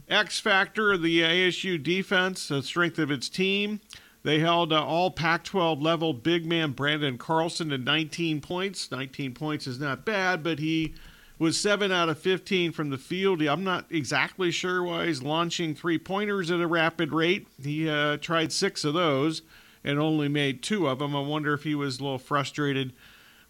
X 0.10 0.40
factor 0.40 0.94
of 0.94 1.02
the 1.02 1.22
ASU 1.22 1.82
defense, 1.82 2.48
the 2.48 2.64
strength 2.64 2.98
of 3.00 3.12
its 3.12 3.30
team. 3.30 3.80
They 4.24 4.40
held 4.40 4.72
uh, 4.72 4.84
all 4.84 5.12
Pac 5.12 5.44
12 5.44 5.82
level 5.82 6.14
big 6.14 6.46
man 6.46 6.74
Branden 6.74 7.20
Carlson 7.20 7.70
to 7.70 7.78
19 7.78 8.42
points. 8.42 8.90
19 8.90 9.34
points 9.34 9.68
is 9.68 9.80
not 9.80 10.06
bad, 10.06 10.42
but 10.42 10.60
he 10.60 10.94
was 11.40 11.60
7 11.60 11.92
out 11.92 12.10
of 12.10 12.20
15 12.20 12.72
from 12.72 12.90
the 12.90 12.98
field. 12.98 13.42
I'm 13.42 13.64
not 13.64 13.86
exactly 13.90 14.52
sure 14.52 14.84
why 14.84 15.08
he's 15.08 15.24
launching 15.24 15.76
three 15.76 15.98
pointers 15.98 16.52
at 16.52 16.62
a 16.62 16.68
rapid 16.68 17.12
rate. 17.12 17.48
He 17.62 17.90
uh, 17.90 18.18
tried 18.18 18.52
six 18.52 18.84
of 18.84 18.94
those 18.94 19.42
and 19.84 20.00
only 20.00 20.28
made 20.28 20.62
two 20.62 20.88
of 20.88 21.00
them. 21.00 21.16
I 21.16 21.22
wonder 21.22 21.54
if 21.54 21.64
he 21.64 21.76
was 21.76 22.00
a 22.00 22.04
little 22.04 22.20
frustrated 22.20 22.94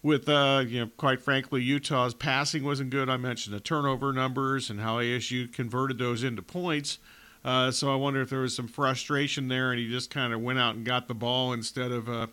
with, 0.02 0.28
uh, 0.28 0.64
you 0.66 0.80
know, 0.80 0.90
quite 0.96 1.22
frankly, 1.22 1.62
Utah's 1.62 2.14
passing 2.14 2.64
wasn't 2.64 2.90
good. 2.90 3.08
I 3.08 3.16
mentioned 3.16 3.56
the 3.56 3.60
turnover 3.60 4.12
numbers 4.12 4.68
and 4.68 4.80
how 4.80 4.98
ASU 4.98 5.52
converted 5.52 5.98
those 5.98 6.22
into 6.22 6.42
points. 6.42 6.98
Uh, 7.44 7.70
so 7.70 7.92
I 7.92 7.96
wonder 7.96 8.20
if 8.20 8.30
there 8.30 8.40
was 8.40 8.56
some 8.56 8.68
frustration 8.68 9.48
there, 9.48 9.70
and 9.70 9.78
he 9.78 9.88
just 9.88 10.10
kind 10.10 10.32
of 10.32 10.40
went 10.40 10.58
out 10.58 10.74
and 10.74 10.84
got 10.84 11.08
the 11.08 11.14
ball 11.14 11.52
instead 11.52 11.92
of, 11.92 12.08
uh, 12.08 12.26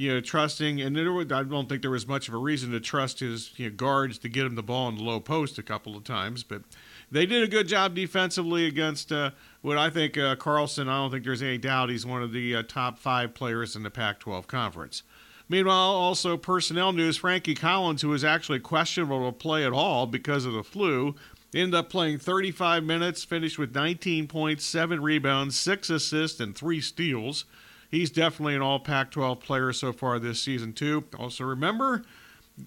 you 0.00 0.14
know, 0.14 0.20
trusting. 0.22 0.80
And 0.80 0.96
there, 0.96 1.14
I 1.14 1.42
don't 1.42 1.68
think 1.68 1.82
there 1.82 1.90
was 1.90 2.08
much 2.08 2.26
of 2.26 2.32
a 2.32 2.38
reason 2.38 2.70
to 2.70 2.80
trust 2.80 3.20
his 3.20 3.52
you 3.58 3.68
know, 3.68 3.76
guards 3.76 4.16
to 4.20 4.30
get 4.30 4.46
him 4.46 4.54
the 4.54 4.62
ball 4.62 4.88
in 4.88 4.96
the 4.96 5.02
low 5.02 5.20
post 5.20 5.58
a 5.58 5.62
couple 5.62 5.94
of 5.94 6.04
times. 6.04 6.42
But 6.42 6.62
they 7.10 7.26
did 7.26 7.42
a 7.42 7.46
good 7.46 7.68
job 7.68 7.94
defensively 7.94 8.64
against 8.64 9.12
uh, 9.12 9.32
what 9.60 9.76
I 9.76 9.90
think 9.90 10.16
uh, 10.16 10.36
Carlson. 10.36 10.88
I 10.88 10.96
don't 10.96 11.10
think 11.10 11.24
there's 11.24 11.42
any 11.42 11.58
doubt 11.58 11.90
he's 11.90 12.06
one 12.06 12.22
of 12.22 12.32
the 12.32 12.56
uh, 12.56 12.62
top 12.62 12.98
five 12.98 13.34
players 13.34 13.76
in 13.76 13.82
the 13.82 13.90
Pac-12 13.90 14.46
conference. 14.46 15.02
Meanwhile, 15.50 15.76
also 15.76 16.38
personnel 16.38 16.94
news: 16.94 17.18
Frankie 17.18 17.54
Collins, 17.54 18.00
who 18.00 18.08
was 18.08 18.24
actually 18.24 18.60
questionable 18.60 19.30
to 19.30 19.36
play 19.36 19.66
at 19.66 19.72
all 19.74 20.06
because 20.06 20.46
of 20.46 20.54
the 20.54 20.64
flu, 20.64 21.14
ended 21.52 21.74
up 21.74 21.90
playing 21.90 22.20
35 22.20 22.84
minutes, 22.84 23.22
finished 23.22 23.58
with 23.58 23.74
19 23.74 24.28
points, 24.28 24.64
seven 24.64 25.02
rebounds, 25.02 25.58
six 25.58 25.90
assists, 25.90 26.40
and 26.40 26.56
three 26.56 26.80
steals. 26.80 27.44
He's 27.90 28.10
definitely 28.10 28.54
an 28.54 28.62
All 28.62 28.78
Pac-12 28.78 29.40
player 29.40 29.72
so 29.72 29.92
far 29.92 30.18
this 30.18 30.40
season 30.40 30.72
too. 30.72 31.04
Also, 31.18 31.44
remember, 31.44 32.02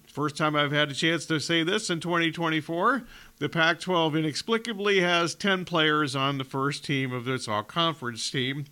first 0.06 0.36
time 0.36 0.54
I've 0.54 0.72
had 0.72 0.90
a 0.90 0.94
chance 0.94 1.24
to 1.26 1.40
say 1.40 1.62
this 1.62 1.88
in 1.88 2.00
2024, 2.00 3.04
the 3.38 3.48
Pac-12 3.48 4.18
inexplicably 4.18 5.00
has 5.00 5.34
10 5.34 5.64
players 5.64 6.14
on 6.14 6.38
the 6.38 6.44
first 6.44 6.84
team 6.84 7.12
of 7.12 7.24
this 7.24 7.48
all-conference 7.48 8.30
team, 8.30 8.66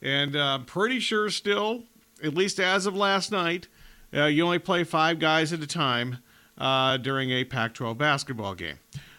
and 0.00 0.36
I'm 0.36 0.62
uh, 0.62 0.64
pretty 0.64 1.00
sure 1.00 1.30
still 1.30 1.84
at 2.22 2.34
least 2.34 2.58
as 2.58 2.86
of 2.86 2.96
last 2.96 3.30
night, 3.30 3.68
uh, 4.14 4.24
you 4.24 4.44
only 4.44 4.58
play 4.58 4.84
five 4.84 5.18
guys 5.18 5.52
at 5.52 5.60
a 5.60 5.66
time 5.66 6.18
uh, 6.56 6.96
during 6.96 7.30
a 7.30 7.44
Pac 7.44 7.74
12 7.74 7.96
basketball 7.98 8.54
game. 8.54 8.78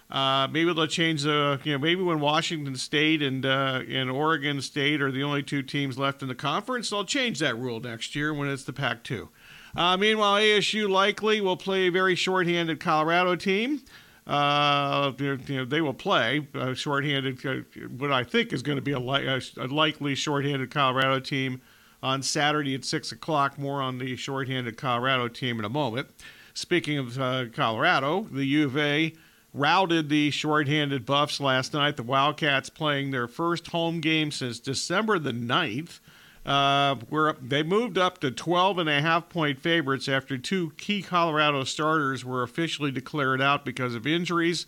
Uh, 0.10 0.48
maybe 0.52 0.74
they'll 0.74 0.88
change 0.88 1.22
the, 1.22 1.60
you 1.64 1.74
know, 1.74 1.78
maybe 1.78 2.02
when 2.02 2.20
Washington 2.20 2.76
State 2.76 3.22
and 3.22 3.46
uh, 3.46 3.82
and 3.88 4.10
Oregon 4.10 4.60
State 4.62 5.02
are 5.02 5.12
the 5.12 5.22
only 5.22 5.44
two 5.44 5.62
teams 5.62 6.00
left 6.00 6.24
in 6.24 6.28
the 6.28 6.36
conference, 6.36 6.90
they'll 6.90 7.06
change 7.06 7.40
that 7.40 7.58
rule 7.58 7.80
next 7.80 8.16
year 8.16 8.34
when 8.34 8.50
it's 8.50 8.64
the 8.64 8.74
Pac 8.74 9.04
2. 9.04 9.30
Uh, 9.76 9.98
meanwhile, 9.98 10.38
ASU 10.42 10.90
likely 10.90 11.42
will 11.42 11.58
play 11.58 11.88
a 11.88 11.92
very 11.92 12.16
shorthanded 12.16 12.80
Colorado 12.80 13.36
team. 13.36 13.82
Uh, 14.26 15.12
you 15.20 15.38
know, 15.48 15.66
they 15.66 15.82
will 15.82 15.94
play 15.94 16.48
a 16.56 16.74
shorthanded, 16.74 17.46
uh, 17.46 17.88
what 17.98 18.12
I 18.12 18.24
think 18.24 18.52
is 18.52 18.62
going 18.64 18.78
to 18.78 18.82
be 18.82 18.92
a, 18.92 19.00
li- 19.00 19.42
a 19.58 19.68
likely 19.68 20.16
shorthanded 20.16 20.72
Colorado 20.72 21.20
team 21.20 21.62
on 22.02 22.24
Saturday 22.24 22.74
at 22.76 22.86
6 22.86 23.12
o'clock. 23.12 23.60
More 23.60 23.82
on 23.82 24.00
the 24.00 24.16
shorthanded 24.16 24.78
Colorado 24.78 25.28
team 25.28 25.60
in 25.60 25.66
a 25.66 25.70
moment. 25.70 26.10
Speaking 26.54 26.98
of 26.98 27.20
uh, 27.20 27.46
Colorado, 27.54 28.28
the 28.32 28.46
U 28.46 28.66
of 28.66 28.78
A 28.78 29.14
routed 29.54 30.10
the 30.10 30.32
shorthanded 30.32 31.06
Buffs 31.06 31.40
last 31.40 31.74
night. 31.74 31.98
The 31.98 32.04
Wildcats 32.04 32.70
playing 32.70 33.12
their 33.12 33.28
first 33.28 33.68
home 33.68 34.02
game 34.02 34.32
since 34.32 34.60
December 34.60 35.20
the 35.20 35.32
9th. 35.32 36.00
Uh, 36.46 36.96
where 37.10 37.36
they 37.42 37.62
moved 37.62 37.98
up 37.98 38.18
to 38.20 38.32
12 38.32 38.80
and 38.80 38.90
a 38.90 39.02
half 39.02 39.30
point 39.30 39.60
favorites 39.60 40.08
after 40.08 40.38
two 40.38 40.72
key 40.78 41.02
Colorado 41.02 41.64
starters 41.64 42.24
were 42.24 42.44
officially 42.44 42.92
declared 42.92 43.42
out 43.42 43.66
because 43.66 43.94
of 43.94 44.08
injuries. 44.08 44.66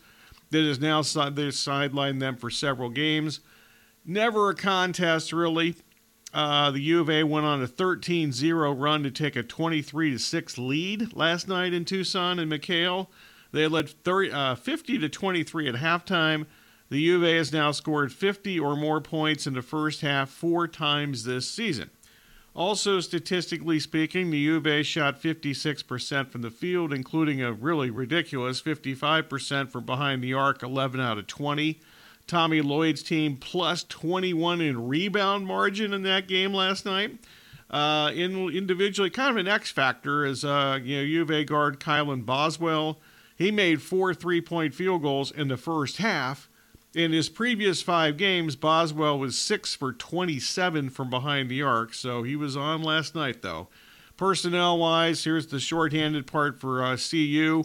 That 0.52 0.66
has 0.66 0.82
now 0.82 1.02
sidelined 1.02 2.20
them 2.20 2.36
for 2.36 2.50
several 2.50 2.90
games. 2.90 3.40
Never 4.06 4.50
a 4.50 4.56
contest, 4.56 5.32
really. 5.32 5.76
Uh, 6.34 6.72
the 6.72 6.82
U 6.82 7.02
of 7.02 7.10
A 7.10 7.24
went 7.24 7.46
on 7.46 7.62
a 7.62 7.68
13 7.68 8.32
0 8.32 8.74
run 8.74 9.04
to 9.04 9.12
take 9.12 9.36
a 9.36 9.44
23 9.44 10.18
6 10.18 10.58
lead 10.58 11.14
last 11.16 11.48
night 11.48 11.74
in 11.74 11.86
Tucson 11.86 12.38
and 12.38 12.52
McKale. 12.52 13.08
They 13.52 13.68
led 13.68 13.90
30, 13.90 14.32
uh, 14.32 14.56
50 14.56 15.00
to 15.00 15.10
23 15.10 15.68
at 15.68 15.76
halftime. 15.76 16.46
The 16.90 17.00
U 17.00 17.18
of 17.18 17.24
A 17.24 17.38
has 17.38 17.54
now 17.54 17.72
scored 17.72 18.12
50 18.12 18.60
or 18.60 18.76
more 18.76 19.00
points 19.02 19.48
in 19.48 19.54
the 19.54 19.62
first 19.62 20.02
half 20.02 20.30
four 20.30 20.68
times 20.68 21.24
this 21.24 21.50
season. 21.50 21.90
Also, 22.54 23.00
statistically 23.00 23.80
speaking, 23.80 24.30
the 24.30 24.38
U 24.40 24.58
of 24.58 24.68
A 24.68 24.84
shot 24.84 25.22
56% 25.22 26.30
from 26.30 26.42
the 26.42 26.50
field, 26.50 26.92
including 26.92 27.42
a 27.42 27.54
really 27.54 27.90
ridiculous 27.90 28.62
55% 28.62 29.70
from 29.70 29.86
behind 29.86 30.22
the 30.22 30.34
arc, 30.34 30.62
11 30.62 31.00
out 31.00 31.18
of 31.18 31.28
20. 31.28 31.80
Tommy 32.28 32.62
Lloyd's 32.62 33.04
team 33.04 33.38
plus 33.38 33.84
21 33.86 34.62
in 34.62 34.88
rebound 34.88 35.48
margin 35.48 35.94
in 35.94 36.04
that 36.04 36.28
game 36.28 36.54
last 36.54 36.86
night. 36.86 37.20
Uh, 37.70 38.12
in 38.14 38.50
individually, 38.50 39.10
kind 39.10 39.32
of 39.32 39.38
an 39.38 39.48
X 39.48 39.72
factor 39.72 40.26
is 40.26 40.44
uh, 40.44 40.78
you 40.84 40.98
know 40.98 41.04
U 41.04 41.22
of 41.22 41.32
A 41.32 41.46
guard 41.46 41.80
Kylan 41.80 42.26
Boswell. 42.26 43.00
He 43.42 43.52
made 43.52 43.82
four 43.82 44.14
three-point 44.14 44.76
field 44.76 45.02
goals 45.02 45.32
in 45.32 45.48
the 45.48 45.58
first 45.58 45.98
half, 45.98 46.48
In 46.94 47.12
his 47.12 47.28
previous 47.28 47.82
five 47.82 48.18
games, 48.18 48.56
Boswell 48.56 49.18
was 49.18 49.38
six 49.38 49.74
for 49.74 49.94
27 49.94 50.90
from 50.90 51.10
behind 51.10 51.50
the 51.50 51.64
arc, 51.64 51.94
so 51.94 52.22
he 52.22 52.36
was 52.36 52.56
on 52.56 52.84
last 52.84 53.16
night, 53.16 53.42
though. 53.42 53.70
Personnel 54.18 54.78
wise, 54.78 55.24
here's 55.24 55.48
the 55.48 55.60
shorthanded 55.60 56.28
part 56.28 56.60
for 56.60 56.84
uh, 56.84 56.98
CU 56.98 57.64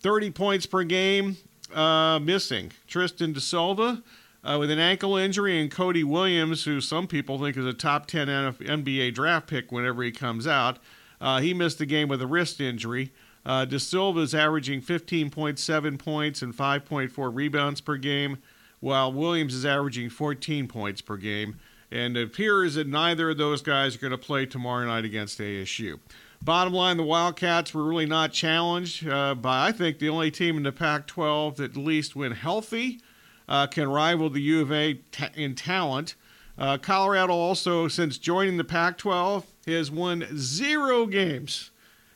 30 0.00 0.30
points 0.30 0.64
per 0.64 0.82
game, 0.84 1.36
uh, 1.74 2.18
missing. 2.18 2.72
Tristan 2.86 3.34
da 3.34 3.40
Silva 3.40 4.02
uh, 4.42 4.56
with 4.58 4.70
an 4.70 4.78
ankle 4.78 5.16
injury, 5.16 5.60
and 5.60 5.70
Cody 5.70 6.04
Williams, 6.04 6.64
who 6.64 6.80
some 6.80 7.06
people 7.06 7.38
think 7.38 7.56
is 7.58 7.66
a 7.66 7.74
top 7.74 8.06
10 8.06 8.28
NBA 8.28 9.12
draft 9.12 9.46
pick 9.46 9.70
whenever 9.70 10.02
he 10.02 10.10
comes 10.10 10.46
out. 10.46 10.78
Uh, 11.20 11.40
he 11.40 11.52
missed 11.52 11.78
the 11.78 11.86
game 11.86 12.08
with 12.08 12.22
a 12.22 12.26
wrist 12.26 12.60
injury. 12.60 13.12
Uh, 13.44 13.64
da 13.64 13.78
Silva 13.78 14.20
is 14.20 14.34
averaging 14.34 14.80
15.7 14.80 15.98
points 15.98 16.42
and 16.42 16.56
5.4 16.56 17.34
rebounds 17.34 17.80
per 17.80 17.96
game 17.96 18.38
while 18.80 19.12
Williams 19.12 19.54
is 19.54 19.64
averaging 19.64 20.10
14 20.10 20.68
points 20.68 21.00
per 21.00 21.16
game. 21.16 21.56
And 21.90 22.16
it 22.16 22.24
appears 22.24 22.74
that 22.74 22.86
neither 22.86 23.30
of 23.30 23.38
those 23.38 23.62
guys 23.62 23.94
are 23.94 23.98
going 23.98 24.12
to 24.12 24.18
play 24.18 24.46
tomorrow 24.46 24.86
night 24.86 25.04
against 25.04 25.38
ASU. 25.38 26.00
Bottom 26.42 26.72
line, 26.72 26.96
the 26.96 27.04
Wildcats 27.04 27.72
were 27.72 27.84
really 27.84 28.06
not 28.06 28.32
challenged 28.32 29.06
uh, 29.06 29.34
by, 29.34 29.68
I 29.68 29.72
think, 29.72 29.98
the 29.98 30.08
only 30.08 30.30
team 30.30 30.56
in 30.56 30.64
the 30.64 30.72
Pac 30.72 31.06
12 31.06 31.56
that 31.56 31.72
at 31.72 31.76
least, 31.76 32.16
when 32.16 32.32
healthy, 32.32 33.00
uh, 33.48 33.66
can 33.68 33.88
rival 33.88 34.30
the 34.30 34.40
U 34.40 34.62
of 34.62 34.72
A 34.72 34.94
t- 34.94 35.26
in 35.36 35.54
talent. 35.54 36.16
Uh, 36.58 36.78
Colorado 36.78 37.32
also, 37.32 37.86
since 37.86 38.18
joining 38.18 38.56
the 38.56 38.64
Pac 38.64 38.98
12, 38.98 39.46
has 39.66 39.90
won 39.90 40.26
zero 40.36 41.06
games 41.06 41.70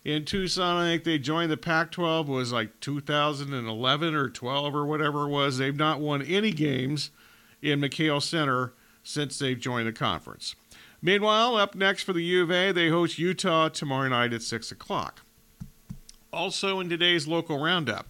in 0.06 0.24
Tucson. 0.24 0.76
I 0.76 0.92
think 0.92 1.02
they 1.02 1.18
joined 1.18 1.50
the 1.50 1.56
Pac 1.56 1.90
12 1.90 2.28
was 2.28 2.52
like 2.52 2.78
2011 2.80 4.14
or 4.14 4.30
12 4.30 4.74
or 4.74 4.86
whatever 4.86 5.24
it 5.24 5.30
was. 5.30 5.58
They've 5.58 5.76
not 5.76 6.00
won 6.00 6.22
any 6.22 6.52
games 6.52 7.10
in 7.60 7.80
McKale 7.80 8.22
Center 8.22 8.72
since 9.02 9.36
they've 9.36 9.58
joined 9.58 9.88
the 9.88 9.92
conference. 9.92 10.54
Meanwhile, 11.02 11.56
up 11.56 11.74
next 11.74 12.04
for 12.04 12.12
the 12.12 12.22
U 12.22 12.44
of 12.44 12.52
A, 12.52 12.70
they 12.70 12.88
host 12.88 13.18
Utah 13.18 13.68
tomorrow 13.68 14.08
night 14.08 14.32
at 14.32 14.42
6 14.42 14.70
o'clock. 14.70 15.22
Also, 16.32 16.78
in 16.78 16.88
today's 16.88 17.26
local 17.26 17.60
roundup, 17.60 18.06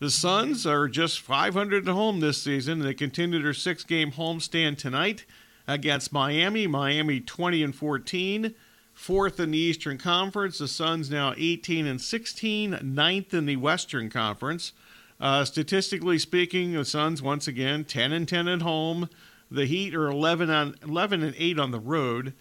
the 0.00 0.10
Suns 0.10 0.66
are 0.66 0.86
just 0.86 1.18
500 1.18 1.88
at 1.88 1.94
home 1.94 2.20
this 2.20 2.42
season. 2.42 2.80
They 2.80 2.92
continue 2.92 3.42
their 3.42 3.54
six 3.54 3.84
game 3.84 4.12
homestand 4.12 4.76
tonight 4.76 5.24
against 5.66 6.12
Miami. 6.12 6.66
Miami 6.66 7.20
20 7.20 7.62
and 7.62 7.74
14 7.74 8.54
fourth 8.98 9.38
in 9.38 9.52
the 9.52 9.58
Eastern 9.58 9.96
Conference. 9.96 10.58
The 10.58 10.68
Suns 10.68 11.08
now 11.08 11.32
18 11.36 11.86
and 11.86 12.00
16, 12.00 12.80
ninth 12.82 13.32
in 13.32 13.46
the 13.46 13.56
Western 13.56 14.10
Conference. 14.10 14.72
Uh, 15.20 15.44
statistically 15.44 16.18
speaking, 16.18 16.72
the 16.72 16.84
Suns 16.84 17.22
once 17.22 17.46
again 17.46 17.84
10 17.84 18.12
and 18.12 18.28
10 18.28 18.48
at 18.48 18.62
home. 18.62 19.08
The 19.50 19.66
Heat 19.66 19.94
are 19.94 20.08
11 20.08 20.50
on 20.50 20.74
11 20.82 21.22
and 21.22 21.34
8 21.38 21.58
on 21.58 21.70
the 21.70 21.80
road. 21.80 22.34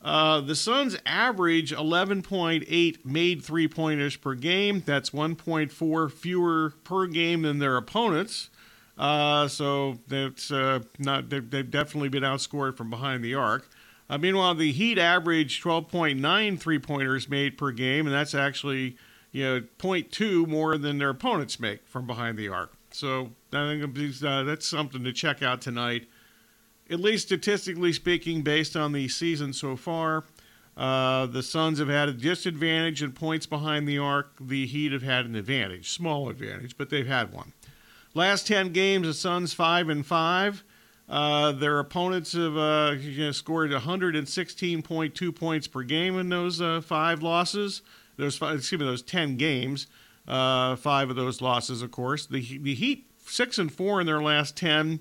Uh, 0.00 0.40
the 0.40 0.56
Suns 0.56 0.96
average 1.04 1.72
11.8 1.72 3.04
made 3.04 3.44
three 3.44 3.68
pointers 3.68 4.16
per 4.16 4.34
game. 4.34 4.82
That's 4.86 5.10
1.4 5.10 6.10
fewer 6.10 6.74
per 6.84 7.06
game 7.06 7.42
than 7.42 7.58
their 7.58 7.76
opponents. 7.76 8.48
Uh, 8.96 9.46
so 9.46 9.98
that's 10.08 10.50
uh, 10.50 10.80
not 10.98 11.28
they've, 11.28 11.48
they've 11.48 11.70
definitely 11.70 12.08
been 12.08 12.22
outscored 12.22 12.76
from 12.76 12.90
behind 12.90 13.22
the 13.22 13.34
arc. 13.34 13.68
Uh, 14.10 14.18
meanwhile, 14.18 14.54
the 14.54 14.72
Heat 14.72 14.98
average 14.98 15.62
12.9 15.62 16.58
three 16.58 16.78
pointers 16.78 17.28
made 17.28 17.58
per 17.58 17.70
game, 17.70 18.06
and 18.06 18.14
that's 18.14 18.34
actually 18.34 18.96
you 19.32 19.44
know 19.44 19.60
0.2 19.78 20.46
more 20.46 20.78
than 20.78 20.98
their 20.98 21.10
opponents 21.10 21.60
make 21.60 21.86
from 21.86 22.06
behind 22.06 22.38
the 22.38 22.48
arc. 22.48 22.72
So 22.90 23.30
I 23.52 23.78
think 23.78 24.22
uh, 24.22 24.42
that's 24.44 24.66
something 24.66 25.04
to 25.04 25.12
check 25.12 25.42
out 25.42 25.60
tonight. 25.60 26.08
At 26.90 27.00
least 27.00 27.26
statistically 27.26 27.92
speaking, 27.92 28.42
based 28.42 28.74
on 28.74 28.92
the 28.92 29.08
season 29.08 29.52
so 29.52 29.76
far, 29.76 30.24
uh, 30.74 31.26
the 31.26 31.42
Suns 31.42 31.80
have 31.80 31.88
had 31.88 32.08
a 32.08 32.14
disadvantage 32.14 33.02
in 33.02 33.12
points 33.12 33.44
behind 33.44 33.86
the 33.86 33.98
arc. 33.98 34.32
The 34.40 34.66
Heat 34.66 34.92
have 34.92 35.02
had 35.02 35.26
an 35.26 35.34
advantage, 35.34 35.90
small 35.90 36.30
advantage, 36.30 36.78
but 36.78 36.88
they've 36.88 37.06
had 37.06 37.32
one. 37.32 37.52
Last 38.14 38.46
10 38.46 38.72
games, 38.72 39.06
the 39.06 39.12
Suns 39.12 39.52
5 39.52 39.90
and 39.90 40.06
5. 40.06 40.64
Uh, 41.08 41.52
their 41.52 41.78
opponents 41.78 42.32
have 42.32 42.56
uh, 42.56 43.32
scored 43.32 43.70
116.2 43.70 45.34
points 45.34 45.66
per 45.66 45.82
game 45.82 46.18
in 46.18 46.28
those 46.28 46.60
uh, 46.60 46.82
five 46.82 47.22
losses. 47.22 47.80
Those 48.16 48.36
five, 48.36 48.58
excuse 48.58 48.80
me, 48.80 48.86
those 48.86 49.02
10 49.02 49.36
games. 49.36 49.86
Uh, 50.26 50.76
five 50.76 51.08
of 51.08 51.16
those 51.16 51.40
losses, 51.40 51.80
of 51.80 51.90
course. 51.90 52.26
The 52.26 52.58
the 52.58 52.74
Heat 52.74 53.06
six 53.24 53.56
and 53.56 53.72
four 53.72 54.00
in 54.00 54.06
their 54.06 54.20
last 54.20 54.56
10, 54.58 55.00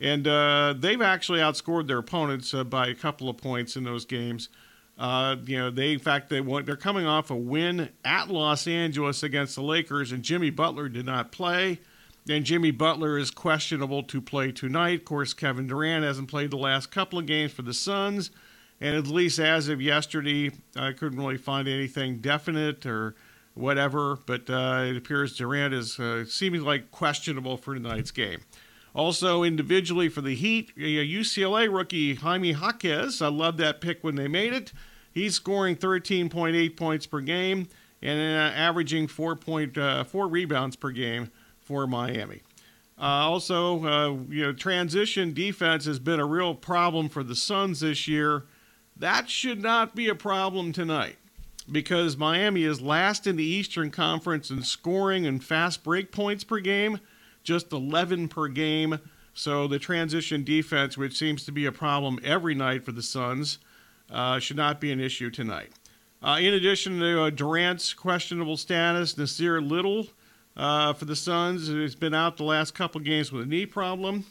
and 0.00 0.26
uh, 0.26 0.74
they've 0.76 1.00
actually 1.00 1.38
outscored 1.38 1.86
their 1.86 1.98
opponents 1.98 2.52
by 2.52 2.88
a 2.88 2.94
couple 2.94 3.28
of 3.28 3.36
points 3.36 3.76
in 3.76 3.84
those 3.84 4.04
games. 4.04 4.48
you 4.98 5.58
know, 5.58 5.70
they 5.70 5.92
in 5.92 6.00
fact 6.00 6.28
they 6.28 6.40
won, 6.40 6.64
they're 6.64 6.74
coming 6.74 7.06
off 7.06 7.30
a 7.30 7.36
win 7.36 7.90
at 8.04 8.28
Los 8.28 8.66
Angeles 8.66 9.22
against 9.22 9.54
the 9.54 9.62
Lakers, 9.62 10.10
and 10.10 10.24
Jimmy 10.24 10.50
Butler 10.50 10.88
did 10.88 11.06
not 11.06 11.30
play. 11.30 11.78
And 12.28 12.44
Jimmy 12.44 12.70
Butler 12.70 13.18
is 13.18 13.30
questionable 13.30 14.02
to 14.04 14.20
play 14.20 14.50
tonight. 14.50 15.00
Of 15.00 15.04
course, 15.04 15.34
Kevin 15.34 15.66
Durant 15.66 16.04
hasn't 16.04 16.28
played 16.28 16.50
the 16.50 16.56
last 16.56 16.90
couple 16.90 17.18
of 17.18 17.26
games 17.26 17.52
for 17.52 17.62
the 17.62 17.74
Suns. 17.74 18.30
And 18.80 18.96
at 18.96 19.06
least 19.06 19.38
as 19.38 19.68
of 19.68 19.82
yesterday, 19.82 20.50
I 20.74 20.92
couldn't 20.92 21.18
really 21.18 21.36
find 21.36 21.68
anything 21.68 22.18
definite 22.18 22.86
or 22.86 23.14
whatever. 23.52 24.18
But 24.26 24.48
uh, 24.48 24.84
it 24.86 24.96
appears 24.96 25.36
Durant 25.36 25.74
is 25.74 26.00
uh, 26.00 26.24
seeming 26.24 26.62
like 26.62 26.90
questionable 26.90 27.58
for 27.58 27.74
tonight's 27.74 28.10
game. 28.10 28.40
Also, 28.94 29.42
individually 29.42 30.08
for 30.08 30.20
the 30.20 30.34
Heat, 30.34 30.74
UCLA 30.78 31.72
rookie 31.72 32.14
Jaime 32.14 32.52
Jaquez. 32.52 33.20
I 33.20 33.28
love 33.28 33.56
that 33.58 33.80
pick 33.80 34.02
when 34.02 34.14
they 34.14 34.28
made 34.28 34.52
it. 34.52 34.72
He's 35.12 35.34
scoring 35.34 35.76
13.8 35.76 36.76
points 36.76 37.06
per 37.06 37.20
game 37.20 37.68
and 38.00 38.20
uh, 38.20 38.56
averaging 38.56 39.08
4.4 39.08 40.14
uh, 40.14 40.28
rebounds 40.28 40.76
per 40.76 40.90
game 40.90 41.30
for 41.64 41.86
Miami. 41.86 42.42
Uh, 42.98 43.02
also, 43.02 43.84
uh, 43.84 44.10
you 44.28 44.42
know, 44.42 44.52
transition 44.52 45.34
defense 45.34 45.84
has 45.84 45.98
been 45.98 46.20
a 46.20 46.26
real 46.26 46.54
problem 46.54 47.08
for 47.08 47.24
the 47.24 47.34
Suns 47.34 47.80
this 47.80 48.06
year. 48.06 48.44
That 48.96 49.28
should 49.28 49.60
not 49.60 49.96
be 49.96 50.08
a 50.08 50.14
problem 50.14 50.72
tonight 50.72 51.16
because 51.70 52.16
Miami 52.16 52.62
is 52.64 52.80
last 52.80 53.26
in 53.26 53.36
the 53.36 53.44
Eastern 53.44 53.90
Conference 53.90 54.50
in 54.50 54.62
scoring 54.62 55.26
and 55.26 55.42
fast 55.42 55.82
break 55.82 56.12
points 56.12 56.44
per 56.44 56.60
game, 56.60 57.00
just 57.42 57.72
11 57.72 58.28
per 58.28 58.46
game. 58.48 59.00
So 59.32 59.66
the 59.66 59.80
transition 59.80 60.44
defense, 60.44 60.96
which 60.96 61.16
seems 61.16 61.44
to 61.44 61.52
be 61.52 61.66
a 61.66 61.72
problem 61.72 62.20
every 62.22 62.54
night 62.54 62.84
for 62.84 62.92
the 62.92 63.02
Suns, 63.02 63.58
uh, 64.08 64.38
should 64.38 64.56
not 64.56 64.80
be 64.80 64.92
an 64.92 65.00
issue 65.00 65.30
tonight. 65.30 65.72
Uh, 66.22 66.38
in 66.40 66.54
addition 66.54 67.00
to 67.00 67.22
uh, 67.22 67.30
Durant's 67.30 67.92
questionable 67.92 68.56
status, 68.56 69.14
Nassir 69.14 69.66
Little 69.66 70.06
uh, 70.56 70.92
for 70.92 71.04
the 71.04 71.16
Suns. 71.16 71.68
He's 71.68 71.94
been 71.94 72.14
out 72.14 72.36
the 72.36 72.44
last 72.44 72.74
couple 72.74 73.00
games 73.00 73.32
with 73.32 73.44
a 73.44 73.46
knee 73.46 73.66
problem. 73.66 74.24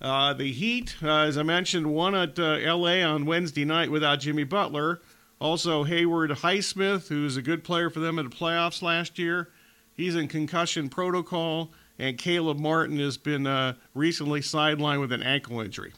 Uh, 0.00 0.32
the 0.32 0.52
Heat, 0.52 0.96
uh, 1.02 1.22
as 1.22 1.36
I 1.36 1.42
mentioned, 1.42 1.92
won 1.92 2.14
at 2.14 2.38
uh, 2.38 2.58
L.A. 2.62 3.02
on 3.02 3.26
Wednesday 3.26 3.64
night 3.64 3.90
without 3.90 4.20
Jimmy 4.20 4.44
Butler. 4.44 5.00
Also, 5.40 5.84
Haywood 5.84 6.30
Highsmith, 6.30 7.08
who's 7.08 7.36
a 7.36 7.42
good 7.42 7.64
player 7.64 7.90
for 7.90 8.00
them 8.00 8.18
in 8.18 8.28
the 8.28 8.34
playoffs 8.34 8.82
last 8.82 9.18
year, 9.18 9.50
he's 9.94 10.14
in 10.14 10.28
concussion 10.28 10.88
protocol. 10.88 11.72
And 11.98 12.16
Caleb 12.16 12.58
Martin 12.58 12.98
has 13.00 13.16
been 13.16 13.46
uh, 13.46 13.74
recently 13.92 14.40
sidelined 14.40 15.00
with 15.00 15.10
an 15.10 15.22
ankle 15.22 15.60
injury. 15.60 15.92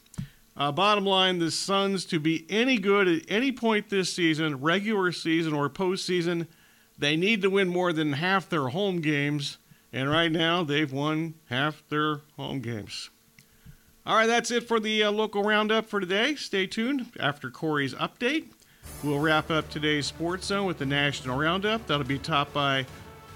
Uh, 0.56 0.72
bottom 0.72 1.04
line, 1.04 1.38
the 1.38 1.50
Suns 1.50 2.06
to 2.06 2.18
be 2.18 2.46
any 2.48 2.78
good 2.78 3.06
at 3.06 3.22
any 3.28 3.52
point 3.52 3.90
this 3.90 4.12
season, 4.12 4.61
regular 4.61 5.12
season 5.12 5.52
or 5.52 5.68
postseason, 5.68 6.46
they 7.01 7.16
need 7.16 7.42
to 7.42 7.51
win 7.51 7.68
more 7.68 7.92
than 7.92 8.12
half 8.14 8.48
their 8.48 8.68
home 8.68 9.01
games, 9.01 9.59
and 9.92 10.09
right 10.09 10.30
now 10.30 10.62
they've 10.62 10.92
won 10.92 11.34
half 11.46 11.82
their 11.88 12.20
home 12.36 12.61
games. 12.61 13.11
All 14.07 14.16
right, 14.16 14.26
that's 14.26 14.51
it 14.51 14.68
for 14.68 14.78
the 14.78 15.03
uh, 15.03 15.11
local 15.11 15.42
roundup 15.42 15.86
for 15.86 16.01
today. 16.01 16.34
Stay 16.34 16.66
tuned 16.66 17.12
after 17.18 17.51
Corey's 17.51 17.94
update. 17.94 18.48
We'll 19.03 19.18
wrap 19.18 19.51
up 19.51 19.70
today's 19.70 20.07
Sports 20.07 20.46
Zone 20.46 20.66
with 20.66 20.78
the 20.78 20.86
national 20.86 21.38
roundup. 21.38 21.86
That'll 21.86 22.05
be 22.05 22.18
topped 22.18 22.53
by 22.53 22.86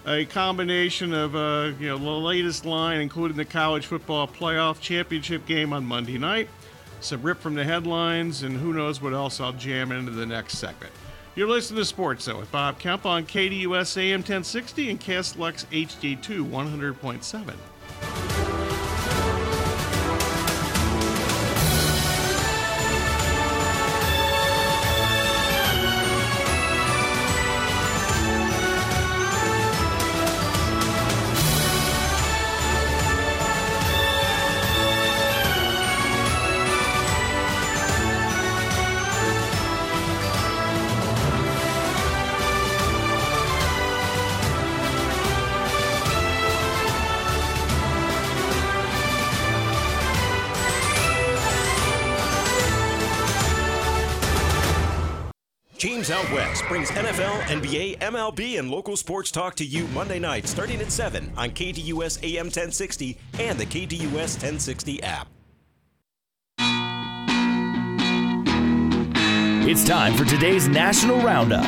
a 0.07 0.27
combination 0.27 1.15
of 1.15 1.35
uh, 1.35 1.73
you 1.79 1.89
know 1.89 1.99
the 1.99 2.11
latest 2.11 2.67
line, 2.67 3.01
including 3.01 3.37
the 3.37 3.45
college 3.45 3.87
football 3.87 4.29
playoff 4.29 4.81
championship 4.81 5.47
game 5.47 5.73
on 5.73 5.85
Monday 5.87 6.19
night, 6.19 6.49
some 7.01 7.23
rip 7.23 7.41
from 7.41 7.55
the 7.55 7.65
headlines, 7.65 8.43
and 8.43 8.57
who 8.59 8.75
knows 8.75 9.01
what 9.01 9.15
else 9.15 9.41
I'll 9.41 9.53
jam 9.53 9.91
into 9.91 10.13
the 10.13 10.27
next 10.27 10.59
segment. 10.59 10.93
You're 11.37 11.49
listening 11.49 11.81
to 11.81 11.85
Sports 11.85 12.27
Zone 12.27 12.39
with 12.39 12.53
Bob 12.53 12.79
Kemp 12.79 13.05
on 13.05 13.27
KDUS 13.27 13.97
AM 13.99 14.21
1060 14.21 14.91
and 14.91 15.01
KSLX 15.01 15.67
HD2 15.67 16.49
100.7. 16.49 17.55
brings 56.75 56.91
NFL, 56.91 57.41
NBA, 57.43 57.99
MLB, 58.01 58.59
and 58.59 58.69
local 58.69 58.97
sports 58.97 59.31
talk 59.31 59.55
to 59.55 59.65
you 59.65 59.87
Monday 59.95 60.19
night 60.19 60.49
starting 60.49 60.81
at 60.81 60.91
7 60.91 61.31
on 61.37 61.51
KDUS 61.51 62.19
AM 62.25 62.47
1060 62.47 63.17
and 63.39 63.57
the 63.57 63.65
KDUS 63.65 64.11
1060 64.11 65.01
app. 65.05 65.29
It's 69.69 69.85
time 69.85 70.15
for 70.15 70.25
today's 70.25 70.67
National 70.67 71.21
Roundup. 71.21 71.63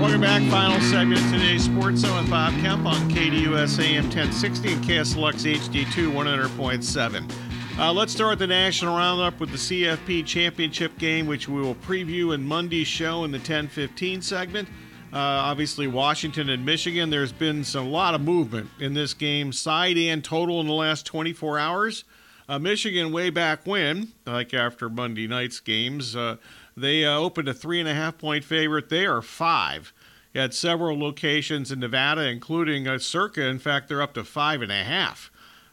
Welcome 0.00 0.22
back. 0.22 0.42
Final 0.50 0.80
segment 0.80 1.20
of 1.20 1.30
today's 1.30 1.64
Sports 1.64 2.00
Zone 2.00 2.16
with 2.16 2.30
Bob 2.30 2.54
Kemp 2.62 2.86
on 2.86 3.10
KDUS 3.10 3.78
AM 3.84 4.04
1060 4.04 4.72
and 4.72 4.82
KSLX 4.82 5.58
HD2 5.58 6.10
100.7. 6.14 7.49
Uh, 7.78 7.92
let's 7.92 8.12
start 8.12 8.38
the 8.38 8.46
national 8.46 8.96
roundup 8.96 9.40
with 9.40 9.50
the 9.50 9.56
CFP 9.56 10.26
championship 10.26 10.96
game, 10.98 11.26
which 11.26 11.48
we 11.48 11.62
will 11.62 11.74
preview 11.76 12.34
in 12.34 12.42
Monday's 12.42 12.86
show 12.86 13.24
in 13.24 13.30
the 13.30 13.38
10:15 13.38 14.20
segment. 14.22 14.68
Uh, 15.12 15.16
obviously, 15.16 15.86
Washington 15.86 16.50
and 16.50 16.64
Michigan. 16.64 17.10
There's 17.10 17.32
been 17.32 17.64
some, 17.64 17.86
a 17.86 17.88
lot 17.88 18.14
of 18.14 18.20
movement 18.20 18.70
in 18.78 18.94
this 18.94 19.14
game, 19.14 19.52
side 19.52 19.96
and 19.96 20.22
total, 20.22 20.60
in 20.60 20.66
the 20.66 20.72
last 20.72 21.06
24 21.06 21.58
hours. 21.58 22.04
Uh, 22.48 22.58
Michigan, 22.58 23.12
way 23.12 23.30
back 23.30 23.66
when, 23.66 24.08
like 24.26 24.52
after 24.52 24.88
Monday 24.90 25.26
night's 25.26 25.58
games, 25.58 26.14
uh, 26.14 26.36
they 26.76 27.04
uh, 27.04 27.16
opened 27.16 27.48
a 27.48 27.54
three 27.54 27.80
and 27.80 27.88
a 27.88 27.94
half 27.94 28.18
point 28.18 28.44
favorite. 28.44 28.88
They 28.88 29.06
are 29.06 29.22
five 29.22 29.92
at 30.34 30.54
several 30.54 30.98
locations 30.98 31.72
in 31.72 31.80
Nevada, 31.80 32.28
including 32.28 32.86
a 32.86 33.00
Circa. 33.00 33.46
In 33.46 33.58
fact, 33.58 33.88
they're 33.88 34.02
up 34.02 34.14
to 34.14 34.24
five 34.24 34.62
and 34.62 34.70
a 34.70 34.84
half. 34.84 35.30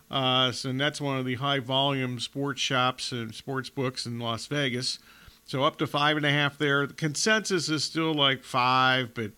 Uh, 0.09 0.51
so, 0.51 0.69
and 0.69 0.79
that's 0.79 1.01
one 1.01 1.17
of 1.17 1.25
the 1.25 1.35
high 1.35 1.59
volume 1.59 2.19
sports 2.19 2.61
shops 2.61 3.11
and 3.11 3.35
sports 3.35 3.69
books 3.69 4.05
in 4.05 4.19
Las 4.19 4.45
Vegas. 4.47 4.99
So 5.45 5.63
up 5.63 5.77
to 5.77 5.87
five 5.87 6.17
and 6.17 6.25
a 6.25 6.31
half 6.31 6.57
there. 6.57 6.87
The 6.87 6.93
consensus 6.93 7.69
is 7.69 7.83
still 7.83 8.13
like 8.13 8.43
five, 8.43 9.13
but 9.13 9.31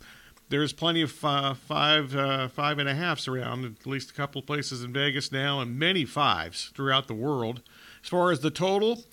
there's 0.50 0.74
plenty 0.74 1.02
of 1.02 1.12
five, 1.12 1.58
five, 1.60 2.16
uh, 2.16 2.48
five 2.48 2.80
and 2.80 2.90
a 2.90 2.96
halfs 2.96 3.28
around, 3.28 3.66
at 3.66 3.86
least 3.86 4.12
a 4.12 4.14
couple 4.14 4.42
places 4.42 4.84
in 4.84 4.92
Vegas 4.92 5.32
now, 5.32 5.60
and 5.60 5.78
many 5.78 6.06
fives 6.06 6.72
throughout 6.76 7.08
the 7.08 7.14
world. 7.14 7.62
As 8.04 8.10
far 8.10 8.32
as 8.32 8.40
the 8.40 8.50
total, 8.50 9.04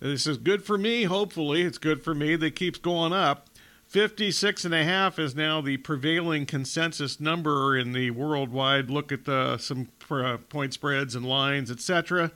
this 0.00 0.26
is 0.26 0.36
good 0.36 0.64
for 0.64 0.76
me. 0.76 1.04
Hopefully, 1.04 1.62
it's 1.62 1.78
good 1.78 2.02
for 2.02 2.14
me. 2.14 2.36
That 2.36 2.56
keeps 2.56 2.78
going 2.78 3.12
up. 3.12 3.48
56 3.92 4.64
and 4.64 4.72
a 4.72 4.84
half 4.84 5.18
is 5.18 5.36
now 5.36 5.60
the 5.60 5.76
prevailing 5.76 6.46
consensus 6.46 7.20
number 7.20 7.76
in 7.76 7.92
the 7.92 8.10
worldwide 8.10 8.88
look 8.88 9.12
at 9.12 9.26
the, 9.26 9.58
some 9.58 9.88
uh, 10.10 10.38
point 10.48 10.72
spreads 10.72 11.14
and 11.14 11.26
lines, 11.26 11.70
etc. 11.70 12.32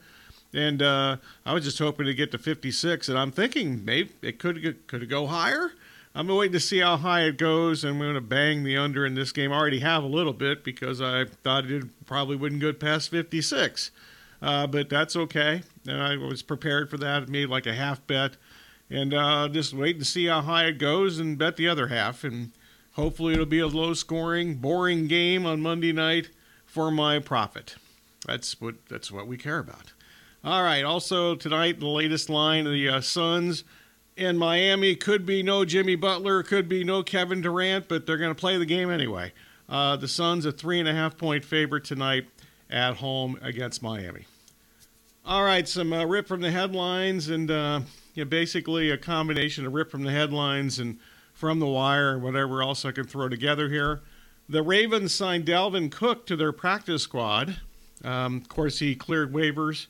And 0.52 0.82
uh, 0.82 1.16
I 1.46 1.54
was 1.54 1.64
just 1.64 1.78
hoping 1.78 2.04
to 2.04 2.12
get 2.12 2.30
to 2.32 2.38
56, 2.38 3.08
and 3.08 3.18
I'm 3.18 3.32
thinking 3.32 3.82
maybe 3.86 4.12
it 4.20 4.38
could 4.38 4.86
could 4.86 5.02
it 5.02 5.06
go 5.06 5.28
higher. 5.28 5.72
I'm 6.14 6.28
waiting 6.28 6.52
to 6.52 6.60
see 6.60 6.80
how 6.80 6.98
high 6.98 7.22
it 7.22 7.38
goes, 7.38 7.84
and 7.84 7.94
I'm 7.94 8.00
going 8.00 8.14
to 8.16 8.20
bang 8.20 8.62
the 8.62 8.76
under 8.76 9.06
in 9.06 9.14
this 9.14 9.32
game. 9.32 9.50
I 9.50 9.56
already 9.56 9.80
have 9.80 10.04
a 10.04 10.08
little 10.08 10.34
bit 10.34 10.62
because 10.62 11.00
I 11.00 11.24
thought 11.42 11.70
it 11.70 11.84
probably 12.04 12.36
wouldn't 12.36 12.60
go 12.60 12.74
past 12.74 13.10
56, 13.10 13.92
uh, 14.42 14.66
but 14.66 14.90
that's 14.90 15.16
okay. 15.16 15.62
And 15.88 16.02
I 16.02 16.18
was 16.18 16.42
prepared 16.42 16.90
for 16.90 16.98
that. 16.98 17.22
I 17.22 17.26
made 17.26 17.48
like 17.48 17.64
a 17.64 17.72
half 17.72 18.06
bet 18.06 18.36
and 18.90 19.12
uh, 19.12 19.48
just 19.48 19.74
wait 19.74 19.96
and 19.96 20.06
see 20.06 20.26
how 20.26 20.42
high 20.42 20.66
it 20.66 20.78
goes 20.78 21.18
and 21.18 21.38
bet 21.38 21.56
the 21.56 21.68
other 21.68 21.88
half. 21.88 22.24
And 22.24 22.52
hopefully 22.92 23.34
it'll 23.34 23.46
be 23.46 23.58
a 23.58 23.66
low 23.66 23.94
scoring, 23.94 24.56
boring 24.56 25.06
game 25.06 25.46
on 25.46 25.60
Monday 25.60 25.92
night 25.92 26.30
for 26.64 26.90
my 26.90 27.18
profit. 27.18 27.76
That's 28.26 28.60
what 28.60 28.74
that's 28.88 29.10
what 29.10 29.26
we 29.26 29.36
care 29.36 29.58
about. 29.58 29.92
All 30.44 30.62
right. 30.62 30.84
Also 30.84 31.34
tonight, 31.34 31.80
the 31.80 31.86
latest 31.86 32.28
line: 32.28 32.66
of 32.66 32.72
the 32.72 32.88
uh, 32.88 33.00
Suns 33.00 33.64
in 34.16 34.36
Miami 34.36 34.96
could 34.96 35.26
be 35.26 35.42
no 35.42 35.64
Jimmy 35.64 35.96
Butler, 35.96 36.42
could 36.42 36.68
be 36.68 36.84
no 36.84 37.02
Kevin 37.02 37.40
Durant, 37.40 37.88
but 37.88 38.06
they're 38.06 38.16
going 38.16 38.34
to 38.34 38.40
play 38.40 38.56
the 38.56 38.66
game 38.66 38.90
anyway. 38.90 39.32
Uh, 39.68 39.96
the 39.96 40.08
Suns 40.08 40.46
a 40.46 40.52
three 40.52 40.80
and 40.80 40.88
a 40.88 40.92
half 40.92 41.16
point 41.16 41.44
favorite 41.44 41.84
tonight 41.84 42.26
at 42.70 42.96
home 42.96 43.38
against 43.42 43.82
Miami. 43.82 44.26
All 45.24 45.44
right, 45.44 45.66
some 45.66 45.92
uh, 45.92 46.04
rip 46.04 46.28
from 46.28 46.40
the 46.40 46.50
headlines 46.50 47.28
and 47.28 47.50
uh, 47.50 47.80
you 48.16 48.24
know, 48.24 48.28
basically 48.28 48.90
a 48.90 48.98
combination 48.98 49.64
of 49.64 49.74
rip 49.74 49.90
from 49.90 50.02
the 50.02 50.10
headlines 50.10 50.80
and 50.80 50.98
from 51.32 51.60
the 51.60 51.66
wire 51.66 52.14
and 52.14 52.22
whatever 52.22 52.62
else 52.62 52.84
I 52.84 52.90
can 52.90 53.04
throw 53.04 53.28
together 53.28 53.68
here. 53.68 54.00
The 54.48 54.62
Ravens 54.62 55.14
signed 55.14 55.44
Dalvin 55.44 55.92
Cook 55.92 56.26
to 56.26 56.36
their 56.36 56.52
practice 56.52 57.02
squad. 57.02 57.58
Um, 58.02 58.38
of 58.38 58.48
course, 58.48 58.78
he 58.78 58.94
cleared 58.94 59.32
waivers. 59.32 59.86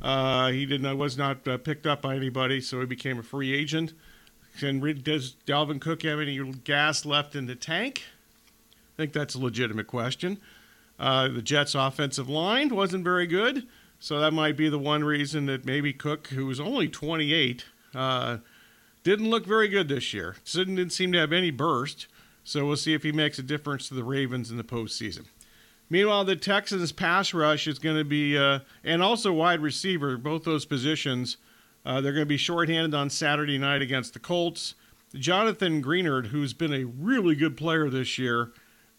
Uh, 0.00 0.50
he 0.50 0.64
didn't 0.64 0.96
was 0.96 1.18
not 1.18 1.46
uh, 1.46 1.58
picked 1.58 1.86
up 1.86 2.02
by 2.02 2.16
anybody, 2.16 2.60
so 2.60 2.80
he 2.80 2.86
became 2.86 3.18
a 3.18 3.22
free 3.22 3.52
agent. 3.52 3.92
And 4.62 5.04
does 5.04 5.36
Dalvin 5.46 5.80
Cook 5.80 6.02
have 6.02 6.20
any 6.20 6.38
gas 6.64 7.04
left 7.04 7.36
in 7.36 7.46
the 7.46 7.54
tank? 7.54 8.02
I 8.72 8.96
think 8.96 9.12
that's 9.12 9.34
a 9.34 9.38
legitimate 9.38 9.86
question. 9.86 10.38
Uh, 10.98 11.28
the 11.28 11.42
Jets' 11.42 11.74
offensive 11.74 12.28
line 12.28 12.74
wasn't 12.74 13.04
very 13.04 13.26
good. 13.26 13.66
So 14.00 14.20
that 14.20 14.32
might 14.32 14.56
be 14.56 14.68
the 14.68 14.78
one 14.78 15.02
reason 15.02 15.46
that 15.46 15.64
maybe 15.64 15.92
Cook, 15.92 16.28
who 16.28 16.46
was 16.46 16.60
only 16.60 16.88
28, 16.88 17.64
uh, 17.94 18.38
didn't 19.02 19.30
look 19.30 19.46
very 19.46 19.68
good 19.68 19.88
this 19.88 20.14
year. 20.14 20.36
Didn't 20.52 20.90
seem 20.90 21.12
to 21.12 21.18
have 21.18 21.32
any 21.32 21.50
burst. 21.50 22.06
So 22.44 22.64
we'll 22.64 22.76
see 22.76 22.94
if 22.94 23.02
he 23.02 23.12
makes 23.12 23.38
a 23.38 23.42
difference 23.42 23.88
to 23.88 23.94
the 23.94 24.04
Ravens 24.04 24.50
in 24.50 24.56
the 24.56 24.64
postseason. 24.64 25.26
Meanwhile, 25.90 26.24
the 26.24 26.36
Texans' 26.36 26.92
pass 26.92 27.34
rush 27.34 27.66
is 27.66 27.78
going 27.78 27.96
to 27.96 28.04
be, 28.04 28.38
uh, 28.38 28.60
and 28.84 29.02
also 29.02 29.32
wide 29.32 29.60
receiver, 29.60 30.16
both 30.16 30.44
those 30.44 30.64
positions, 30.64 31.36
uh, 31.84 32.00
they're 32.00 32.12
going 32.12 32.24
to 32.24 32.26
be 32.26 32.36
shorthanded 32.36 32.94
on 32.94 33.10
Saturday 33.10 33.58
night 33.58 33.82
against 33.82 34.12
the 34.12 34.18
Colts. 34.18 34.74
Jonathan 35.14 35.82
Greenard, 35.82 36.26
who's 36.26 36.52
been 36.52 36.72
a 36.72 36.84
really 36.84 37.34
good 37.34 37.56
player 37.56 37.88
this 37.88 38.18
year, 38.18 38.50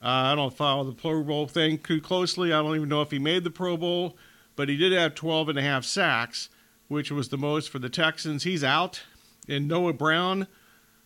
uh, 0.02 0.32
I 0.32 0.36
don't 0.36 0.54
follow 0.54 0.84
the 0.84 0.94
Pro 0.94 1.24
Bowl 1.24 1.48
thing 1.48 1.78
too 1.78 2.02
closely. 2.02 2.54
I 2.54 2.62
don't 2.62 2.76
even 2.76 2.90
know 2.90 3.02
if 3.02 3.12
he 3.12 3.20
made 3.20 3.44
the 3.44 3.52
Pro 3.52 3.78
Bowl 3.78 4.16
but 4.60 4.68
he 4.68 4.76
did 4.76 4.92
have 4.92 5.16
12 5.16 5.48
and 5.48 5.58
a 5.58 5.62
half 5.62 5.86
sacks, 5.86 6.50
which 6.90 7.12
was 7.12 7.30
the 7.30 7.38
most 7.38 7.70
for 7.70 7.80
the 7.80 7.88
Texans. 7.88 8.44
He's 8.44 8.62
out. 8.62 9.04
And 9.48 9.70
Noah 9.70 9.94
Brown, 9.94 10.48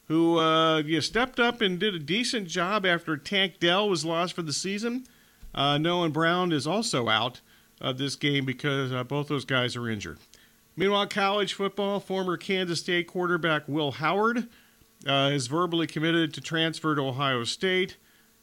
who 0.08 0.40
uh, 0.40 0.80
you 0.80 1.00
stepped 1.02 1.40
up 1.40 1.62
and 1.62 1.78
did 1.78 1.94
a 1.94 2.00
decent 2.00 2.48
job 2.48 2.84
after 2.84 3.16
Tank 3.16 3.60
Dell 3.60 3.88
was 3.88 4.04
lost 4.04 4.34
for 4.34 4.42
the 4.42 4.54
season. 4.54 5.06
Uh, 5.54 5.78
Noah 5.78 6.10
Brown 6.10 6.52
is 6.52 6.66
also 6.66 7.10
out 7.10 7.42
of 7.80 8.00
this 8.00 8.16
game 8.16 8.44
because 8.44 8.92
uh, 8.92 9.04
both 9.04 9.28
those 9.28 9.46
guys 9.46 9.76
are 9.76 9.88
injured. 9.88 10.18
Meanwhile, 10.76 11.06
college 11.10 11.54
football, 11.54 12.00
former 12.00 12.38
Kansas 12.38 12.80
State 12.80 13.06
quarterback 13.06 13.68
Will 13.68 13.92
Howard 13.92 14.48
uh, 15.08 15.30
is 15.32 15.46
verbally 15.46 15.86
committed 15.86 16.34
to 16.34 16.42
transfer 16.42 16.96
to 16.96 17.04
Ohio 17.04 17.44
State. 17.44 17.98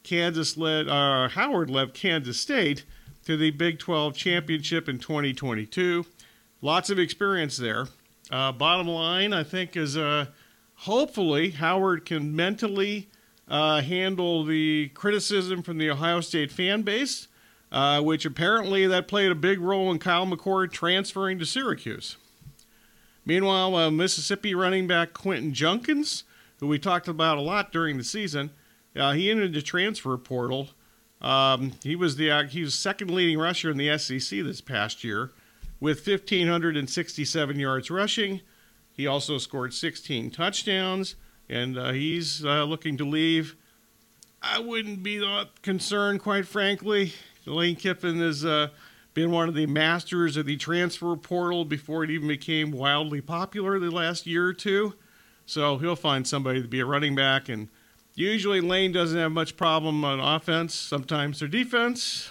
Kansas 0.04 0.56
led 0.56 0.86
uh, 0.86 1.30
Howard 1.30 1.68
left 1.68 1.94
Kansas 1.94 2.40
State 2.40 2.84
to 3.24 3.36
the 3.36 3.50
Big 3.50 3.78
12 3.78 4.16
championship 4.16 4.88
in 4.88 4.98
2022. 4.98 6.06
Lots 6.62 6.90
of 6.90 6.98
experience 6.98 7.56
there. 7.56 7.86
Uh, 8.30 8.52
bottom 8.52 8.86
line, 8.86 9.32
I 9.32 9.42
think, 9.42 9.76
is 9.76 9.96
uh, 9.96 10.26
hopefully 10.74 11.50
Howard 11.50 12.04
can 12.04 12.34
mentally 12.34 13.08
uh, 13.48 13.82
handle 13.82 14.44
the 14.44 14.88
criticism 14.94 15.62
from 15.62 15.78
the 15.78 15.90
Ohio 15.90 16.20
State 16.20 16.52
fan 16.52 16.82
base, 16.82 17.28
uh, 17.72 18.00
which 18.00 18.24
apparently 18.24 18.86
that 18.86 19.08
played 19.08 19.32
a 19.32 19.36
big 19.36 19.60
role 19.60 19.90
in 19.90 19.98
Kyle 19.98 20.26
McCord 20.26 20.70
transferring 20.70 21.38
to 21.38 21.46
Syracuse. 21.46 22.16
Meanwhile, 23.24 23.74
uh, 23.74 23.90
Mississippi 23.90 24.54
running 24.54 24.86
back 24.86 25.12
Quinshon 25.12 25.52
Judkins, 25.52 26.24
who 26.58 26.68
we 26.68 26.78
talked 26.78 27.08
about 27.08 27.38
a 27.38 27.42
lot 27.42 27.72
during 27.72 27.96
the 27.96 28.04
season, 28.04 28.50
uh, 28.96 29.12
he 29.12 29.30
entered 29.30 29.52
the 29.52 29.62
transfer 29.62 30.16
portal 30.16 30.70
um, 31.20 31.72
he 31.82 31.96
was 31.96 32.16
the 32.16 32.30
uh, 32.30 32.44
he 32.44 32.62
was 32.62 32.74
second 32.74 33.10
leading 33.10 33.38
rusher 33.38 33.70
in 33.70 33.76
the 33.76 33.96
SEC 33.98 34.42
this 34.42 34.60
past 34.60 35.04
year, 35.04 35.32
with 35.78 36.06
1,567 36.06 37.58
yards 37.58 37.90
rushing. 37.90 38.40
He 38.92 39.06
also 39.06 39.38
scored 39.38 39.72
16 39.72 40.30
touchdowns, 40.30 41.16
and 41.48 41.78
uh, 41.78 41.92
he's 41.92 42.44
uh, 42.44 42.64
looking 42.64 42.96
to 42.98 43.04
leave. 43.04 43.56
I 44.42 44.58
wouldn't 44.58 45.02
be 45.02 45.18
that 45.18 45.62
concerned, 45.62 46.20
quite 46.20 46.46
frankly. 46.46 47.12
Lane 47.46 47.76
Kiffin 47.76 48.20
has 48.20 48.44
uh, 48.44 48.68
been 49.12 49.30
one 49.30 49.48
of 49.48 49.54
the 49.54 49.66
masters 49.66 50.36
of 50.36 50.46
the 50.46 50.56
transfer 50.56 51.16
portal 51.16 51.64
before 51.64 52.04
it 52.04 52.10
even 52.10 52.28
became 52.28 52.70
wildly 52.70 53.20
popular 53.20 53.78
the 53.78 53.90
last 53.90 54.26
year 54.26 54.46
or 54.46 54.54
two. 54.54 54.94
So 55.46 55.78
he'll 55.78 55.96
find 55.96 56.26
somebody 56.26 56.62
to 56.62 56.68
be 56.68 56.80
a 56.80 56.86
running 56.86 57.14
back 57.14 57.48
and 57.48 57.68
Usually, 58.14 58.60
Lane 58.60 58.92
doesn't 58.92 59.18
have 59.18 59.32
much 59.32 59.56
problem 59.56 60.04
on 60.04 60.20
offense. 60.20 60.74
Sometimes 60.74 61.40
their 61.40 61.48
defense. 61.48 62.30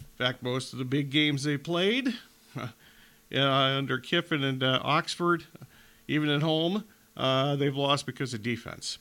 In 0.00 0.26
fact, 0.26 0.42
most 0.42 0.72
of 0.72 0.78
the 0.78 0.84
big 0.84 1.10
games 1.10 1.44
they 1.44 1.56
played 1.56 2.14
uh, 2.56 2.68
under 3.34 3.98
Kiffin 3.98 4.42
and 4.42 4.62
uh, 4.62 4.80
Oxford, 4.82 5.44
even 6.08 6.28
at 6.28 6.42
home, 6.42 6.84
uh, 7.16 7.56
they've 7.56 7.76
lost 7.76 8.06
because 8.06 8.32
of 8.32 8.42
defense. 8.42 8.98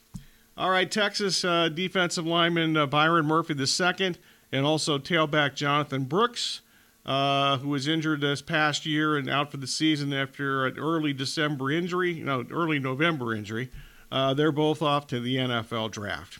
All 0.57 0.69
right, 0.69 0.91
Texas 0.91 1.45
uh, 1.45 1.69
defensive 1.69 2.25
lineman 2.25 2.75
uh, 2.75 2.85
Byron 2.85 3.25
Murphy 3.25 3.55
II, 3.55 4.15
and 4.51 4.65
also 4.65 4.97
tailback 4.99 5.55
Jonathan 5.55 6.03
Brooks, 6.03 6.61
uh, 7.05 7.57
who 7.57 7.69
was 7.69 7.87
injured 7.87 8.21
this 8.21 8.41
past 8.41 8.85
year 8.85 9.17
and 9.17 9.29
out 9.29 9.49
for 9.49 9.57
the 9.57 9.67
season 9.67 10.13
after 10.13 10.65
an 10.65 10.77
early 10.77 11.13
December 11.13 11.71
injury, 11.71 12.15
no, 12.15 12.45
early 12.51 12.79
November 12.79 13.33
injury 13.33 13.69
Uh, 14.11 14.33
they're 14.33 14.51
both 14.51 14.81
off 14.81 15.07
to 15.07 15.19
the 15.19 15.37
NFL 15.37 15.91
draft. 15.91 16.39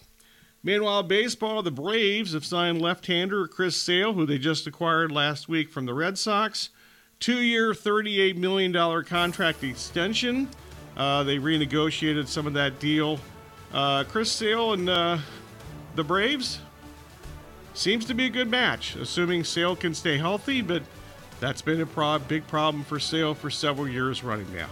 Meanwhile, 0.64 1.04
baseball, 1.04 1.64
the 1.64 1.72
Braves 1.72 2.34
have 2.34 2.46
signed 2.46 2.82
left 2.82 3.08
hander 3.08 3.48
Chris 3.48 3.76
Sale, 3.76 4.14
who 4.14 4.26
they 4.26 4.38
just 4.38 4.68
acquired 4.68 5.12
last 5.12 5.50
week 5.50 5.72
from 5.72 5.86
the 5.86 5.94
Red 5.94 6.18
Sox. 6.18 6.70
Two 7.20 7.40
year, 7.40 7.72
$38 7.72 8.36
million 8.36 9.04
contract 9.06 9.64
extension. 9.64 10.50
Uh, 10.98 11.24
they 11.24 11.38
renegotiated 11.38 12.28
some 12.28 12.46
of 12.46 12.54
that 12.54 12.80
deal. 12.80 13.20
Uh, 13.74 14.04
Chris 14.04 14.32
Sale 14.32 14.74
and 14.74 14.90
uh, 14.90 15.18
the 15.96 16.04
Braves 16.04 16.60
seems 17.74 18.06
to 18.06 18.14
be 18.14 18.26
a 18.26 18.30
good 18.30 18.50
match, 18.50 18.96
assuming 18.96 19.44
Sale 19.44 19.76
can 19.78 19.94
stay 19.94 20.18
healthy, 20.18 20.62
but 20.62 20.84
that's 21.40 21.62
been 21.62 21.82
a 21.82 21.86
pro- 21.86 22.20
big 22.20 22.46
problem 22.48 22.84
for 22.84 23.00
Sale 23.00 23.34
for 23.34 23.50
several 23.50 23.88
years 23.88 24.24
running 24.24 24.52
now. 24.54 24.70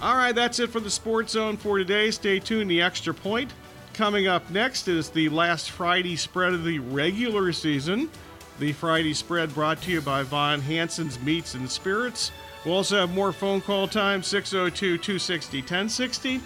All 0.00 0.14
right, 0.14 0.34
that's 0.34 0.58
it 0.60 0.70
for 0.70 0.80
the 0.80 0.90
Sports 0.90 1.32
Zone 1.32 1.56
for 1.56 1.78
today. 1.78 2.10
Stay 2.10 2.38
tuned. 2.38 2.70
The 2.70 2.82
Extra 2.82 3.12
Point 3.12 3.52
coming 3.94 4.28
up 4.28 4.48
next 4.50 4.86
is 4.86 5.10
the 5.10 5.28
last 5.28 5.72
Friday 5.72 6.14
spread 6.14 6.54
of 6.54 6.62
the 6.62 6.78
regular 6.78 7.52
season. 7.52 8.08
The 8.60 8.72
Friday 8.72 9.12
spread 9.12 9.52
brought 9.54 9.82
to 9.82 9.90
you 9.90 10.00
by 10.00 10.22
Von 10.22 10.60
Hanson's 10.60 11.18
Meats 11.20 11.54
and 11.54 11.68
Spirits. 11.68 12.30
We'll 12.64 12.76
also 12.76 13.00
have 13.00 13.12
more 13.12 13.32
phone 13.32 13.60
call 13.60 13.88
time 13.88 14.22
602 14.22 14.98
260 14.98 15.58
1060 15.58 16.40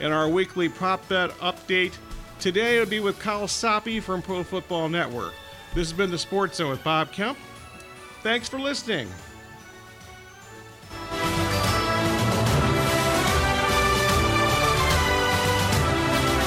and 0.00 0.12
our 0.12 0.28
weekly 0.28 0.68
prop 0.68 1.06
bet 1.08 1.30
update. 1.38 1.94
Today 2.40 2.76
it'll 2.76 2.90
be 2.90 3.00
with 3.00 3.18
Kyle 3.18 3.46
Soppe 3.46 4.02
from 4.02 4.22
Pro 4.22 4.42
Football 4.42 4.88
Network. 4.88 5.32
This 5.74 5.88
has 5.88 5.96
been 5.96 6.10
the 6.10 6.18
Sports 6.18 6.58
Zone 6.58 6.70
with 6.70 6.84
Bob 6.84 7.12
Kemp. 7.12 7.38
Thanks 8.22 8.48
for 8.48 8.58
listening. 8.58 9.08